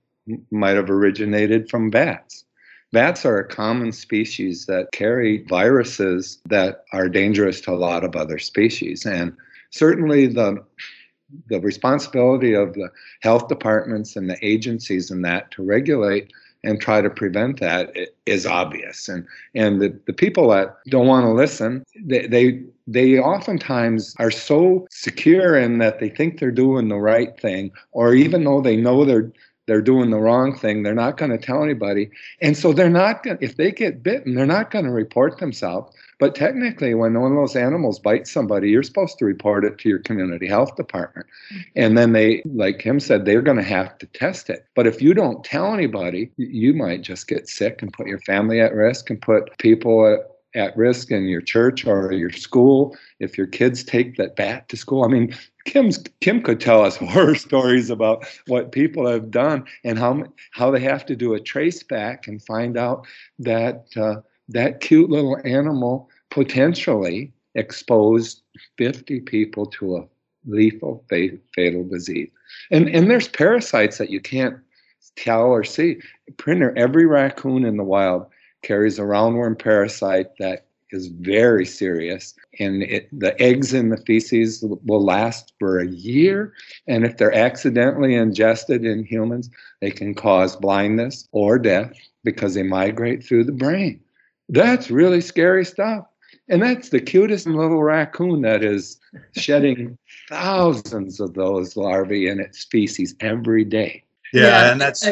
might 0.51 0.77
have 0.77 0.91
originated 0.91 1.69
from 1.69 1.91
bats. 1.91 2.45
Bats 2.93 3.25
are 3.25 3.39
a 3.39 3.49
common 3.49 3.91
species 3.91 4.67
that 4.67 4.93
carry 4.93 5.45
viruses 5.49 6.39
that 6.49 6.85
are 6.93 7.09
dangerous 7.09 7.61
to 7.63 7.73
a 7.73 7.75
lot 7.75 8.05
of 8.05 8.15
other 8.15 8.39
species. 8.39 9.05
And 9.05 9.37
certainly 9.71 10.27
the 10.27 10.65
the 11.49 11.61
responsibility 11.61 12.53
of 12.55 12.75
the 12.75 12.91
health 13.23 13.49
departments 13.49 14.15
and 14.15 14.31
the 14.31 14.39
agencies 14.47 15.11
and 15.11 15.25
that 15.25 15.51
to 15.51 15.65
regulate 15.65 16.33
and 16.65 16.81
try 16.81 17.01
to 17.01 17.11
prevent 17.11 17.61
that 17.61 17.95
is 18.27 18.47
obvious. 18.47 19.09
And 19.09 19.27
and 19.55 19.81
the, 19.81 19.99
the 20.07 20.13
people 20.13 20.49
that 20.51 20.77
don't 20.89 21.07
want 21.07 21.25
to 21.25 21.33
listen, 21.33 21.85
they, 22.05 22.27
they 22.27 22.63
they 22.87 23.19
oftentimes 23.19 24.15
are 24.19 24.31
so 24.31 24.87
secure 24.91 25.57
in 25.57 25.79
that 25.79 26.01
they 26.01 26.09
think 26.09 26.39
they're 26.39 26.51
doing 26.51 26.89
the 26.89 26.97
right 26.97 27.39
thing, 27.39 27.71
or 27.93 28.15
even 28.15 28.45
though 28.45 28.61
they 28.61 28.77
know 28.77 29.05
they're 29.05 29.31
they're 29.67 29.83
doing 29.83 30.11
the 30.11 30.21
wrong 30.21 30.57
thing. 30.57 30.83
They're 30.83 30.95
not 30.95 31.17
going 31.17 31.31
to 31.31 31.39
tell 31.39 31.63
anybody. 31.63 32.11
And 32.43 32.57
so 32.57 32.73
they're 32.73 32.91
not 32.91 33.23
going 33.23 33.39
if 33.41 33.57
they 33.57 33.71
get 33.73 34.03
bitten, 34.03 34.35
they're 34.35 34.47
not 34.47 34.71
going 34.71 34.85
to 34.85 34.91
report 34.91 35.39
themselves. 35.39 35.95
But 36.19 36.35
technically, 36.35 36.95
when 36.95 37.19
one 37.21 37.33
of 37.33 37.37
those 37.37 37.57
animals 37.57 37.99
bites 37.99 38.31
somebody, 38.31 38.71
you're 38.71 38.83
supposed 38.83 39.19
to 39.19 39.25
report 39.25 39.65
it 39.65 39.79
to 39.79 39.89
your 39.89 39.99
community 39.99 40.47
health 40.47 40.77
department. 40.77 41.27
And 41.77 41.99
then 41.99 42.13
they, 42.13 42.43
like 42.45 42.79
Kim 42.79 43.01
said, 43.01 43.25
they're 43.25 43.43
going 43.43 43.57
to 43.57 43.63
have 43.63 43.99
to 43.99 44.07
test 44.07 44.51
it. 44.51 44.67
But 44.75 44.87
if 44.87 45.03
you 45.03 45.15
don't 45.15 45.45
tell 45.45 45.73
anybody, 45.73 46.31
you 46.37 46.75
might 46.75 47.03
just 47.03 47.29
get 47.29 47.49
sick 47.49 47.83
and 47.83 47.93
put 47.93 48.07
your 48.07 48.21
family 48.21 48.61
at 48.61 48.75
risk 48.75 49.11
and 49.11 49.21
put 49.21 49.57
people 49.59 50.07
at, 50.07 50.21
at 50.55 50.77
risk 50.77 51.11
in 51.11 51.27
your 51.27 51.41
church 51.41 51.85
or 51.87 52.13
your 52.13 52.31
school 52.31 52.97
if 53.19 53.37
your 53.37 53.47
kids 53.47 53.83
take 53.83 54.17
that 54.17 54.37
bat 54.37 54.69
to 54.69 54.77
school. 54.77 55.05
I 55.05 55.09
mean, 55.09 55.35
Kim's 55.65 55.99
Kim 56.21 56.43
could 56.43 56.61
tell 56.61 56.85
us 56.85 56.97
horror 56.99 57.35
stories 57.35 57.91
about 57.91 58.27
what 58.47 58.73
people 58.73 59.07
have 59.07 59.31
done 59.31 59.65
and 59.83 59.99
how 59.99 60.25
how 60.53 60.71
they 60.71 60.81
have 60.81 61.05
to 61.07 61.17
do 61.17 61.35
a 61.35 61.41
trace 61.41 61.83
back 61.83 62.29
and 62.29 62.43
find 62.43 62.77
out 62.77 63.07
that 63.39 63.87
uh, 63.97 64.17
that 64.49 64.81
cute 64.81 65.11
little 65.11 65.39
animal 65.45 66.09
potentially 66.31 67.33
exposed 67.55 68.43
50 68.79 69.21
people 69.21 69.67
to 69.67 69.97
a 69.97 70.09
lethal 70.47 71.05
fatal 71.09 71.85
disease. 71.85 72.31
And 72.71 72.89
and 72.89 73.11
there's 73.11 73.29
parasites 73.29 73.99
that 73.99 74.11
you 74.11 74.21
can't 74.21 74.57
tell 75.17 75.43
or 75.43 75.65
see. 75.65 76.01
Printer 76.37 76.77
every 76.77 77.07
raccoon 77.07 77.65
in 77.65 77.77
the 77.77 77.85
wild 77.85 78.27
carries 78.63 78.99
a 78.99 79.03
roundworm 79.03 79.59
parasite 79.59 80.37
that 80.39 80.67
is 80.91 81.09
very 81.09 81.67
serious 81.67 82.35
and 82.61 82.83
it, 82.85 83.09
the 83.13 83.41
eggs 83.43 83.75
in 83.75 83.89
the 83.89 83.97
feces 83.97 84.65
will 84.85 85.05
last 85.05 85.53
for 85.59 85.81
a 85.81 85.89
year 85.89 86.53
and 86.87 87.05
if 87.05 87.17
they're 87.17 87.35
accidentally 87.35 88.15
ingested 88.15 88.85
in 88.85 89.03
humans 89.03 89.51
they 89.81 89.91
can 89.91 90.15
cause 90.15 90.55
blindness 90.55 91.29
or 91.33 91.59
death 91.59 91.93
because 92.23 92.55
they 92.55 92.63
migrate 92.63 93.25
through 93.25 93.43
the 93.43 93.51
brain 93.51 94.01
that's 94.49 94.91
really 94.91 95.21
scary 95.21 95.65
stuff 95.65 96.07
and 96.49 96.63
that's 96.63 96.91
the 96.91 97.01
cutest 97.01 97.47
hmm. 97.47 97.55
little 97.55 97.83
raccoon 97.83 98.43
that 98.43 98.63
is 98.63 99.01
shedding 99.37 99.97
thousands 100.29 101.21
of 101.21 101.35
those 101.35 101.77
larvae 101.77 102.29
in 102.29 102.41
its 102.41 102.65
feces 102.65 103.15
every 103.21 103.65
day 103.65 104.03
yeah, 104.33 104.43
yeah 104.43 104.73
and 104.73 104.81
that's 104.81 105.07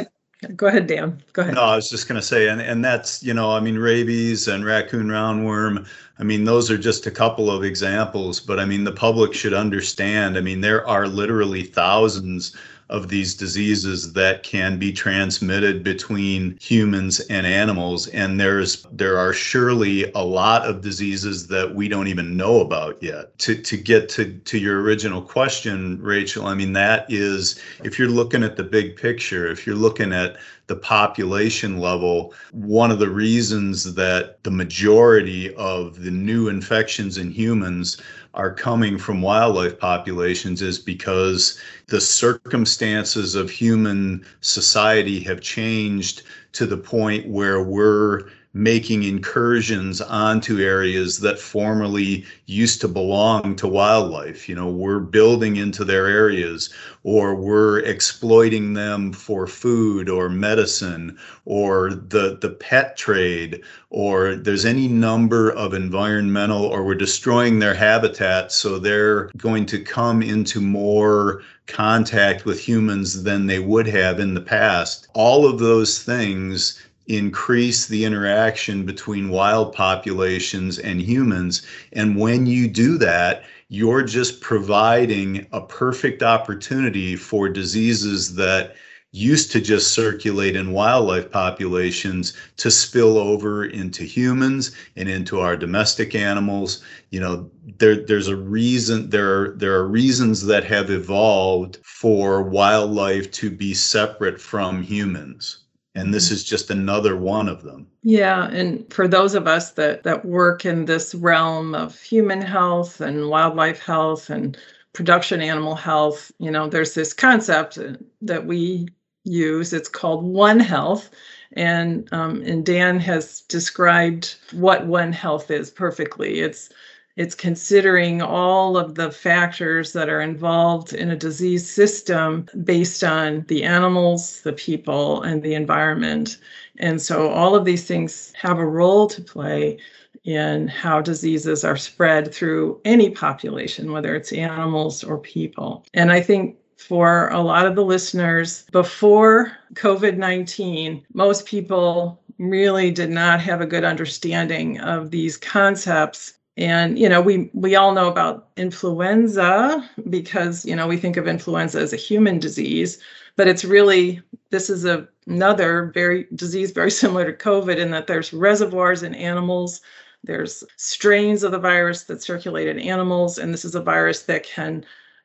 Go 0.57 0.66
ahead, 0.66 0.88
Dan. 0.88 1.23
Go 1.35 1.42
ahead. 1.42 1.55
No, 1.55 1.62
I 1.62 1.77
was 1.77 1.88
just 1.88 2.09
going 2.09 2.21
to 2.21 2.27
say, 2.27 2.49
and, 2.49 2.61
and 2.61 2.85
that's, 2.85 3.23
you 3.23 3.33
know, 3.33 3.53
I 3.53 3.61
mean, 3.61 3.79
rabies 3.79 4.49
and 4.49 4.64
raccoon 4.64 5.07
roundworm, 5.07 5.87
I 6.18 6.25
mean, 6.25 6.45
those 6.45 6.71
are 6.71 6.79
just 6.79 7.07
a 7.07 7.12
couple 7.12 7.51
of 7.51 7.62
examples, 7.62 8.40
but 8.40 8.59
I 8.59 8.64
mean, 8.64 8.83
the 8.83 8.92
public 8.92 9.35
should 9.35 9.55
understand. 9.55 10.37
I 10.37 10.40
mean, 10.40 10.61
there 10.61 10.87
are 10.87 11.07
literally 11.07 11.62
thousands 11.62 12.57
of 12.92 13.09
these 13.09 13.35
diseases 13.35 14.12
that 14.12 14.42
can 14.42 14.78
be 14.78 14.92
transmitted 14.92 15.83
between 15.83 16.59
humans 16.61 17.20
and 17.31 17.46
animals. 17.46 18.07
And 18.09 18.38
there's 18.38 18.87
there 18.92 19.16
are 19.16 19.33
surely 19.33 20.12
a 20.12 20.22
lot 20.22 20.66
of 20.66 20.83
diseases 20.83 21.46
that 21.46 21.74
we 21.74 21.88
don't 21.88 22.07
even 22.07 22.37
know 22.37 22.61
about 22.61 23.02
yet. 23.02 23.37
To 23.38 23.57
to 23.57 23.76
get 23.78 24.11
to 24.11 24.35
to 24.35 24.59
your 24.59 24.83
original 24.83 25.22
question 25.22 26.00
Rachel 26.02 26.46
I 26.46 26.55
mean 26.55 26.74
that 26.74 27.07
is 27.11 27.59
if 27.83 27.98
you're 27.98 28.09
looking 28.09 28.44
at 28.44 28.57
the 28.57 28.64
big 28.64 28.96
picture 28.96 29.50
if 29.50 29.66
you're 29.66 29.74
looking 29.74 30.12
at 30.12 30.37
the 30.66 30.76
population 30.76 31.78
level, 31.78 32.33
one 32.52 32.90
of 32.90 32.98
the 32.98 33.11
reasons 33.11 33.94
that 33.94 34.42
the 34.44 34.50
majority 34.50 35.55
of 35.57 36.02
the 36.02 36.11
new 36.11 36.48
infections 36.48 37.18
in 37.18 37.31
humans 37.31 38.00
are 38.35 38.55
coming 38.55 38.97
from 38.99 39.21
wildlife 39.21 39.79
populations 39.79 40.62
is 40.62 40.79
because 40.79 41.59
the 41.88 42.01
circumstances 42.01 43.35
of 43.35 43.51
human 43.51 44.25
society 44.40 45.21
have 45.21 45.40
changed 45.40 46.23
to 46.53 46.66
the 46.66 46.77
point 46.77 47.27
where 47.29 47.62
we're 47.62 48.29
making 48.55 49.03
incursions 49.03 50.01
onto 50.03 50.61
areas 50.61 51.21
that 51.21 51.38
formerly 51.38 52.25
used 52.47 52.83
to 52.83 52.88
belong 52.88 53.57
to 53.57 53.67
wildlife. 53.67 54.47
You 54.49 54.55
know, 54.55 54.71
we're 54.71 55.01
building 55.01 55.57
into 55.57 55.85
their 55.85 56.07
areas 56.07 56.69
or 57.03 57.35
we're 57.35 57.79
exploiting 57.81 58.75
them 58.75 59.12
for 59.12 59.47
food 59.47 60.11
or 60.11 60.29
medicine 60.29 61.19
or 61.47 61.91
the, 61.95 62.37
the 62.41 62.51
pet 62.51 62.97
trade 62.97 63.62
or 63.88 64.35
there's 64.35 64.67
any 64.67 64.87
number 64.87 65.51
of 65.51 65.73
environmental 65.73 66.65
or 66.65 66.85
we're 66.85 66.95
destroying 66.95 67.59
their 67.59 67.75
habitat 67.75 68.53
so 68.53 68.79
they're 68.79 69.31
going 69.37 69.65
to 69.67 69.83
come 69.83 70.23
into 70.23 70.61
more 70.61 71.43
contact 71.67 72.45
with 72.45 72.61
humans 72.61 73.23
than 73.23 73.47
they 73.47 73.59
would 73.59 73.87
have 73.87 74.21
in 74.21 74.35
the 74.35 74.41
past. 74.41 75.09
All 75.15 75.47
of 75.47 75.59
those 75.59 76.03
things 76.03 76.81
increase 77.07 77.87
the 77.87 78.05
interaction 78.05 78.85
between 78.87 79.29
wild 79.29 79.73
populations 79.73 80.79
and 80.79 81.01
humans. 81.01 81.62
And 81.93 82.17
when 82.17 82.47
you 82.47 82.69
do 82.69 82.99
that, 82.99 83.45
you're 83.69 84.03
just 84.03 84.41
providing 84.41 85.47
a 85.53 85.61
perfect 85.61 86.23
opportunity 86.23 87.17
for 87.17 87.49
diseases 87.49 88.35
that 88.37 88.77
used 89.12 89.53
to 89.53 89.61
just 89.61 89.93
circulate 89.93 90.57
in 90.57 90.73
wildlife 90.73 91.31
populations 91.31 92.33
to 92.57 92.71
spill 92.71 93.19
over 93.19 93.67
into 93.67 94.05
humans 94.05 94.73
and 94.97 95.09
into 95.09 95.38
our 95.38 95.55
domestic 95.55 96.15
animals 96.15 96.83
you 97.11 97.21
know 97.21 97.51
there 97.79 98.07
there's 98.07 98.29
a 98.29 98.37
reason 98.37 99.11
there 99.11 99.43
are 99.43 99.49
there 99.51 99.75
are 99.75 99.87
reasons 99.87 100.47
that 100.47 100.65
have 100.65 100.91
evolved 100.91 101.79
for 101.85 102.43
wildlife 102.43 103.31
to 103.31 103.51
be 103.51 103.75
separate 103.75 104.41
from 104.41 104.83
humans 104.83 105.62
and 105.94 106.12
this 106.12 106.31
is 106.31 106.42
just 106.44 106.70
another 106.70 107.16
one 107.16 107.48
of 107.48 107.62
them. 107.62 107.87
Yeah 108.02 108.48
and 108.48 108.90
for 108.92 109.07
those 109.07 109.35
of 109.35 109.46
us 109.46 109.72
that 109.72 110.02
that 110.05 110.24
work 110.24 110.64
in 110.64 110.85
this 110.85 111.14
realm 111.14 111.74
of 111.74 112.00
human 112.00 112.40
health 112.40 113.00
and 113.00 113.28
wildlife 113.28 113.81
health 113.81 114.31
and 114.31 114.57
production 114.92 115.40
animal 115.40 115.74
health 115.74 116.31
you 116.38 116.50
know 116.50 116.68
there's 116.68 116.94
this 116.94 117.12
concept 117.12 117.78
that 118.20 118.46
we 118.46 118.88
use. 119.24 119.72
It's 119.72 119.88
called 119.88 120.24
one 120.24 120.61
health. 120.61 121.11
And 121.55 122.09
um, 122.12 122.42
and 122.42 122.64
dan 122.64 122.98
has 123.00 123.42
described 123.42 124.37
what 124.52 124.87
one 124.87 125.12
health 125.12 125.50
is 125.50 125.70
perfectly. 125.70 126.40
It's 126.40 126.70
it's 127.16 127.35
considering 127.35 128.22
all 128.22 128.77
of 128.77 128.94
the 128.94 129.11
factors 129.11 129.92
that 129.92 130.09
are 130.09 130.20
involved 130.20 130.92
in 130.92 131.11
a 131.11 131.16
disease 131.16 131.70
system 131.70 132.46
based 132.64 133.05
on 133.05 133.44
the 133.48 133.64
animals, 133.64 134.40
the 134.42 134.53
people, 134.53 135.22
and 135.22 135.42
the 135.42 135.55
environment. 135.55 136.38
And 136.79 137.01
so 137.01 137.29
all 137.29 137.55
of 137.55 137.64
these 137.64 137.85
things 137.85 138.33
have 138.40 138.59
a 138.59 138.66
role 138.66 139.07
to 139.09 139.22
play 139.22 139.79
in 140.25 140.68
how 140.68 141.01
diseases 141.01 141.64
are 141.64 141.77
spread 141.77 142.33
through 142.33 142.81
any 142.85 143.11
population, 143.11 143.92
whether 143.92 144.14
it's 144.14 144.33
animals 144.33 145.03
or 145.03 145.18
people. 145.18 145.85
And 145.94 146.12
I 146.12 146.20
think 146.20 146.57
for 146.77 147.29
a 147.29 147.40
lot 147.40 147.66
of 147.66 147.77
the 147.77 147.85
listeners, 147.85 148.64
before 148.72 149.53
COVID 149.75 150.16
19, 150.16 151.05
most 151.12 151.46
people 151.46 152.20
really 152.38 152.90
did 152.90 153.11
not 153.11 153.40
have 153.40 153.61
a 153.61 153.66
good 153.66 153.85
understanding 153.85 154.81
of 154.81 155.11
these 155.11 155.37
concepts 155.37 156.35
and 156.57 156.99
you 156.99 157.09
know 157.09 157.21
we 157.21 157.51
we 157.55 157.75
all 157.75 157.93
know 157.93 158.09
about 158.09 158.49
influenza 158.57 159.88
because 160.11 160.65
you 160.65 160.77
know 160.77 160.87
we 160.87 160.97
think 160.97 161.17
of 161.17 161.27
influenza 161.27 161.81
as 161.81 161.93
a 161.93 161.97
human 161.97 162.38
disease 162.38 162.99
but 163.37 163.49
it's 163.49 163.65
really 163.65 164.21
this 164.51 164.69
is 164.69 164.85
a, 164.85 165.09
another 165.27 165.91
very 165.95 166.27
disease 166.35 166.71
very 166.71 166.91
similar 167.03 167.25
to 167.25 167.33
covid 167.33 167.77
in 167.77 167.91
that 167.91 168.07
there's 168.07 168.33
reservoirs 168.33 169.03
in 169.03 169.15
animals 169.15 169.81
there's 170.25 170.62
strains 170.77 171.43
of 171.43 171.53
the 171.53 171.59
virus 171.59 172.05
that 172.05 172.23
circulate 172.23 172.69
in 172.69 172.79
animals 172.79 173.38
and 173.38 173.53
this 173.53 173.65
is 173.65 173.75
a 173.75 173.83
virus 173.83 174.23
that 174.23 174.45
can 174.45 174.85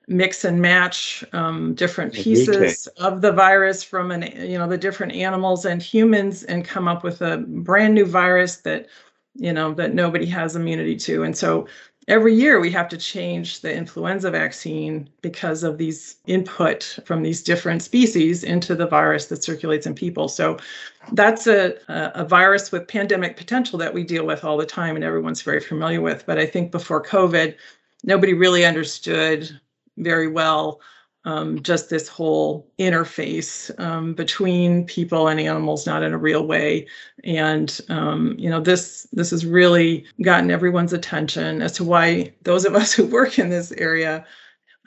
mix 0.09 0.45
and 0.45 0.61
match 0.61 1.23
um, 1.33 1.73
different 1.75 2.13
pieces 2.13 2.87
of 2.97 3.21
the 3.21 3.31
virus 3.31 3.83
from 3.83 4.09
an 4.11 4.21
you 4.49 4.57
know 4.57 4.67
the 4.67 4.77
different 4.77 5.11
animals 5.11 5.65
and 5.65 5.81
humans 5.81 6.43
and 6.43 6.63
come 6.63 6.87
up 6.87 7.03
with 7.03 7.21
a 7.21 7.37
brand 7.39 7.93
new 7.93 8.05
virus 8.05 8.57
that 8.57 8.87
you 9.37 9.53
know, 9.53 9.73
that 9.73 9.93
nobody 9.93 10.25
has 10.25 10.55
immunity 10.55 10.95
to. 10.95 11.23
And 11.23 11.37
so 11.37 11.67
every 12.07 12.33
year 12.33 12.59
we 12.59 12.71
have 12.71 12.87
to 12.89 12.97
change 12.97 13.61
the 13.61 13.73
influenza 13.73 14.31
vaccine 14.31 15.09
because 15.21 15.63
of 15.63 15.77
these 15.77 16.15
input 16.25 16.99
from 17.05 17.21
these 17.21 17.43
different 17.43 17.81
species 17.81 18.43
into 18.43 18.75
the 18.75 18.87
virus 18.87 19.27
that 19.27 19.43
circulates 19.43 19.85
in 19.85 19.93
people. 19.93 20.27
So 20.27 20.57
that's 21.11 21.47
a, 21.47 21.75
a 21.87 22.25
virus 22.25 22.71
with 22.71 22.87
pandemic 22.87 23.37
potential 23.37 23.77
that 23.79 23.93
we 23.93 24.03
deal 24.03 24.25
with 24.25 24.43
all 24.43 24.57
the 24.57 24.65
time 24.65 24.95
and 24.95 25.03
everyone's 25.03 25.41
very 25.41 25.59
familiar 25.59 26.01
with. 26.01 26.25
But 26.25 26.39
I 26.39 26.45
think 26.45 26.71
before 26.71 27.03
COVID, 27.03 27.55
nobody 28.03 28.33
really 28.33 28.65
understood 28.65 29.59
very 29.97 30.27
well 30.27 30.79
um, 31.27 31.61
just 31.61 31.89
this 31.89 32.07
whole 32.07 32.65
interface 32.79 33.77
um, 33.81 34.13
between 34.13 34.85
people 34.85 35.27
and 35.27 35.41
animals, 35.41 35.85
not 35.85 36.01
in 36.01 36.13
a 36.13 36.17
real 36.17 36.47
way. 36.47 36.87
And 37.25 37.79
um, 37.89 38.33
you 38.39 38.49
know, 38.49 38.61
this 38.61 39.07
this 39.11 39.31
has 39.31 39.45
really 39.45 40.05
gotten 40.21 40.49
everyone's 40.49 40.93
attention 40.93 41.61
as 41.61 41.73
to 41.73 41.83
why 41.83 42.33
those 42.43 42.63
of 42.63 42.75
us 42.75 42.93
who 42.93 43.05
work 43.05 43.37
in 43.37 43.49
this 43.49 43.73
area 43.73 44.25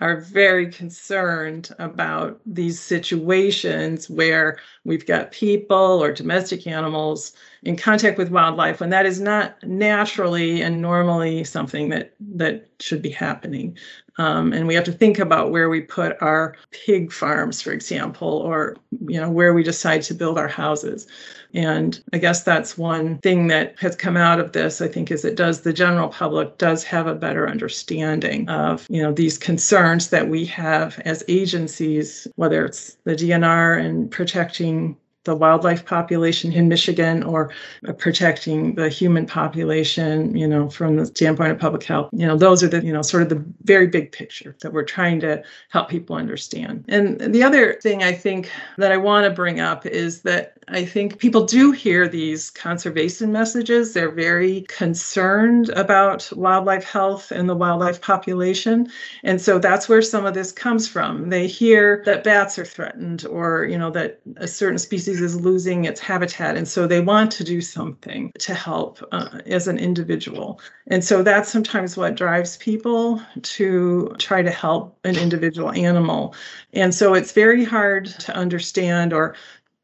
are 0.01 0.17
very 0.17 0.71
concerned 0.73 1.69
about 1.79 2.41
these 2.47 2.81
situations 2.81 4.09
where 4.09 4.59
we've 4.85 5.05
got 5.05 5.31
people 5.31 6.03
or 6.03 6.11
domestic 6.11 6.67
animals 6.67 7.33
in 7.65 7.77
contact 7.77 8.17
with 8.17 8.31
wildlife 8.31 8.81
when 8.81 8.89
that 8.89 9.05
is 9.05 9.21
not 9.21 9.63
naturally 9.63 10.63
and 10.63 10.81
normally 10.81 11.45
something 11.45 11.91
that 11.91 12.15
that 12.19 12.67
should 12.81 13.03
be 13.03 13.11
happening 13.11 13.77
um, 14.19 14.53
and 14.53 14.67
we 14.67 14.75
have 14.75 14.85
to 14.85 14.93
think 14.93 15.19
about 15.19 15.51
where 15.51 15.69
we 15.69 15.81
put 15.81 16.21
our 16.21 16.57
pig 16.71 17.13
farms 17.13 17.63
for 17.63 17.73
example 17.73 18.29
or 18.29 18.77
you 19.07 19.21
know 19.21 19.31
where 19.31 19.55
we 19.55 19.63
decide 19.63 20.03
to 20.03 20.15
build 20.15 20.39
our 20.39 20.49
houses. 20.49 21.07
And 21.55 22.01
I 22.13 22.19
guess 22.19 22.45
that's 22.45 22.79
one 22.79 23.19
thing 23.19 23.49
that 23.49 23.75
has 23.81 23.97
come 23.97 24.17
out 24.17 24.39
of 24.39 24.53
this, 24.53 24.81
I 24.81 24.89
think, 24.89 25.11
is 25.11 25.25
it 25.25 25.35
does 25.37 25.63
the 25.63 25.73
general 25.73 26.09
public 26.09 26.59
does 26.59 26.85
have 26.85 27.07
a 27.07 27.15
better 27.15 27.49
understanding 27.49 28.49
of, 28.49 28.87
you 28.89 29.03
know, 29.03 29.13
these 29.13 29.37
concerns 29.37 30.11
that 30.11 30.29
we 30.29 30.45
have 30.47 31.01
as 31.05 31.25
agencies, 31.29 32.27
whether 32.37 32.65
it's 32.65 32.97
the 33.05 33.17
DNR 33.17 33.85
and 33.85 34.11
protecting 34.11 34.97
the 35.25 35.37
wildlife 35.37 35.85
population 35.85 36.53
in 36.53 36.69
Michigan 36.69 37.23
or 37.23 37.53
protecting 37.99 38.75
the 38.75 38.89
human 38.89 39.27
population, 39.27 40.35
you 40.37 40.47
know, 40.47 40.71
from 40.71 40.97
the 40.97 41.07
standpoint 41.07 41.53
of 41.53 41.59
public 41.59 41.83
health. 41.83 42.09
You 42.13 42.27
know, 42.27 42.37
those 42.37 42.63
are 42.63 42.69
the, 42.69 42.85
you 42.85 42.93
know, 42.93 43.03
sort 43.03 43.23
of 43.23 43.29
the 43.29 43.45
very 43.63 43.87
big 43.87 44.13
picture 44.13 44.57
that 44.63 44.73
we're 44.73 44.85
trying 44.85 45.21
to 45.21 45.43
help 45.69 45.89
people 45.89 46.17
understand. 46.17 46.85
And 46.89 47.21
the 47.21 47.43
other 47.43 47.75
thing 47.75 48.03
I 48.03 48.13
think 48.13 48.51
that 48.79 48.93
I 48.93 48.97
want 48.97 49.25
to 49.25 49.31
bring 49.31 49.61
up 49.61 49.85
is 49.85 50.23
that 50.23 50.55
I 50.69 50.85
think 50.85 51.19
people 51.19 51.45
do 51.45 51.73
hear 51.73 52.07
these 52.07 52.49
conservation 52.51 53.33
messages. 53.33 53.93
They're 53.93 54.11
very 54.11 54.63
concerned 54.69 55.69
about 55.71 56.31
wildlife 56.35 56.85
health 56.85 57.33
and 57.33 57.49
the 57.49 57.57
wildlife 57.57 58.01
population. 58.01 58.89
And 59.25 59.41
so 59.41 59.59
that's 59.59 59.89
where 59.89 60.03
some 60.03 60.25
of 60.25 60.35
this 60.35 60.53
comes 60.53 60.87
from. 60.87 61.31
They 61.31 61.49
hear 61.49 62.03
that 62.07 62.23
bats 62.23 62.59
are 62.59 62.65
threatened 62.65 63.27
or, 63.27 63.65
you 63.65 63.77
know, 63.77 63.91
that 63.91 64.21
a 64.37 64.47
certain 64.47 64.79
species 64.79 65.10
is 65.19 65.41
losing 65.41 65.87
its 65.87 66.01
habitat. 66.01 66.57
And 66.57 66.69
so 66.69 66.87
they 66.87 67.01
want 67.01 67.33
to 67.33 67.45
do 67.45 67.61
something 67.61 68.31
to 68.39 68.55
help 68.55 69.03
uh, 69.13 69.41
as 69.47 69.67
an 69.67 69.79
individual. 69.79 70.61
And 70.89 71.03
so 71.03 71.23
that's 71.23 71.51
sometimes 71.51 71.97
what 71.97 72.17
drives 72.17 72.59
people 72.59 73.23
to 73.43 74.15
try 74.19 74.43
to 74.43 74.51
help 74.51 74.99
an 75.05 75.17
individual 75.17 75.73
animal. 75.73 76.35
And 76.75 76.95
so 76.95 77.15
it's 77.15 77.33
very 77.33 77.65
hard 77.65 78.07
to 78.07 78.37
understand 78.37 79.13
or 79.13 79.35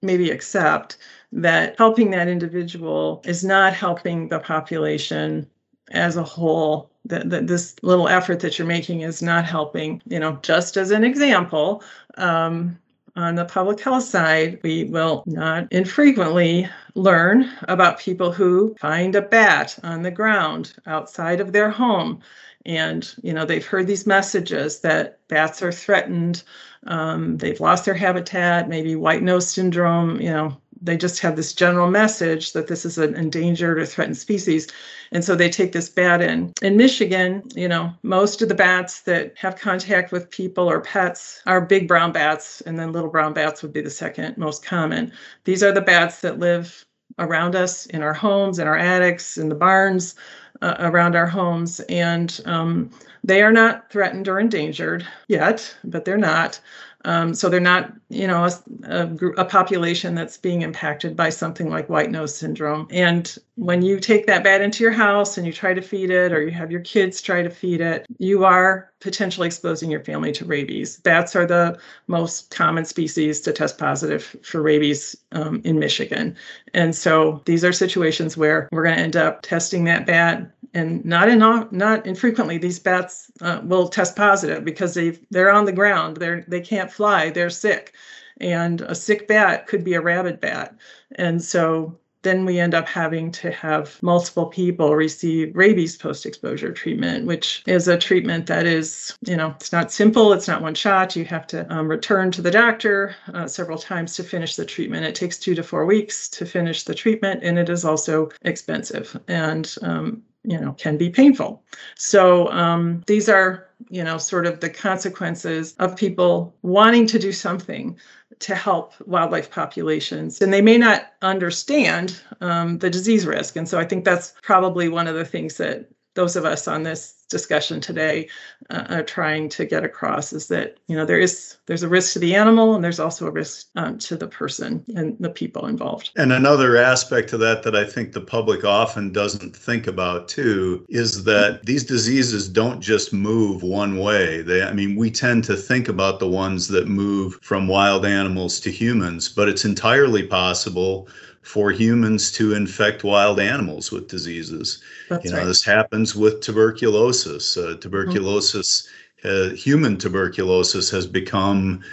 maybe 0.02 0.30
accept 0.30 0.98
that 1.32 1.76
helping 1.78 2.10
that 2.10 2.28
individual 2.28 3.22
is 3.24 3.42
not 3.42 3.74
helping 3.74 4.28
the 4.28 4.38
population 4.38 5.48
as 5.90 6.16
a 6.16 6.22
whole 6.22 6.90
that, 7.04 7.30
that 7.30 7.46
this 7.46 7.76
little 7.82 8.08
effort 8.08 8.40
that 8.40 8.58
you're 8.58 8.66
making 8.66 9.02
is 9.02 9.22
not 9.22 9.44
helping 9.44 10.02
you 10.06 10.18
know 10.18 10.38
just 10.42 10.76
as 10.76 10.90
an 10.90 11.04
example 11.04 11.82
um, 12.16 12.76
on 13.16 13.34
the 13.34 13.44
public 13.44 13.80
health 13.80 14.04
side 14.04 14.58
we 14.62 14.84
will 14.84 15.22
not 15.26 15.70
infrequently 15.72 16.68
learn 16.94 17.50
about 17.68 17.98
people 17.98 18.32
who 18.32 18.74
find 18.80 19.14
a 19.14 19.22
bat 19.22 19.78
on 19.82 20.02
the 20.02 20.10
ground 20.10 20.74
outside 20.86 21.40
of 21.40 21.52
their 21.52 21.70
home. 21.70 22.20
And 22.64 23.08
you 23.22 23.32
know 23.32 23.44
they've 23.44 23.64
heard 23.64 23.86
these 23.86 24.06
messages 24.06 24.80
that 24.80 25.18
bats 25.28 25.62
are 25.62 25.72
threatened 25.72 26.42
um, 26.86 27.36
they've 27.38 27.60
lost 27.60 27.84
their 27.84 27.94
habitat, 27.94 28.68
maybe 28.68 28.94
white 28.94 29.22
nose 29.22 29.48
syndrome, 29.48 30.20
you 30.20 30.30
know, 30.30 30.56
they 30.86 30.96
just 30.96 31.20
have 31.20 31.36
this 31.36 31.52
general 31.52 31.90
message 31.90 32.52
that 32.52 32.68
this 32.68 32.84
is 32.84 32.96
an 32.96 33.14
endangered 33.14 33.78
or 33.78 33.86
threatened 33.86 34.16
species. 34.16 34.68
And 35.12 35.24
so 35.24 35.34
they 35.34 35.50
take 35.50 35.72
this 35.72 35.88
bat 35.88 36.22
in. 36.22 36.52
In 36.62 36.76
Michigan, 36.76 37.42
you 37.54 37.68
know, 37.68 37.92
most 38.02 38.42
of 38.42 38.48
the 38.48 38.54
bats 38.54 39.02
that 39.02 39.36
have 39.36 39.56
contact 39.56 40.12
with 40.12 40.30
people 40.30 40.68
or 40.70 40.80
pets 40.80 41.42
are 41.46 41.60
big 41.60 41.86
brown 41.86 42.12
bats, 42.12 42.60
and 42.62 42.78
then 42.78 42.92
little 42.92 43.10
brown 43.10 43.32
bats 43.32 43.62
would 43.62 43.72
be 43.72 43.82
the 43.82 43.90
second 43.90 44.36
most 44.36 44.64
common. 44.64 45.12
These 45.44 45.62
are 45.62 45.72
the 45.72 45.80
bats 45.80 46.20
that 46.20 46.38
live 46.38 46.84
around 47.18 47.54
us 47.54 47.86
in 47.86 48.02
our 48.02 48.14
homes, 48.14 48.58
in 48.58 48.66
our 48.66 48.76
attics, 48.76 49.38
in 49.38 49.48
the 49.48 49.54
barns 49.54 50.14
uh, 50.62 50.76
around 50.78 51.16
our 51.16 51.26
homes. 51.26 51.80
And 51.88 52.40
um, 52.46 52.90
they 53.24 53.42
are 53.42 53.52
not 53.52 53.90
threatened 53.90 54.28
or 54.28 54.38
endangered 54.38 55.06
yet, 55.28 55.74
but 55.84 56.04
they're 56.04 56.18
not. 56.18 56.60
Um, 57.06 57.34
so 57.34 57.48
they're 57.48 57.60
not, 57.60 57.92
you 58.08 58.26
know, 58.26 58.44
a, 58.44 58.50
a, 58.82 59.06
a, 59.38 59.44
population 59.44 60.16
that's 60.16 60.36
being 60.36 60.62
impacted 60.62 61.14
by 61.14 61.30
something 61.30 61.70
like 61.70 61.88
white 61.88 62.10
nose 62.10 62.36
syndrome. 62.36 62.88
And 62.90 63.32
when 63.54 63.80
you 63.80 64.00
take 64.00 64.26
that 64.26 64.42
bat 64.42 64.60
into 64.60 64.82
your 64.82 64.92
house 64.92 65.38
and 65.38 65.46
you 65.46 65.52
try 65.52 65.72
to 65.72 65.80
feed 65.80 66.10
it, 66.10 66.32
or 66.32 66.42
you 66.42 66.50
have 66.50 66.72
your 66.72 66.80
kids 66.80 67.22
try 67.22 67.42
to 67.44 67.48
feed 67.48 67.80
it, 67.80 68.06
you 68.18 68.44
are 68.44 68.90
potentially 68.98 69.46
exposing 69.46 69.88
your 69.88 70.02
family 70.02 70.32
to 70.32 70.44
rabies. 70.44 70.98
Bats 70.98 71.36
are 71.36 71.46
the 71.46 71.78
most 72.08 72.50
common 72.50 72.84
species 72.84 73.40
to 73.42 73.52
test 73.52 73.78
positive 73.78 74.36
for 74.42 74.60
rabies 74.60 75.16
um, 75.30 75.60
in 75.64 75.78
Michigan. 75.78 76.36
And 76.74 76.94
so 76.94 77.40
these 77.44 77.64
are 77.64 77.72
situations 77.72 78.36
where 78.36 78.68
we're 78.72 78.82
going 78.82 78.96
to 78.96 79.02
end 79.02 79.16
up 79.16 79.42
testing 79.42 79.84
that 79.84 80.06
bat 80.06 80.50
and 80.76 81.04
not 81.04 81.28
in 81.28 81.38
not 81.38 82.06
infrequently 82.06 82.58
these 82.58 82.78
bats 82.78 83.30
uh, 83.40 83.60
will 83.64 83.88
test 83.88 84.14
positive 84.14 84.64
because 84.64 84.94
they 84.94 85.18
they're 85.30 85.50
on 85.50 85.64
the 85.64 85.72
ground 85.72 86.16
they're 86.18 86.44
they 86.48 86.60
can't 86.60 86.92
fly 86.92 87.30
they're 87.30 87.50
sick 87.50 87.94
and 88.40 88.82
a 88.82 88.94
sick 88.94 89.26
bat 89.26 89.66
could 89.66 89.82
be 89.82 89.94
a 89.94 90.00
rabid 90.00 90.40
bat 90.40 90.76
and 91.16 91.42
so 91.42 91.98
then 92.26 92.44
we 92.44 92.58
end 92.58 92.74
up 92.74 92.88
having 92.88 93.30
to 93.30 93.52
have 93.52 94.02
multiple 94.02 94.46
people 94.46 94.96
receive 94.96 95.54
rabies 95.54 95.96
post 95.96 96.26
exposure 96.26 96.72
treatment, 96.72 97.24
which 97.24 97.62
is 97.68 97.86
a 97.86 97.96
treatment 97.96 98.46
that 98.46 98.66
is, 98.66 99.16
you 99.24 99.36
know, 99.36 99.54
it's 99.60 99.70
not 99.70 99.92
simple. 99.92 100.32
It's 100.32 100.48
not 100.48 100.60
one 100.60 100.74
shot. 100.74 101.14
You 101.14 101.24
have 101.26 101.46
to 101.48 101.72
um, 101.72 101.86
return 101.86 102.32
to 102.32 102.42
the 102.42 102.50
doctor 102.50 103.14
uh, 103.32 103.46
several 103.46 103.78
times 103.78 104.16
to 104.16 104.24
finish 104.24 104.56
the 104.56 104.64
treatment. 104.64 105.06
It 105.06 105.14
takes 105.14 105.38
two 105.38 105.54
to 105.54 105.62
four 105.62 105.86
weeks 105.86 106.28
to 106.30 106.44
finish 106.44 106.82
the 106.82 106.96
treatment, 106.96 107.44
and 107.44 107.60
it 107.60 107.68
is 107.68 107.84
also 107.84 108.30
expensive. 108.42 109.16
And 109.28 109.72
um, 109.82 110.22
you 110.46 110.58
know 110.58 110.72
can 110.72 110.96
be 110.96 111.10
painful. 111.10 111.62
So 111.96 112.50
um, 112.50 113.02
these 113.06 113.28
are 113.28 113.68
you 113.90 114.02
know 114.02 114.18
sort 114.18 114.46
of 114.46 114.60
the 114.60 114.70
consequences 114.70 115.74
of 115.78 115.96
people 115.96 116.54
wanting 116.62 117.06
to 117.08 117.18
do 117.18 117.32
something 117.32 117.98
to 118.38 118.54
help 118.54 118.92
wildlife 119.06 119.50
populations. 119.50 120.40
And 120.42 120.52
they 120.52 120.60
may 120.60 120.76
not 120.76 121.12
understand 121.22 122.20
um, 122.40 122.78
the 122.78 122.90
disease 122.90 123.26
risk. 123.26 123.56
And 123.56 123.68
so 123.68 123.78
i 123.78 123.84
think 123.84 124.04
that's 124.04 124.34
probably 124.42 124.88
one 124.88 125.06
of 125.06 125.14
the 125.14 125.24
things 125.24 125.56
that 125.56 125.88
those 126.14 126.36
of 126.36 126.44
us 126.44 126.66
on 126.66 126.82
this 126.82 127.15
discussion 127.28 127.80
today 127.80 128.28
uh, 128.70 128.84
are 128.88 129.02
trying 129.02 129.48
to 129.48 129.64
get 129.64 129.84
across 129.84 130.32
is 130.32 130.46
that 130.48 130.76
you 130.86 130.96
know 130.96 131.04
there 131.04 131.18
is 131.18 131.56
there's 131.66 131.82
a 131.82 131.88
risk 131.88 132.12
to 132.12 132.18
the 132.18 132.34
animal 132.34 132.74
and 132.74 132.84
there's 132.84 133.00
also 133.00 133.26
a 133.26 133.30
risk 133.30 133.66
um, 133.74 133.98
to 133.98 134.16
the 134.16 134.28
person 134.28 134.84
and 134.94 135.16
the 135.18 135.30
people 135.30 135.66
involved. 135.66 136.10
And 136.16 136.32
another 136.32 136.76
aspect 136.76 137.28
to 137.30 137.38
that 137.38 137.62
that 137.64 137.74
i 137.74 137.84
think 137.84 138.12
the 138.12 138.20
public 138.20 138.64
often 138.64 139.12
doesn't 139.12 139.56
think 139.56 139.86
about 139.86 140.28
too 140.28 140.86
is 140.88 141.24
that 141.24 141.64
these 141.64 141.84
diseases 141.84 142.48
don't 142.48 142.80
just 142.80 143.12
move 143.12 143.62
one 143.62 143.98
way. 143.98 144.42
They 144.42 144.62
i 144.62 144.72
mean 144.72 144.96
we 144.96 145.10
tend 145.10 145.44
to 145.44 145.56
think 145.56 145.88
about 145.88 146.20
the 146.20 146.28
ones 146.28 146.68
that 146.68 146.86
move 146.86 147.38
from 147.42 147.66
wild 147.68 148.06
animals 148.06 148.60
to 148.60 148.70
humans 148.70 149.28
but 149.28 149.48
it's 149.48 149.64
entirely 149.64 150.26
possible 150.26 151.08
for 151.46 151.70
humans 151.70 152.32
to 152.32 152.54
infect 152.54 153.04
wild 153.04 153.38
animals 153.38 153.92
with 153.92 154.08
diseases. 154.08 154.82
That's 155.08 155.24
you 155.24 155.30
know, 155.30 155.38
right. 155.38 155.46
this 155.46 155.62
happens 155.62 156.16
with 156.16 156.40
tuberculosis. 156.40 157.56
Uh, 157.56 157.76
tuberculosis, 157.80 158.88
mm-hmm. 159.22 159.52
uh, 159.52 159.54
human 159.54 159.96
tuberculosis, 159.96 160.90
has 160.90 161.06
become 161.06 161.84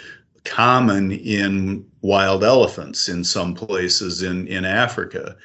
common 0.44 1.12
in 1.12 1.86
wild 2.00 2.42
elephants 2.42 3.08
in 3.08 3.22
some 3.22 3.54
places 3.54 4.24
in 4.24 4.48
in 4.48 4.64
Africa. 4.64 5.36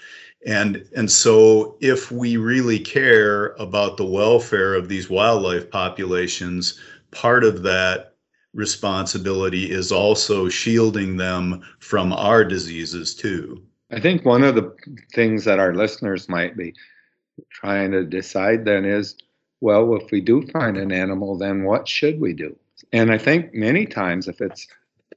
And, 0.43 0.87
and 0.95 1.11
so, 1.11 1.77
if 1.79 2.11
we 2.11 2.35
really 2.37 2.79
care 2.79 3.53
about 3.59 3.97
the 3.97 4.05
welfare 4.05 4.73
of 4.73 4.89
these 4.89 5.07
wildlife 5.09 5.69
populations, 5.69 6.79
part 7.11 7.43
of 7.43 7.61
that 7.61 8.15
responsibility 8.55 9.69
is 9.69 9.91
also 9.91 10.49
shielding 10.49 11.17
them 11.17 11.61
from 11.77 12.11
our 12.11 12.43
diseases 12.43 13.13
too. 13.13 13.61
I 13.91 13.99
think 13.99 14.25
one 14.25 14.43
of 14.43 14.56
the 14.56 14.75
things 15.13 15.45
that 15.45 15.60
our 15.60 15.73
listeners 15.73 16.30
might 16.30 16.56
be 16.56 16.73
trying 17.49 17.91
to 17.91 18.04
decide 18.04 18.65
then 18.65 18.86
is 18.86 19.15
well, 19.62 19.95
if 19.95 20.10
we 20.12 20.21
do 20.21 20.41
find 20.47 20.78
an 20.78 20.91
animal, 20.91 21.38
then 21.38 21.63
what 21.63 21.88
should 21.88 22.21
we 22.21 22.34
do? 22.34 22.56
And 22.93 23.12
I 23.12 23.17
think 23.17 23.54
many 23.54 23.86
times, 23.86 24.28
if 24.28 24.39
it 24.39 24.65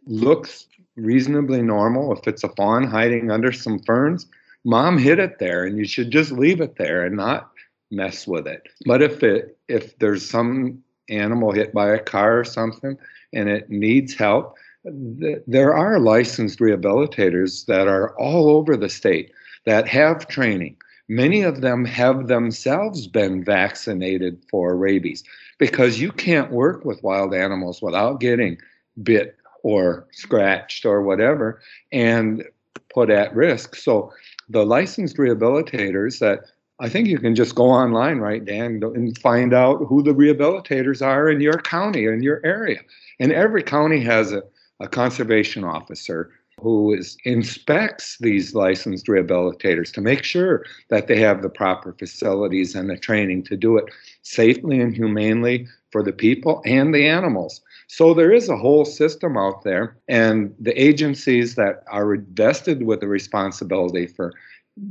looks 0.07 0.67
reasonably 0.97 1.63
normal, 1.63 2.13
if 2.13 2.27
it's 2.27 2.43
a 2.43 2.49
fawn 2.51 2.85
hiding 2.85 3.31
under 3.31 3.53
some 3.53 3.79
ferns, 3.81 4.27
mom 4.65 4.99
hid 4.99 5.19
it 5.19 5.39
there, 5.39 5.65
and 5.65 5.79
you 5.79 5.85
should 5.85 6.11
just 6.11 6.33
leave 6.33 6.61
it 6.61 6.77
there 6.77 7.05
and 7.05 7.17
not 7.17 7.51
mess 7.91 8.27
with 8.27 8.47
it. 8.47 8.67
But 8.85 9.03
if 9.03 9.23
it 9.23 9.57
if 9.69 9.99
there's 9.99 10.29
some 10.29 10.83
animal 11.09 11.53
hit 11.53 11.73
by 11.73 11.91
a 11.91 11.99
car 11.99 12.41
or 12.41 12.45
something 12.45 12.97
and 13.33 13.49
it 13.49 13.71
needs 13.71 14.15
help, 14.15 14.57
there 14.85 15.75
are 15.75 15.99
licensed 15.99 16.59
rehabilitators 16.59 17.67
that 17.67 17.87
are 17.87 18.17
all 18.19 18.51
over 18.51 18.77
the 18.77 18.89
state 18.89 19.33
that 19.65 19.87
have 19.87 20.27
training. 20.29 20.77
Many 21.09 21.43
of 21.43 21.61
them 21.61 21.85
have 21.85 22.29
themselves 22.29 23.07
been 23.07 23.45
vaccinated 23.45 24.43
for 24.51 24.77
rabies 24.77 25.23
because 25.59 26.01
you 26.01 26.11
can't 26.11 26.51
work 26.51 26.85
with 26.85 27.03
wild 27.03 27.35
animals 27.35 27.83
without 27.83 28.21
getting 28.21 28.59
bit 29.03 29.37
or 29.63 30.07
scratched 30.13 30.85
or 30.85 31.03
whatever 31.03 31.61
and 31.93 32.45
put 32.93 33.11
at 33.11 33.35
risk. 33.35 33.77
So 33.77 34.13
the 34.49 34.65
licensed 34.65 35.17
rehabilitators 35.17 36.19
that 36.19 36.41
I 36.81 36.89
think 36.89 37.07
you 37.07 37.19
can 37.19 37.35
just 37.37 37.55
go 37.55 37.67
online, 37.67 38.19
right, 38.19 38.45
Dan, 38.45 38.81
and 38.83 39.17
find 39.19 39.55
out 39.55 39.85
who 39.89 40.03
the 40.03 40.15
rehabilitators 40.15 41.05
are 41.05 41.29
in 41.29 41.41
your 41.41 41.59
county, 41.59 42.07
in 42.07 42.23
your 42.23 42.41
area. 42.45 42.81
And 43.21 43.31
every 43.33 43.63
county 43.63 44.01
has 44.01 44.33
a 44.33 44.43
a 44.83 44.89
conservation 44.89 45.65
officer 45.65 46.31
who 46.61 46.93
is, 46.93 47.17
inspects 47.25 48.19
these 48.21 48.55
licensed 48.55 49.07
rehabilitators 49.07 49.93
to 49.93 50.01
make 50.01 50.23
sure 50.23 50.65
that 50.91 51.07
they 51.07 51.19
have 51.19 51.41
the 51.41 51.49
proper 51.49 51.93
facilities 51.93 52.75
and 52.75 52.91
the 52.91 52.97
training 52.97 53.43
to 53.45 53.57
do 53.57 53.77
it 53.77 53.85
safely 54.23 54.81
and 54.81 54.95
humanely 54.95 55.67
for 55.91 56.03
the 56.03 56.13
people 56.13 56.63
and 56.67 56.95
the 56.95 57.07
animals. 57.07 57.61
So 57.87 58.13
there 58.13 58.33
is 58.33 58.49
a 58.49 58.57
whole 58.57 58.85
system 58.85 59.37
out 59.37 59.63
there, 59.63 59.97
and 60.09 60.55
the 60.59 60.81
agencies 60.81 61.55
that 61.55 61.85
are 61.91 62.17
vested 62.17 62.85
with 62.85 63.01
the 63.01 63.09
responsibility 63.09 64.07
for 64.07 64.33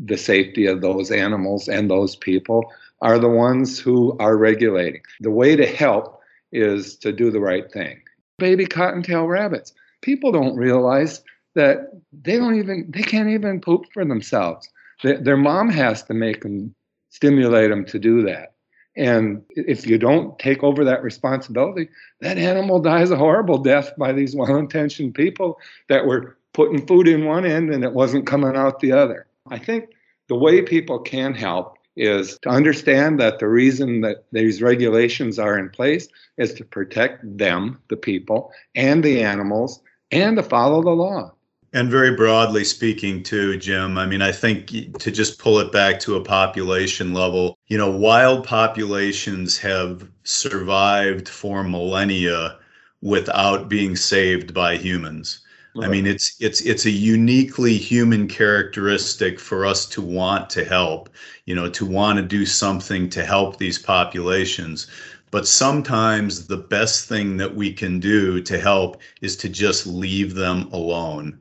the 0.06 0.18
safety 0.18 0.68
of 0.68 0.82
those 0.82 1.12
animals 1.12 1.68
and 1.68 1.90
those 1.90 2.16
people 2.16 2.72
are 3.02 3.18
the 3.18 3.30
ones 3.30 3.80
who 3.80 4.16
are 4.20 4.38
regulating. 4.38 5.02
The 5.22 5.32
way 5.32 5.56
to 5.56 5.66
help 5.66 6.22
is 6.52 6.96
to 6.98 7.12
do 7.12 7.32
the 7.32 7.40
right 7.40 7.72
thing. 7.72 8.02
Baby 8.38 8.66
cottontail 8.66 9.28
rabbits 9.28 9.74
people 10.02 10.32
don't 10.32 10.56
realize 10.56 11.24
that 11.56 11.92
they 12.12 12.38
don't 12.38 12.58
even 12.58 12.90
they 12.90 13.04
can't 13.04 13.30
even 13.30 13.62
poop 13.62 13.86
for 13.94 14.06
themselves. 14.06 14.70
their 15.04 15.38
mom 15.38 15.70
has 15.70 16.04
to 16.04 16.14
make 16.14 16.42
them 16.42 16.74
stimulate 17.10 17.70
them 17.70 17.86
to 17.86 18.00
do 18.00 18.22
that. 18.24 18.54
And 18.98 19.44
if 19.50 19.88
you 19.88 19.98
don't 19.98 20.38
take 20.38 20.64
over 20.64 20.84
that 20.84 21.04
responsibility, 21.04 21.90
that 22.20 22.38
animal 22.38 22.80
dies 22.80 23.10
a 23.10 23.16
horrible 23.16 23.58
death 23.58 23.94
by 23.98 24.12
these 24.12 24.36
well-intentioned 24.36 25.16
people 25.16 25.60
that 25.88 26.06
were 26.06 26.38
putting 26.54 26.86
food 26.86 27.08
in 27.08 27.26
one 27.26 27.46
end 27.46 27.74
and 27.74 27.84
it 27.84 27.94
wasn't 27.94 28.28
coming 28.28 28.56
out 28.56 28.80
the 28.80 28.92
other. 28.92 29.28
I 29.50 29.60
think 29.60 29.90
the 30.28 30.36
way 30.36 30.62
people 30.62 31.00
can 31.00 31.34
help 31.34 31.78
is 31.96 32.38
to 32.42 32.50
understand 32.50 33.20
that 33.20 33.40
the 33.40 33.48
reason 33.48 34.02
that 34.02 34.26
these 34.32 34.62
regulations 34.62 35.38
are 35.40 35.58
in 35.58 35.70
place 35.70 36.08
is 36.38 36.54
to 36.54 36.66
protect 36.66 37.20
them, 37.38 37.80
the 37.90 37.98
people, 37.98 38.52
and 38.76 39.04
the 39.04 39.22
animals, 39.22 39.82
and 40.12 40.38
to 40.38 40.44
follow 40.44 40.82
the 40.82 40.92
law. 40.92 41.32
And 41.74 41.90
very 41.90 42.14
broadly 42.16 42.66
speaking, 42.66 43.24
too, 43.24 43.56
Jim, 43.58 43.98
I 43.98 44.06
mean, 44.06 44.22
I 44.22 44.34
think 44.34 44.68
to 45.00 45.10
just 45.10 45.40
pull 45.40 45.60
it 45.60 45.72
back 45.72 46.02
to 46.02 46.18
a 46.18 46.24
population 46.24 47.14
level, 47.14 47.58
you 47.68 47.78
know, 47.78 47.90
wild 47.90 48.46
populations 48.46 49.58
have 49.60 50.06
survived 50.24 51.30
for 51.30 51.64
millennia 51.64 52.58
without 53.02 53.70
being 53.70 53.96
saved 53.96 54.54
by 54.54 54.76
humans. 54.76 55.40
Right. 55.74 55.88
I 55.88 55.90
mean, 55.90 56.06
it's 56.06 56.36
it's 56.42 56.60
it's 56.62 56.86
a 56.86 56.92
uniquely 56.92 57.78
human 57.78 58.28
characteristic 58.28 59.40
for 59.40 59.66
us 59.66 59.86
to 59.88 60.02
want 60.02 60.50
to 60.50 60.66
help, 60.66 61.10
you 61.46 61.56
know, 61.56 61.70
to 61.70 61.86
want 61.86 62.18
to 62.18 62.24
do 62.24 62.46
something 62.46 63.10
to 63.12 63.24
help 63.24 63.58
these 63.58 63.80
populations. 63.80 64.88
But 65.32 65.48
sometimes 65.48 66.48
the 66.48 66.58
best 66.58 67.08
thing 67.08 67.38
that 67.38 67.56
we 67.56 67.72
can 67.74 68.00
do 68.00 68.42
to 68.42 68.60
help 68.60 69.02
is 69.22 69.36
to 69.38 69.50
just 69.50 69.88
leave 69.88 70.36
them 70.36 70.70
alone. 70.74 71.40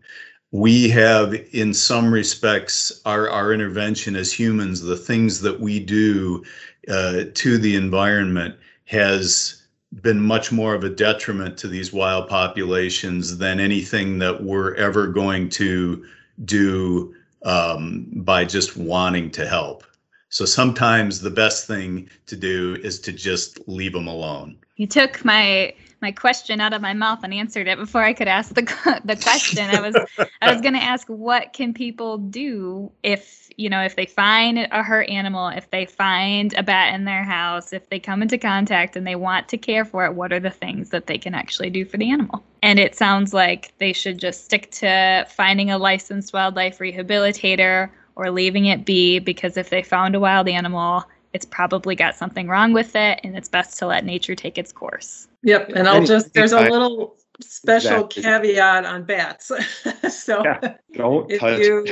We 0.52 0.88
have, 0.90 1.34
in 1.52 1.74
some 1.74 2.12
respects, 2.12 3.00
our, 3.04 3.28
our 3.28 3.52
intervention 3.52 4.16
as 4.16 4.32
humans, 4.32 4.80
the 4.80 4.96
things 4.96 5.40
that 5.40 5.60
we 5.60 5.80
do 5.80 6.44
uh, 6.88 7.24
to 7.34 7.58
the 7.58 7.76
environment 7.76 8.56
has 8.84 9.62
been 10.02 10.20
much 10.20 10.52
more 10.52 10.74
of 10.74 10.84
a 10.84 10.88
detriment 10.90 11.56
to 11.58 11.68
these 11.68 11.92
wild 11.92 12.28
populations 12.28 13.38
than 13.38 13.58
anything 13.58 14.18
that 14.18 14.42
we're 14.42 14.74
ever 14.74 15.08
going 15.08 15.48
to 15.48 16.04
do 16.44 17.14
um, 17.44 18.06
by 18.12 18.44
just 18.44 18.76
wanting 18.76 19.30
to 19.32 19.46
help. 19.46 19.84
So 20.30 20.44
sometimes 20.44 21.20
the 21.20 21.30
best 21.30 21.66
thing 21.66 22.08
to 22.26 22.36
do 22.36 22.76
is 22.82 23.00
to 23.00 23.12
just 23.12 23.68
leave 23.68 23.92
them 23.92 24.06
alone. 24.06 24.56
You 24.76 24.86
took 24.86 25.24
my 25.24 25.74
my 26.00 26.12
question 26.12 26.60
out 26.60 26.72
of 26.72 26.80
my 26.80 26.94
mouth 26.94 27.18
and 27.22 27.34
answered 27.34 27.68
it 27.68 27.76
before 27.76 28.02
I 28.02 28.14
could 28.14 28.28
ask 28.28 28.54
the 28.54 28.62
the 29.04 29.16
question. 29.16 29.68
I 29.68 29.80
was 29.80 29.96
I 30.40 30.52
was 30.52 30.60
going 30.62 30.74
to 30.74 30.82
ask 30.82 31.06
what 31.08 31.52
can 31.52 31.74
people 31.74 32.16
do 32.16 32.90
if 33.02 33.50
you 33.56 33.68
know 33.68 33.82
if 33.82 33.96
they 33.96 34.06
find 34.06 34.68
a 34.70 34.82
hurt 34.82 35.08
animal, 35.10 35.48
if 35.48 35.68
they 35.70 35.84
find 35.84 36.54
a 36.54 36.62
bat 36.62 36.94
in 36.94 37.04
their 37.04 37.24
house, 37.24 37.72
if 37.72 37.90
they 37.90 37.98
come 37.98 38.22
into 38.22 38.38
contact 38.38 38.96
and 38.96 39.06
they 39.06 39.16
want 39.16 39.48
to 39.48 39.58
care 39.58 39.84
for 39.84 40.06
it, 40.06 40.14
what 40.14 40.32
are 40.32 40.40
the 40.40 40.50
things 40.50 40.90
that 40.90 41.08
they 41.08 41.18
can 41.18 41.34
actually 41.34 41.70
do 41.70 41.84
for 41.84 41.96
the 41.96 42.10
animal? 42.10 42.42
And 42.62 42.78
it 42.78 42.94
sounds 42.94 43.34
like 43.34 43.76
they 43.78 43.92
should 43.92 44.18
just 44.18 44.44
stick 44.44 44.70
to 44.72 45.26
finding 45.28 45.70
a 45.70 45.78
licensed 45.78 46.32
wildlife 46.32 46.78
rehabilitator 46.78 47.90
or 48.20 48.30
leaving 48.30 48.66
it 48.66 48.84
be 48.84 49.18
because 49.18 49.56
if 49.56 49.70
they 49.70 49.82
found 49.82 50.14
a 50.14 50.20
wild 50.20 50.46
animal, 50.46 51.02
it's 51.32 51.46
probably 51.46 51.96
got 51.96 52.14
something 52.14 52.48
wrong 52.48 52.74
with 52.74 52.94
it 52.94 53.18
and 53.24 53.34
it's 53.34 53.48
best 53.48 53.78
to 53.78 53.86
let 53.86 54.04
nature 54.04 54.34
take 54.34 54.58
its 54.58 54.72
course. 54.72 55.26
Yep. 55.42 55.70
And 55.74 55.88
I'll 55.88 56.04
just, 56.04 56.34
there's 56.34 56.52
a 56.52 56.60
little 56.60 57.16
special 57.40 58.04
exactly. 58.04 58.22
caveat 58.22 58.84
on 58.84 59.04
bats. 59.04 59.50
so 60.10 60.44
yeah, 60.44 60.74
don't 60.92 61.32
if 61.32 61.40
touch. 61.40 61.60
you 61.60 61.86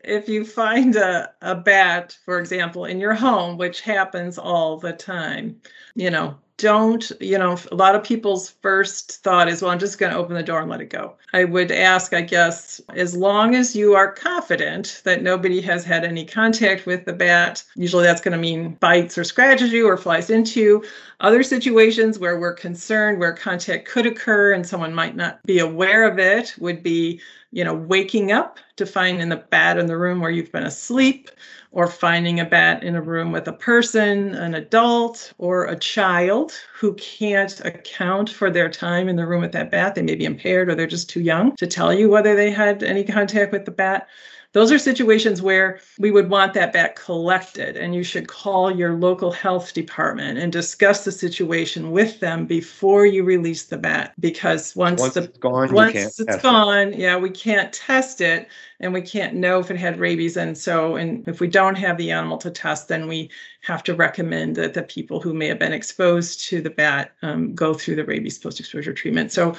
if 0.00 0.26
you 0.28 0.44
find 0.44 0.96
a, 0.96 1.30
a 1.42 1.54
bat, 1.54 2.16
for 2.24 2.38
example, 2.38 2.86
in 2.86 2.98
your 2.98 3.14
home, 3.14 3.58
which 3.58 3.82
happens 3.82 4.38
all 4.38 4.78
the 4.78 4.92
time, 4.92 5.60
you 5.94 6.10
know, 6.10 6.38
don't, 6.56 7.10
you 7.20 7.36
know, 7.36 7.58
a 7.72 7.74
lot 7.74 7.94
of 7.94 8.04
people's 8.04 8.50
first 8.50 9.22
thought 9.24 9.48
is, 9.48 9.60
well, 9.60 9.72
I'm 9.72 9.78
just 9.78 9.98
going 9.98 10.12
to 10.12 10.18
open 10.18 10.36
the 10.36 10.42
door 10.42 10.60
and 10.60 10.70
let 10.70 10.80
it 10.80 10.90
go. 10.90 11.16
I 11.32 11.44
would 11.44 11.72
ask, 11.72 12.12
I 12.12 12.20
guess, 12.20 12.80
as 12.90 13.16
long 13.16 13.54
as 13.56 13.74
you 13.74 13.94
are 13.94 14.12
confident 14.12 15.02
that 15.04 15.22
nobody 15.22 15.60
has 15.62 15.84
had 15.84 16.04
any 16.04 16.24
contact 16.24 16.86
with 16.86 17.06
the 17.06 17.12
bat, 17.12 17.64
usually 17.74 18.04
that's 18.04 18.20
going 18.20 18.32
to 18.32 18.38
mean 18.38 18.74
bites 18.74 19.18
or 19.18 19.24
scratches 19.24 19.72
you 19.72 19.88
or 19.88 19.96
flies 19.96 20.30
into 20.30 20.60
you. 20.60 20.84
Other 21.20 21.42
situations 21.42 22.18
where 22.18 22.38
we're 22.38 22.54
concerned, 22.54 23.18
where 23.18 23.32
contact 23.32 23.88
could 23.88 24.06
occur 24.06 24.52
and 24.52 24.66
someone 24.66 24.94
might 24.94 25.16
not 25.16 25.42
be 25.44 25.58
aware 25.58 26.08
of 26.08 26.18
it, 26.18 26.54
would 26.58 26.82
be, 26.82 27.20
you 27.50 27.64
know, 27.64 27.74
waking 27.74 28.30
up 28.30 28.58
to 28.76 28.86
find 28.86 29.20
in 29.20 29.28
the 29.28 29.36
bat 29.36 29.78
in 29.78 29.86
the 29.86 29.96
room 29.96 30.20
where 30.20 30.30
you've 30.30 30.52
been 30.52 30.64
asleep, 30.64 31.30
or 31.74 31.88
finding 31.88 32.38
a 32.38 32.44
bat 32.44 32.84
in 32.84 32.94
a 32.94 33.02
room 33.02 33.32
with 33.32 33.48
a 33.48 33.52
person, 33.52 34.32
an 34.36 34.54
adult, 34.54 35.32
or 35.38 35.64
a 35.64 35.76
child 35.76 36.52
who 36.72 36.94
can't 36.94 37.60
account 37.64 38.30
for 38.30 38.48
their 38.48 38.70
time 38.70 39.08
in 39.08 39.16
the 39.16 39.26
room 39.26 39.42
with 39.42 39.50
that 39.50 39.72
bat. 39.72 39.96
They 39.96 40.02
may 40.02 40.14
be 40.14 40.24
impaired 40.24 40.68
or 40.68 40.76
they're 40.76 40.86
just 40.86 41.10
too 41.10 41.20
young 41.20 41.56
to 41.56 41.66
tell 41.66 41.92
you 41.92 42.08
whether 42.08 42.36
they 42.36 42.52
had 42.52 42.84
any 42.84 43.02
contact 43.02 43.50
with 43.50 43.64
the 43.64 43.72
bat. 43.72 44.06
Those 44.54 44.70
are 44.70 44.78
situations 44.78 45.42
where 45.42 45.80
we 45.98 46.12
would 46.12 46.30
want 46.30 46.54
that 46.54 46.72
bat 46.72 46.94
collected, 46.94 47.76
and 47.76 47.92
you 47.92 48.04
should 48.04 48.28
call 48.28 48.70
your 48.70 48.94
local 48.94 49.32
health 49.32 49.74
department 49.74 50.38
and 50.38 50.52
discuss 50.52 51.04
the 51.04 51.10
situation 51.10 51.90
with 51.90 52.20
them 52.20 52.46
before 52.46 53.04
you 53.04 53.24
release 53.24 53.64
the 53.64 53.76
bat. 53.76 54.14
Because 54.20 54.76
once, 54.76 55.00
Once 55.00 55.14
the 55.14 55.24
it's 55.24 55.38
gone, 55.38 55.68
you 55.70 55.74
once 55.74 55.94
it's 55.96 56.16
test 56.24 56.38
it. 56.38 56.42
gone, 56.42 56.92
yeah, 56.92 57.16
we 57.16 57.30
can't 57.30 57.72
test 57.72 58.20
it, 58.20 58.46
and 58.78 58.94
we 58.94 59.02
can't 59.02 59.34
know 59.34 59.58
if 59.58 59.72
it 59.72 59.76
had 59.76 59.98
rabies. 59.98 60.36
And 60.36 60.56
so, 60.56 60.94
and 60.94 61.26
if 61.26 61.40
we 61.40 61.48
don't 61.48 61.74
have 61.74 61.98
the 61.98 62.12
animal 62.12 62.38
to 62.38 62.50
test, 62.50 62.86
then 62.86 63.08
we 63.08 63.30
have 63.62 63.82
to 63.82 63.94
recommend 63.94 64.54
that 64.54 64.74
the 64.74 64.84
people 64.84 65.20
who 65.20 65.34
may 65.34 65.48
have 65.48 65.58
been 65.58 65.72
exposed 65.72 66.46
to 66.48 66.60
the 66.60 66.70
bat 66.70 67.12
um, 67.22 67.56
go 67.56 67.74
through 67.74 67.96
the 67.96 68.04
rabies 68.04 68.38
post-exposure 68.38 68.92
treatment. 68.92 69.32
So 69.32 69.56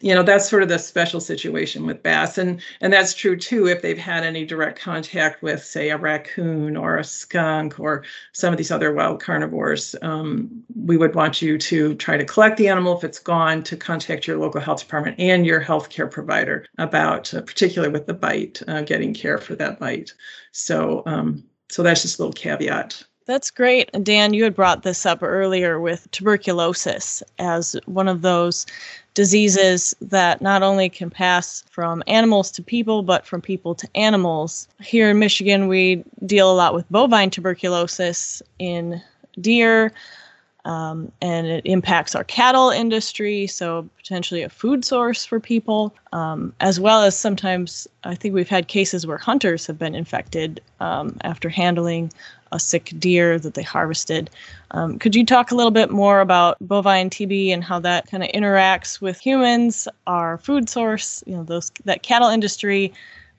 you 0.00 0.14
know 0.14 0.22
that's 0.22 0.48
sort 0.48 0.62
of 0.62 0.68
the 0.68 0.78
special 0.78 1.20
situation 1.20 1.84
with 1.86 2.02
bats. 2.02 2.38
And 2.38 2.60
and 2.80 2.92
that's 2.92 3.14
true 3.14 3.36
too 3.36 3.66
if 3.66 3.82
they've 3.82 3.98
had 3.98 4.24
any 4.24 4.44
direct 4.44 4.78
contact 4.78 5.42
with 5.42 5.64
say 5.64 5.90
a 5.90 5.96
raccoon 5.96 6.76
or 6.76 6.98
a 6.98 7.04
skunk 7.04 7.80
or 7.80 8.04
some 8.32 8.52
of 8.52 8.58
these 8.58 8.70
other 8.70 8.92
wild 8.92 9.20
carnivores 9.20 9.96
um, 10.02 10.62
we 10.74 10.96
would 10.96 11.14
want 11.14 11.42
you 11.42 11.58
to 11.58 11.94
try 11.96 12.16
to 12.16 12.24
collect 12.24 12.56
the 12.56 12.68
animal 12.68 12.96
if 12.96 13.04
it's 13.04 13.18
gone 13.18 13.62
to 13.64 13.76
contact 13.76 14.26
your 14.26 14.38
local 14.38 14.60
health 14.60 14.80
department 14.80 15.18
and 15.18 15.46
your 15.46 15.60
healthcare 15.60 16.10
provider 16.10 16.64
about 16.78 17.32
uh, 17.34 17.40
particularly 17.42 17.92
with 17.92 18.06
the 18.06 18.14
bite 18.14 18.62
uh, 18.68 18.82
getting 18.82 19.12
care 19.12 19.38
for 19.38 19.54
that 19.56 19.80
bite. 19.80 20.12
So 20.52 21.02
um, 21.06 21.44
so 21.70 21.82
that's 21.82 22.02
just 22.02 22.18
a 22.18 22.22
little 22.22 22.32
caveat. 22.32 23.02
That's 23.28 23.50
great. 23.50 23.90
Dan, 24.04 24.32
you 24.32 24.42
had 24.44 24.54
brought 24.54 24.84
this 24.84 25.04
up 25.04 25.22
earlier 25.22 25.78
with 25.78 26.10
tuberculosis 26.12 27.22
as 27.38 27.76
one 27.84 28.08
of 28.08 28.22
those 28.22 28.64
diseases 29.18 29.96
that 30.00 30.40
not 30.40 30.62
only 30.62 30.88
can 30.88 31.10
pass 31.10 31.64
from 31.72 32.04
animals 32.06 32.52
to 32.52 32.62
people, 32.62 33.02
but 33.02 33.26
from 33.26 33.40
people 33.40 33.74
to 33.74 33.88
animals. 33.96 34.68
Here 34.80 35.10
in 35.10 35.18
Michigan, 35.18 35.66
we 35.66 36.04
deal 36.24 36.48
a 36.48 36.54
lot 36.54 36.72
with 36.72 36.88
bovine 36.88 37.28
tuberculosis 37.28 38.40
in 38.60 39.02
deer. 39.40 39.92
Um, 40.64 41.10
and 41.20 41.48
it 41.48 41.66
impacts 41.66 42.14
our 42.14 42.22
cattle 42.22 42.70
industry, 42.70 43.48
so 43.48 43.88
potentially 43.96 44.42
a 44.42 44.48
food 44.48 44.84
source 44.84 45.24
for 45.24 45.40
people, 45.40 45.92
um, 46.12 46.54
as 46.60 46.78
well 46.78 47.02
as 47.02 47.18
sometimes 47.18 47.88
I 48.04 48.14
think 48.14 48.36
we've 48.36 48.48
had 48.48 48.68
cases 48.68 49.04
where 49.04 49.18
hunters 49.18 49.66
have 49.66 49.80
been 49.80 49.96
infected 49.96 50.60
um, 50.78 51.16
after 51.22 51.48
handling 51.48 52.12
a 52.52 52.60
sick 52.60 52.92
deer 52.98 53.38
that 53.38 53.54
they 53.54 53.62
harvested. 53.62 54.30
Um, 54.72 54.98
could 54.98 55.14
you 55.14 55.24
talk 55.24 55.50
a 55.50 55.54
little 55.54 55.70
bit 55.70 55.90
more 55.90 56.20
about 56.20 56.56
bovine 56.60 57.10
TB 57.10 57.50
and 57.50 57.64
how 57.64 57.78
that 57.80 58.06
kind 58.10 58.22
of 58.22 58.30
interacts 58.30 59.00
with 59.00 59.18
humans, 59.18 59.88
our 60.06 60.38
food 60.38 60.68
source, 60.68 61.22
you 61.26 61.34
know, 61.34 61.44
those 61.44 61.70
that 61.84 62.02
cattle 62.02 62.28
industry, 62.28 62.92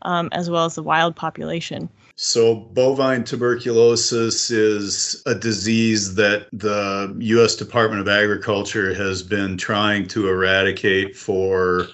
um, 0.03 0.29
as 0.31 0.49
well 0.49 0.65
as 0.65 0.75
the 0.75 0.83
wild 0.83 1.15
population? 1.15 1.89
So, 2.21 2.55
bovine 2.55 3.23
tuberculosis 3.23 4.51
is 4.51 5.23
a 5.25 5.33
disease 5.33 6.15
that 6.15 6.47
the 6.51 7.15
U.S. 7.17 7.55
Department 7.55 8.01
of 8.01 8.09
Agriculture 8.09 8.93
has 8.93 9.23
been 9.23 9.55
trying 9.55 10.05
to 10.09 10.27
eradicate 10.27 11.15
for 11.15 11.87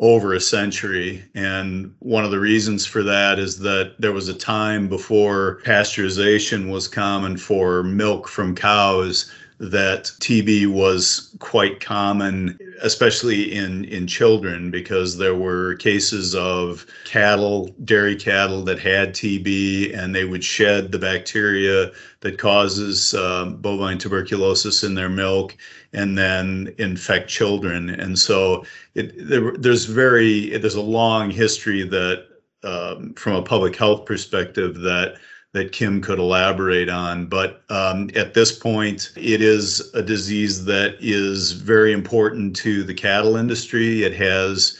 over 0.00 0.32
a 0.32 0.40
century. 0.40 1.22
And 1.34 1.94
one 1.98 2.24
of 2.24 2.30
the 2.30 2.40
reasons 2.40 2.86
for 2.86 3.02
that 3.02 3.38
is 3.38 3.58
that 3.60 3.94
there 3.98 4.12
was 4.12 4.28
a 4.28 4.34
time 4.34 4.88
before 4.88 5.60
pasteurization 5.64 6.70
was 6.70 6.88
common 6.88 7.36
for 7.36 7.82
milk 7.82 8.26
from 8.26 8.54
cows 8.54 9.30
that 9.60 10.04
TB 10.20 10.68
was 10.68 11.36
quite 11.38 11.80
common, 11.80 12.58
especially 12.80 13.54
in, 13.54 13.84
in 13.84 14.06
children, 14.06 14.70
because 14.70 15.18
there 15.18 15.34
were 15.34 15.74
cases 15.74 16.34
of 16.34 16.86
cattle, 17.04 17.66
dairy 17.84 18.16
cattle 18.16 18.62
that 18.64 18.78
had 18.78 19.12
TB, 19.12 19.94
and 19.94 20.14
they 20.14 20.24
would 20.24 20.42
shed 20.42 20.90
the 20.90 20.98
bacteria 20.98 21.92
that 22.20 22.38
causes 22.38 23.12
um, 23.12 23.56
bovine 23.56 23.98
tuberculosis 23.98 24.82
in 24.82 24.94
their 24.94 25.10
milk 25.10 25.54
and 25.92 26.16
then 26.16 26.74
infect 26.78 27.28
children. 27.28 27.90
And 27.90 28.18
so 28.18 28.64
it, 28.94 29.12
there, 29.28 29.52
there's 29.58 29.84
very 29.84 30.56
there's 30.56 30.74
a 30.74 30.80
long 30.80 31.30
history 31.30 31.82
that 31.82 32.28
um, 32.62 33.12
from 33.12 33.34
a 33.34 33.42
public 33.42 33.76
health 33.76 34.06
perspective 34.06 34.80
that 34.80 35.16
that 35.52 35.72
Kim 35.72 36.00
could 36.00 36.18
elaborate 36.18 36.88
on. 36.88 37.26
But 37.26 37.62
um, 37.70 38.10
at 38.14 38.34
this 38.34 38.56
point, 38.56 39.10
it 39.16 39.42
is 39.42 39.90
a 39.94 40.02
disease 40.02 40.64
that 40.66 40.96
is 41.00 41.52
very 41.52 41.92
important 41.92 42.54
to 42.56 42.84
the 42.84 42.94
cattle 42.94 43.36
industry. 43.36 44.04
It 44.04 44.14
has 44.14 44.78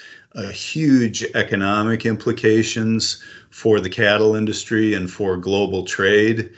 huge 0.52 1.24
economic 1.34 2.06
implications 2.06 3.22
for 3.50 3.80
the 3.80 3.90
cattle 3.90 4.36
industry 4.36 4.94
and 4.94 5.10
for 5.10 5.36
global 5.36 5.84
trade. 5.84 6.50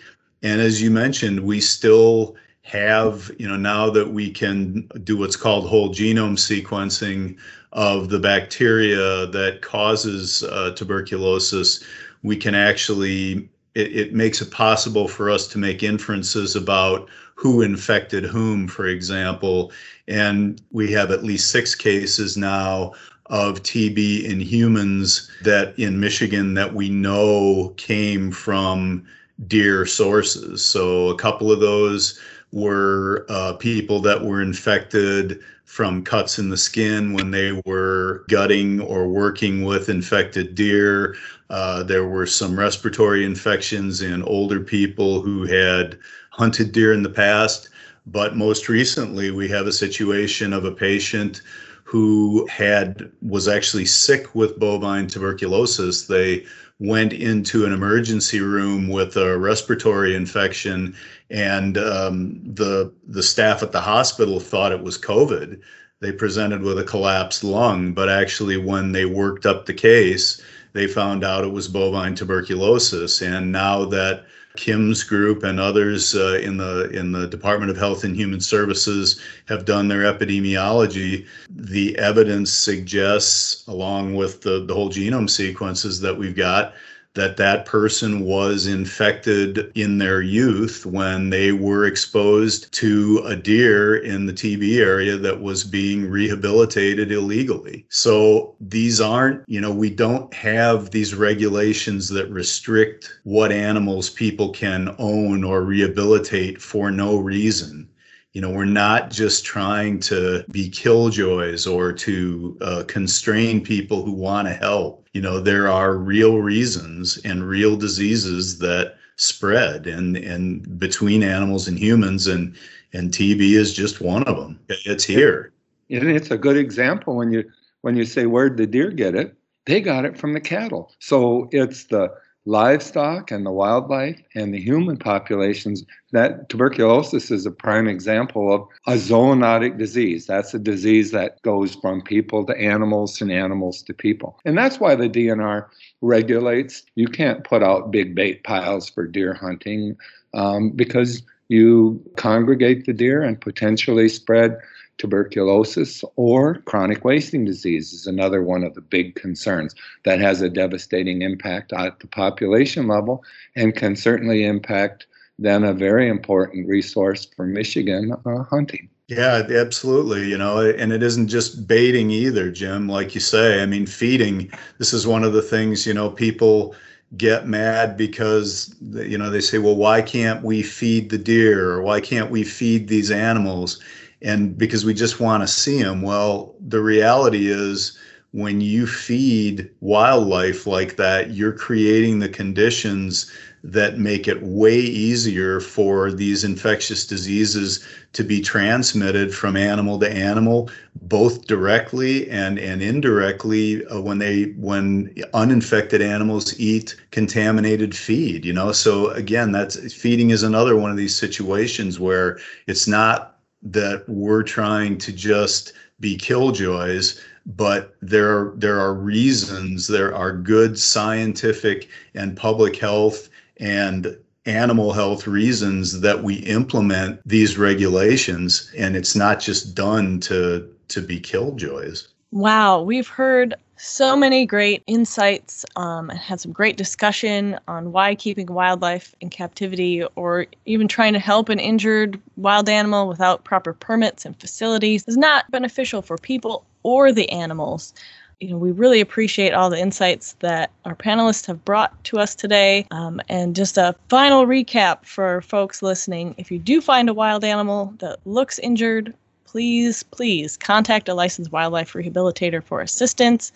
And 0.42 0.60
as 0.60 0.82
you 0.82 0.90
mentioned, 0.90 1.40
we 1.40 1.60
still 1.60 2.36
have, 2.62 3.30
you 3.38 3.48
know, 3.48 3.56
now 3.56 3.90
that 3.90 4.08
we 4.12 4.30
can 4.30 4.88
do 5.04 5.16
what's 5.16 5.36
called 5.36 5.66
whole 5.66 5.88
genome 5.88 6.36
sequencing 6.36 7.36
of 7.72 8.10
the 8.10 8.18
bacteria 8.18 9.26
that 9.26 9.62
causes 9.62 10.42
uh, 10.44 10.72
tuberculosis, 10.76 11.82
we 12.22 12.36
can 12.36 12.54
actually 12.54 13.48
it, 13.74 13.96
it 13.96 14.14
makes 14.14 14.40
it 14.40 14.50
possible 14.50 15.08
for 15.08 15.30
us 15.30 15.46
to 15.48 15.58
make 15.58 15.82
inferences 15.82 16.56
about 16.56 17.08
who 17.34 17.62
infected 17.62 18.24
whom, 18.24 18.68
for 18.68 18.86
example. 18.86 19.72
And 20.08 20.60
we 20.70 20.92
have 20.92 21.10
at 21.10 21.24
least 21.24 21.50
six 21.50 21.74
cases 21.74 22.36
now 22.36 22.92
of 23.26 23.62
TB 23.62 24.24
in 24.24 24.40
humans 24.40 25.30
that 25.42 25.78
in 25.78 25.98
Michigan 25.98 26.54
that 26.54 26.74
we 26.74 26.90
know 26.90 27.72
came 27.76 28.30
from 28.30 29.06
deer 29.46 29.86
sources. 29.86 30.64
So 30.64 31.08
a 31.08 31.16
couple 31.16 31.50
of 31.50 31.60
those 31.60 32.20
were 32.52 33.24
uh, 33.28 33.54
people 33.54 34.00
that 34.00 34.22
were 34.22 34.42
infected 34.42 35.40
from 35.72 36.04
cuts 36.04 36.38
in 36.38 36.50
the 36.50 36.56
skin 36.58 37.14
when 37.14 37.30
they 37.30 37.58
were 37.64 38.26
gutting 38.28 38.78
or 38.78 39.08
working 39.08 39.64
with 39.64 39.88
infected 39.88 40.54
deer. 40.54 41.16
Uh, 41.48 41.82
there 41.82 42.04
were 42.04 42.26
some 42.26 42.58
respiratory 42.58 43.24
infections 43.24 44.02
in 44.02 44.22
older 44.24 44.60
people 44.60 45.22
who 45.22 45.44
had 45.46 45.98
hunted 46.28 46.72
deer 46.72 46.92
in 46.92 47.02
the 47.02 47.08
past. 47.08 47.70
But 48.04 48.36
most 48.36 48.68
recently, 48.68 49.30
we 49.30 49.48
have 49.48 49.66
a 49.66 49.72
situation 49.72 50.52
of 50.52 50.66
a 50.66 50.72
patient 50.72 51.40
who 51.84 52.46
had 52.48 53.10
was 53.22 53.48
actually 53.48 53.86
sick 53.86 54.34
with 54.34 54.58
bovine 54.58 55.06
tuberculosis. 55.06 56.06
They 56.06 56.44
went 56.78 57.12
into 57.12 57.64
an 57.64 57.72
emergency 57.72 58.40
room 58.40 58.88
with 58.88 59.16
a 59.16 59.38
respiratory 59.38 60.14
infection, 60.14 60.94
and 61.30 61.78
um, 61.78 62.40
the 62.44 62.92
the 63.06 63.22
staff 63.22 63.62
at 63.62 63.72
the 63.72 63.80
hospital 63.80 64.40
thought 64.40 64.72
it 64.72 64.82
was 64.82 64.98
COVID. 64.98 65.60
They 66.00 66.12
presented 66.12 66.62
with 66.62 66.78
a 66.78 66.84
collapsed 66.84 67.44
lung, 67.44 67.94
but 67.94 68.08
actually, 68.08 68.56
when 68.56 68.92
they 68.92 69.04
worked 69.04 69.46
up 69.46 69.66
the 69.66 69.74
case, 69.74 70.42
they 70.72 70.86
found 70.86 71.22
out 71.22 71.44
it 71.44 71.52
was 71.52 71.68
bovine 71.68 72.14
tuberculosis. 72.14 73.22
And 73.22 73.52
now 73.52 73.84
that 73.86 74.24
Kim's 74.56 75.02
group 75.02 75.44
and 75.44 75.58
others 75.58 76.14
uh, 76.14 76.38
in 76.42 76.56
the 76.58 76.90
in 76.90 77.12
the 77.12 77.26
Department 77.26 77.70
of 77.70 77.76
Health 77.76 78.04
and 78.04 78.14
Human 78.14 78.40
Services 78.40 79.20
have 79.46 79.64
done 79.64 79.88
their 79.88 80.12
epidemiology. 80.12 81.26
The 81.48 81.96
evidence 81.98 82.52
suggests, 82.52 83.66
along 83.66 84.14
with 84.14 84.42
the, 84.42 84.64
the 84.64 84.74
whole 84.74 84.90
genome 84.90 85.30
sequences 85.30 86.00
that 86.00 86.16
we've 86.16 86.36
got, 86.36 86.74
that 87.14 87.36
that 87.36 87.66
person 87.66 88.20
was 88.20 88.66
infected 88.66 89.70
in 89.74 89.98
their 89.98 90.22
youth 90.22 90.86
when 90.86 91.28
they 91.30 91.52
were 91.52 91.84
exposed 91.84 92.72
to 92.72 93.22
a 93.26 93.36
deer 93.36 93.96
in 93.96 94.24
the 94.24 94.32
TB 94.32 94.78
area 94.78 95.16
that 95.16 95.40
was 95.40 95.62
being 95.62 96.08
rehabilitated 96.08 97.12
illegally. 97.12 97.84
So 97.90 98.54
these 98.60 99.00
aren't, 99.00 99.46
you 99.46 99.60
know, 99.60 99.72
we 99.72 99.90
don't 99.90 100.32
have 100.32 100.90
these 100.90 101.14
regulations 101.14 102.08
that 102.08 102.30
restrict 102.30 103.12
what 103.24 103.52
animals 103.52 104.08
people 104.08 104.50
can 104.50 104.94
own 104.98 105.44
or 105.44 105.62
rehabilitate 105.62 106.62
for 106.62 106.90
no 106.90 107.16
reason. 107.18 107.88
You 108.32 108.40
know, 108.40 108.50
we're 108.50 108.64
not 108.64 109.10
just 109.10 109.44
trying 109.44 110.00
to 110.00 110.44
be 110.50 110.70
killjoys 110.70 111.66
or 111.66 111.92
to 111.92 112.56
uh, 112.62 112.84
constrain 112.88 113.62
people 113.62 114.02
who 114.02 114.12
want 114.12 114.48
to 114.48 114.54
help. 114.54 115.01
You 115.12 115.20
know, 115.20 115.40
there 115.40 115.68
are 115.68 115.96
real 115.96 116.38
reasons 116.38 117.18
and 117.24 117.46
real 117.46 117.76
diseases 117.76 118.58
that 118.58 118.96
spread 119.16 119.86
and 119.86 120.16
and 120.16 120.78
between 120.78 121.22
animals 121.22 121.68
and 121.68 121.78
humans 121.78 122.26
and 122.26 122.56
and 122.92 123.10
TB 123.10 123.40
is 123.52 123.74
just 123.74 124.00
one 124.00 124.22
of 124.24 124.36
them. 124.36 124.58
It's 124.68 125.04
here. 125.04 125.52
And 125.90 126.08
it's 126.10 126.30
a 126.30 126.38
good 126.38 126.56
example 126.56 127.16
when 127.16 127.32
you 127.32 127.44
when 127.82 127.96
you 127.96 128.04
say 128.04 128.26
where'd 128.26 128.56
the 128.56 128.66
deer 128.66 128.90
get 128.90 129.14
it? 129.14 129.36
they 129.66 129.80
got 129.80 130.04
it 130.04 130.18
from 130.18 130.32
the 130.32 130.40
cattle. 130.40 130.92
So 130.98 131.48
it's 131.52 131.84
the 131.84 132.12
livestock 132.44 133.30
and 133.30 133.46
the 133.46 133.50
wildlife 133.50 134.20
and 134.34 134.52
the 134.52 134.60
human 134.60 134.96
populations 134.96 135.84
that 136.10 136.48
tuberculosis 136.48 137.30
is 137.30 137.46
a 137.46 137.50
prime 137.50 137.86
example 137.86 138.52
of 138.52 138.66
a 138.86 138.96
zoonotic 138.96 139.78
disease. 139.78 140.26
That's 140.26 140.52
a 140.52 140.58
disease 140.58 141.12
that 141.12 141.40
goes 141.42 141.76
from 141.76 142.02
people 142.02 142.44
to 142.46 142.56
animals 142.56 143.20
and 143.20 143.30
animals 143.30 143.82
to 143.82 143.94
people. 143.94 144.38
And 144.44 144.58
that's 144.58 144.80
why 144.80 144.96
the 144.96 145.08
dnr 145.08 145.66
regulates. 146.00 146.82
You 146.96 147.06
can't 147.06 147.44
put 147.44 147.62
out 147.62 147.92
big 147.92 148.14
bait 148.14 148.42
piles 148.42 148.88
for 148.88 149.06
deer 149.06 149.34
hunting 149.34 149.96
um, 150.34 150.70
because 150.70 151.22
you 151.48 152.02
congregate 152.16 152.86
the 152.86 152.92
deer 152.92 153.22
and 153.22 153.40
potentially 153.40 154.08
spread 154.08 154.58
tuberculosis 155.02 156.04
or 156.14 156.58
chronic 156.60 157.04
wasting 157.04 157.44
disease 157.44 157.92
is 157.92 158.06
another 158.06 158.40
one 158.40 158.62
of 158.62 158.74
the 158.74 158.80
big 158.80 159.16
concerns 159.16 159.74
that 160.04 160.20
has 160.20 160.40
a 160.40 160.48
devastating 160.48 161.22
impact 161.22 161.72
at 161.72 161.98
the 161.98 162.06
population 162.06 162.86
level 162.86 163.24
and 163.56 163.74
can 163.74 163.96
certainly 163.96 164.44
impact 164.44 165.06
then 165.40 165.64
a 165.64 165.74
very 165.74 166.08
important 166.08 166.68
resource 166.68 167.26
for 167.34 167.46
Michigan 167.46 168.12
uh, 168.24 168.44
hunting. 168.44 168.88
Yeah, 169.08 169.42
absolutely. 169.50 170.28
You 170.28 170.38
know, 170.38 170.60
and 170.60 170.92
it 170.92 171.02
isn't 171.02 171.26
just 171.26 171.66
baiting 171.66 172.12
either, 172.12 172.52
Jim. 172.52 172.88
Like 172.88 173.12
you 173.16 173.20
say, 173.20 173.60
I 173.60 173.66
mean, 173.66 173.86
feeding. 173.86 174.52
This 174.78 174.92
is 174.92 175.04
one 175.04 175.24
of 175.24 175.32
the 175.32 175.42
things, 175.42 175.84
you 175.84 175.94
know, 175.94 176.10
people 176.10 176.76
get 177.16 177.48
mad 177.48 177.96
because, 177.96 178.74
you 178.80 179.18
know, 179.18 179.30
they 179.30 179.40
say, 179.40 179.58
well, 179.58 179.74
why 179.74 180.00
can't 180.00 180.44
we 180.44 180.62
feed 180.62 181.10
the 181.10 181.18
deer 181.18 181.70
or 181.70 181.82
why 181.82 182.00
can't 182.00 182.30
we 182.30 182.44
feed 182.44 182.86
these 182.86 183.10
animals? 183.10 183.80
And 184.22 184.56
because 184.56 184.84
we 184.84 184.94
just 184.94 185.20
want 185.20 185.42
to 185.42 185.46
see 185.46 185.82
them. 185.82 186.02
Well, 186.02 186.54
the 186.60 186.80
reality 186.80 187.50
is 187.50 187.98
when 188.32 188.60
you 188.60 188.86
feed 188.86 189.68
wildlife 189.80 190.66
like 190.66 190.96
that, 190.96 191.32
you're 191.32 191.52
creating 191.52 192.18
the 192.18 192.28
conditions 192.28 193.30
that 193.64 193.98
make 193.98 194.26
it 194.26 194.42
way 194.42 194.76
easier 194.76 195.60
for 195.60 196.10
these 196.10 196.42
infectious 196.42 197.06
diseases 197.06 197.86
to 198.12 198.24
be 198.24 198.40
transmitted 198.40 199.32
from 199.32 199.56
animal 199.56 200.00
to 200.00 200.10
animal 200.10 200.68
both 201.02 201.46
directly 201.46 202.28
and 202.28 202.58
and 202.58 202.82
indirectly 202.82 203.86
uh, 203.86 204.00
when 204.00 204.18
they 204.18 204.46
when 204.56 205.14
uninfected 205.32 206.02
animals 206.02 206.58
eat 206.58 206.96
contaminated 207.12 207.94
feed 207.96 208.44
you 208.44 208.52
know 208.52 208.72
so 208.72 209.10
again 209.10 209.52
that's 209.52 209.94
feeding 209.94 210.30
is 210.30 210.42
another 210.42 210.76
one 210.76 210.90
of 210.90 210.96
these 210.96 211.14
situations 211.14 212.00
where 212.00 212.38
it's 212.66 212.88
not 212.88 213.31
that 213.62 214.04
we're 214.08 214.42
trying 214.42 214.98
to 214.98 215.12
just 215.12 215.72
be 216.00 216.16
killjoys 216.16 217.20
but 217.46 217.94
there 218.02 218.30
are 218.38 218.52
there 218.56 218.80
are 218.80 218.94
reasons 218.94 219.86
there 219.86 220.14
are 220.14 220.32
good 220.32 220.78
scientific 220.78 221.88
and 222.14 222.36
public 222.36 222.76
health 222.76 223.28
and 223.58 224.16
animal 224.46 224.92
health 224.92 225.26
reasons 225.28 226.00
that 226.00 226.22
we 226.22 226.34
implement 226.36 227.20
these 227.26 227.56
regulations 227.58 228.72
and 228.76 228.96
it's 228.96 229.14
not 229.14 229.38
just 229.40 229.74
done 229.74 230.18
to 230.18 230.68
to 230.88 231.00
be 231.00 231.20
killjoys 231.20 232.08
wow 232.32 232.82
we've 232.82 233.08
heard 233.08 233.54
so 233.84 234.16
many 234.16 234.46
great 234.46 234.80
insights 234.86 235.64
um, 235.74 236.08
and 236.08 236.18
had 236.18 236.40
some 236.40 236.52
great 236.52 236.76
discussion 236.76 237.58
on 237.66 237.90
why 237.90 238.14
keeping 238.14 238.46
wildlife 238.46 239.12
in 239.20 239.28
captivity 239.28 240.04
or 240.14 240.46
even 240.66 240.86
trying 240.86 241.12
to 241.12 241.18
help 241.18 241.48
an 241.48 241.58
injured 241.58 242.20
wild 242.36 242.68
animal 242.68 243.08
without 243.08 243.42
proper 243.42 243.72
permits 243.72 244.24
and 244.24 244.38
facilities 244.38 245.04
is 245.08 245.16
not 245.16 245.50
beneficial 245.50 246.00
for 246.00 246.16
people 246.16 246.64
or 246.84 247.10
the 247.10 247.28
animals. 247.30 247.92
You 248.38 248.50
know, 248.50 248.56
we 248.56 248.70
really 248.70 249.00
appreciate 249.00 249.52
all 249.52 249.68
the 249.68 249.80
insights 249.80 250.34
that 250.40 250.70
our 250.84 250.94
panelists 250.94 251.46
have 251.46 251.64
brought 251.64 252.04
to 252.04 252.20
us 252.20 252.36
today. 252.36 252.86
Um, 252.92 253.20
and 253.28 253.56
just 253.56 253.78
a 253.78 253.96
final 254.08 254.46
recap 254.46 255.04
for 255.04 255.40
folks 255.42 255.82
listening 255.82 256.36
if 256.38 256.52
you 256.52 256.60
do 256.60 256.80
find 256.80 257.08
a 257.08 257.14
wild 257.14 257.42
animal 257.42 257.94
that 257.98 258.20
looks 258.24 258.60
injured 258.60 259.12
please, 259.52 260.02
please 260.02 260.56
contact 260.56 261.10
a 261.10 261.14
licensed 261.14 261.52
wildlife 261.52 261.92
rehabilitator 261.92 262.64
for 262.64 262.80
assistance, 262.80 263.52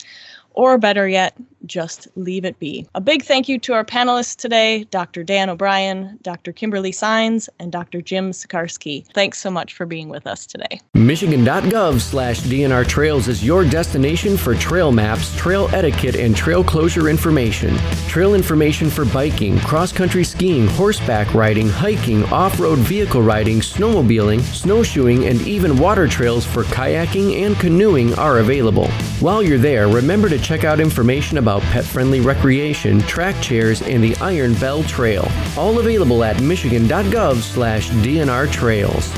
or 0.53 0.77
better 0.77 1.09
yet, 1.09 1.35
just 1.67 2.09
leave 2.17 2.45
it 2.45 2.59
be. 2.59 2.87
A 2.95 3.01
big 3.01 3.23
thank 3.23 3.49
you 3.49 3.59
to 3.61 3.73
our 3.73 3.85
panelists 3.85 4.37
today, 4.37 4.85
Dr. 4.85 5.23
Dan 5.25 5.51
O'Brien, 5.51 6.19
Dr. 6.23 6.53
Kimberly 6.53 6.93
Signs, 6.93 7.49
and 7.59 7.73
Dr. 7.73 8.01
Jim 8.01 8.31
Sikarskie. 8.31 9.07
Thanks 9.13 9.39
so 9.39 9.51
much 9.51 9.75
for 9.75 9.87
being 9.87 10.09
with 10.09 10.27
us 10.27 10.47
today. 10.47 10.81
Michigan.gov 10.95 12.01
slash 12.01 12.41
DNR 12.41 12.87
Trails 12.87 13.29
is 13.29 13.45
your 13.45 13.65
destination 13.65 14.37
for 14.37 14.55
trail 14.55 14.93
maps, 14.93 15.35
trail 15.37 15.69
etiquette, 15.73 16.17
and 16.17 16.37
trail 16.37 16.63
closure 16.63 17.09
information. 17.09 17.77
Trail 18.09 18.35
information 18.35 18.91
for 18.91 19.05
biking, 19.05 19.59
cross-country 19.61 20.25
skiing, 20.25 20.67
horseback 20.67 21.33
riding, 21.35 21.69
hiking, 21.69 22.25
off-road 22.27 22.79
vehicle 22.79 23.23
riding, 23.23 23.61
snowmobiling, 23.61 24.41
snowshoeing, 24.41 25.27
and 25.27 25.41
even 25.43 25.77
water 25.77 26.07
trails 26.07 26.45
for 26.45 26.65
kayaking 26.65 27.45
and 27.45 27.57
canoeing 27.57 28.15
are 28.15 28.39
available. 28.39 28.89
While 29.21 29.43
you're 29.43 29.59
there, 29.59 29.89
remember 29.89 30.29
to 30.29 30.39
check 30.39 30.65
out 30.65 30.81
information 30.81 31.39
about 31.39 31.56
pet 31.61 31.85
friendly 31.85 32.21
recreation, 32.21 33.01
track 33.01 33.41
chairs, 33.43 33.83
and 33.83 34.03
the 34.03 34.17
Iron 34.17 34.55
Belle 34.55 34.83
Trail. 34.85 35.29
All 35.57 35.79
available 35.79 36.25
at 36.25 36.41
michigan.gov 36.41 37.37
slash 37.43 37.91
DNR 37.91 38.51
Trails. 38.51 39.13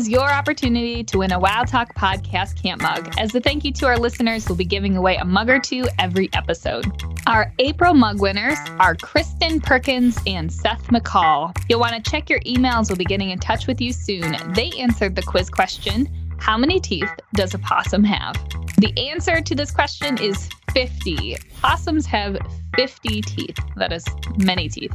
Is 0.00 0.08
your 0.08 0.32
opportunity 0.32 1.04
to 1.04 1.18
win 1.18 1.30
a 1.30 1.38
Wild 1.38 1.68
Talk 1.68 1.94
podcast 1.94 2.56
camp 2.62 2.80
mug. 2.80 3.12
As 3.18 3.34
a 3.34 3.40
thank 3.40 3.66
you 3.66 3.72
to 3.72 3.86
our 3.86 3.98
listeners, 3.98 4.48
we'll 4.48 4.56
be 4.56 4.64
giving 4.64 4.96
away 4.96 5.16
a 5.16 5.26
mug 5.26 5.50
or 5.50 5.60
two 5.60 5.86
every 5.98 6.30
episode. 6.32 6.86
Our 7.26 7.52
April 7.58 7.92
mug 7.92 8.18
winners 8.18 8.56
are 8.78 8.94
Kristen 8.94 9.60
Perkins 9.60 10.18
and 10.26 10.50
Seth 10.50 10.86
McCall. 10.86 11.54
You'll 11.68 11.80
want 11.80 12.02
to 12.02 12.10
check 12.10 12.30
your 12.30 12.40
emails. 12.40 12.88
We'll 12.88 12.96
be 12.96 13.04
getting 13.04 13.28
in 13.28 13.38
touch 13.40 13.66
with 13.66 13.78
you 13.78 13.92
soon. 13.92 14.36
They 14.54 14.70
answered 14.78 15.16
the 15.16 15.22
quiz 15.22 15.50
question 15.50 16.08
How 16.38 16.56
many 16.56 16.80
teeth 16.80 17.10
does 17.34 17.52
a 17.52 17.58
possum 17.58 18.02
have? 18.04 18.36
The 18.78 18.94
answer 18.96 19.42
to 19.42 19.54
this 19.54 19.70
question 19.70 20.16
is 20.16 20.48
50. 20.72 21.36
Possums 21.60 22.06
have 22.06 22.38
50 22.74 23.20
teeth. 23.20 23.58
That 23.76 23.92
is 23.92 24.06
many 24.38 24.70
teeth. 24.70 24.94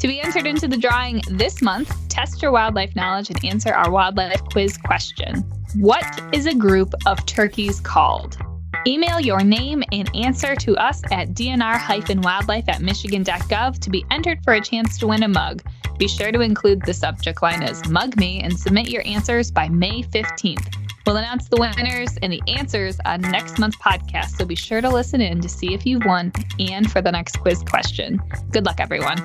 To 0.00 0.08
be 0.08 0.18
entered 0.18 0.46
into 0.46 0.66
the 0.66 0.78
drawing 0.78 1.20
this 1.28 1.60
month, 1.60 1.94
test 2.08 2.40
your 2.40 2.52
wildlife 2.52 2.96
knowledge 2.96 3.28
and 3.28 3.44
answer 3.44 3.74
our 3.74 3.90
wildlife 3.90 4.42
quiz 4.46 4.78
question 4.78 5.44
What 5.76 6.22
is 6.32 6.46
a 6.46 6.54
group 6.54 6.94
of 7.04 7.24
turkeys 7.26 7.80
called? 7.80 8.38
Email 8.86 9.20
your 9.20 9.40
name 9.40 9.82
and 9.92 10.10
answer 10.16 10.56
to 10.56 10.74
us 10.76 11.02
at 11.12 11.34
dnr-wildlife 11.34 12.66
at 12.66 12.80
michigan.gov 12.80 13.78
to 13.78 13.90
be 13.90 14.06
entered 14.10 14.42
for 14.42 14.54
a 14.54 14.60
chance 14.62 14.96
to 14.98 15.06
win 15.06 15.22
a 15.22 15.28
mug. 15.28 15.62
Be 15.98 16.08
sure 16.08 16.32
to 16.32 16.40
include 16.40 16.80
the 16.80 16.94
subject 16.94 17.42
line 17.42 17.62
as 17.62 17.86
Mug 17.86 18.16
Me 18.16 18.40
and 18.40 18.58
submit 18.58 18.88
your 18.88 19.06
answers 19.06 19.50
by 19.50 19.68
May 19.68 20.02
15th. 20.02 20.76
We'll 21.04 21.18
announce 21.18 21.48
the 21.48 21.56
winners 21.56 22.16
and 22.22 22.32
the 22.32 22.42
answers 22.48 22.98
on 23.04 23.20
next 23.20 23.58
month's 23.58 23.76
podcast, 23.76 24.38
so 24.38 24.46
be 24.46 24.54
sure 24.54 24.80
to 24.80 24.88
listen 24.88 25.20
in 25.20 25.42
to 25.42 25.48
see 25.50 25.74
if 25.74 25.84
you've 25.84 26.06
won 26.06 26.32
and 26.58 26.90
for 26.90 27.02
the 27.02 27.12
next 27.12 27.38
quiz 27.40 27.62
question. 27.62 28.18
Good 28.50 28.64
luck, 28.64 28.80
everyone. 28.80 29.18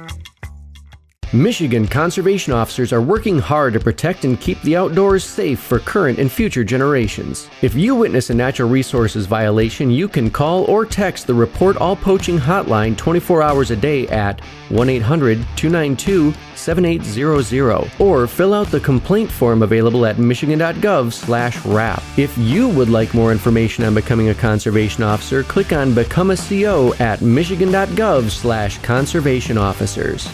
Michigan 1.33 1.87
conservation 1.87 2.53
officers 2.53 2.93
are 2.93 3.01
working 3.01 3.39
hard 3.39 3.73
to 3.73 3.79
protect 3.79 4.25
and 4.25 4.39
keep 4.39 4.61
the 4.61 4.75
outdoors 4.75 5.23
safe 5.23 5.59
for 5.59 5.79
current 5.79 6.19
and 6.19 6.31
future 6.31 6.63
generations. 6.63 7.49
If 7.61 7.73
you 7.75 7.95
witness 7.95 8.29
a 8.29 8.33
natural 8.33 8.69
resources 8.69 9.25
violation, 9.25 9.89
you 9.89 10.07
can 10.07 10.29
call 10.29 10.63
or 10.65 10.85
text 10.85 11.27
the 11.27 11.33
Report 11.33 11.77
All 11.77 11.95
Poaching 11.95 12.37
hotline 12.37 12.95
24 12.95 13.41
hours 13.41 13.71
a 13.71 13.75
day 13.75 14.07
at 14.07 14.39
1 14.69 14.87
800 14.87 15.39
292 15.55 16.33
7800 16.55 17.91
or 17.99 18.27
fill 18.27 18.53
out 18.53 18.67
the 18.67 18.79
complaint 18.79 19.31
form 19.31 19.61
available 19.61 20.05
at 20.05 20.17
michigan.gov 20.17 21.11
slash 21.11 21.65
RAP. 21.65 22.01
If 22.17 22.37
you 22.37 22.69
would 22.69 22.89
like 22.89 23.13
more 23.13 23.31
information 23.31 23.83
on 23.83 23.93
becoming 23.93 24.29
a 24.29 24.35
conservation 24.35 25.03
officer, 25.03 25.43
click 25.43 25.73
on 25.73 25.93
Become 25.93 26.31
a 26.31 26.37
CO 26.37 26.93
at 26.99 27.21
michigan.gov 27.21 28.29
slash 28.29 28.77
conservation 28.79 29.57
officers. 29.57 30.29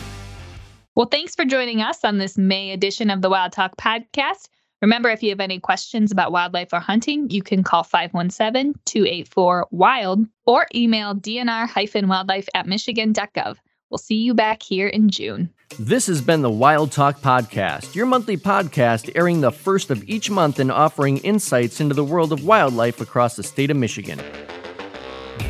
Well, 0.94 1.06
thanks 1.06 1.36
for 1.36 1.46
joining 1.46 1.82
us 1.82 2.04
on 2.04 2.18
this 2.18 2.38
May 2.38 2.72
edition 2.72 3.10
of 3.10 3.22
the 3.22 3.30
Wild 3.30 3.54
Talk 3.54 3.78
podcast. 3.78 4.50
Remember, 4.82 5.10
if 5.10 5.24
you 5.24 5.30
have 5.30 5.40
any 5.40 5.58
questions 5.58 6.12
about 6.12 6.34
wildlife 6.34 6.74
or 6.74 6.82
hunting, 6.82 7.30
you 7.30 7.42
can 7.42 7.64
call 7.64 7.84
517 7.84 8.74
284 8.84 9.68
WILD 9.72 10.28
or 10.46 10.68
email 10.76 11.16
dnr 11.16 12.08
wildlife 12.08 12.50
at 12.54 12.68
michigan.gov. 12.68 13.56
We'll 13.90 14.00
see 14.00 14.16
you 14.16 14.34
back 14.34 14.62
here 14.64 14.88
in 14.88 15.10
June. 15.10 15.50
This 15.80 16.08
has 16.08 16.22
been 16.22 16.42
the 16.42 16.50
Wild 16.50 16.92
Talk 16.92 17.22
Podcast, 17.22 17.96
your 17.96 18.06
monthly 18.06 18.36
podcast 18.36 19.10
airing 19.16 19.40
the 19.40 19.52
first 19.52 19.92
of 19.92 20.04
each 20.10 20.30
month 20.30 20.60
and 20.60 20.74
offering 20.74 21.20
insights 21.20 21.80
into 21.80 21.96
the 21.96 22.04
world 22.04 22.34
of 22.34 22.44
wildlife 22.44 23.00
across 23.00 23.38
the 23.38 23.44
state 23.44 23.72
of 23.72 23.78
Michigan. 23.78 24.20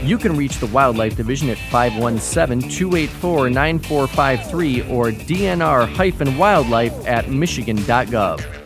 You 0.04 0.18
can 0.18 0.36
reach 0.36 0.58
the 0.58 0.68
Wildlife 0.68 1.16
Division 1.16 1.50
at 1.50 1.58
517 1.70 2.70
284 2.70 3.50
9453 3.50 4.82
or 4.90 5.12
dnr 5.12 6.38
wildlife 6.38 7.06
at 7.06 7.30
michigan.gov. 7.30 8.61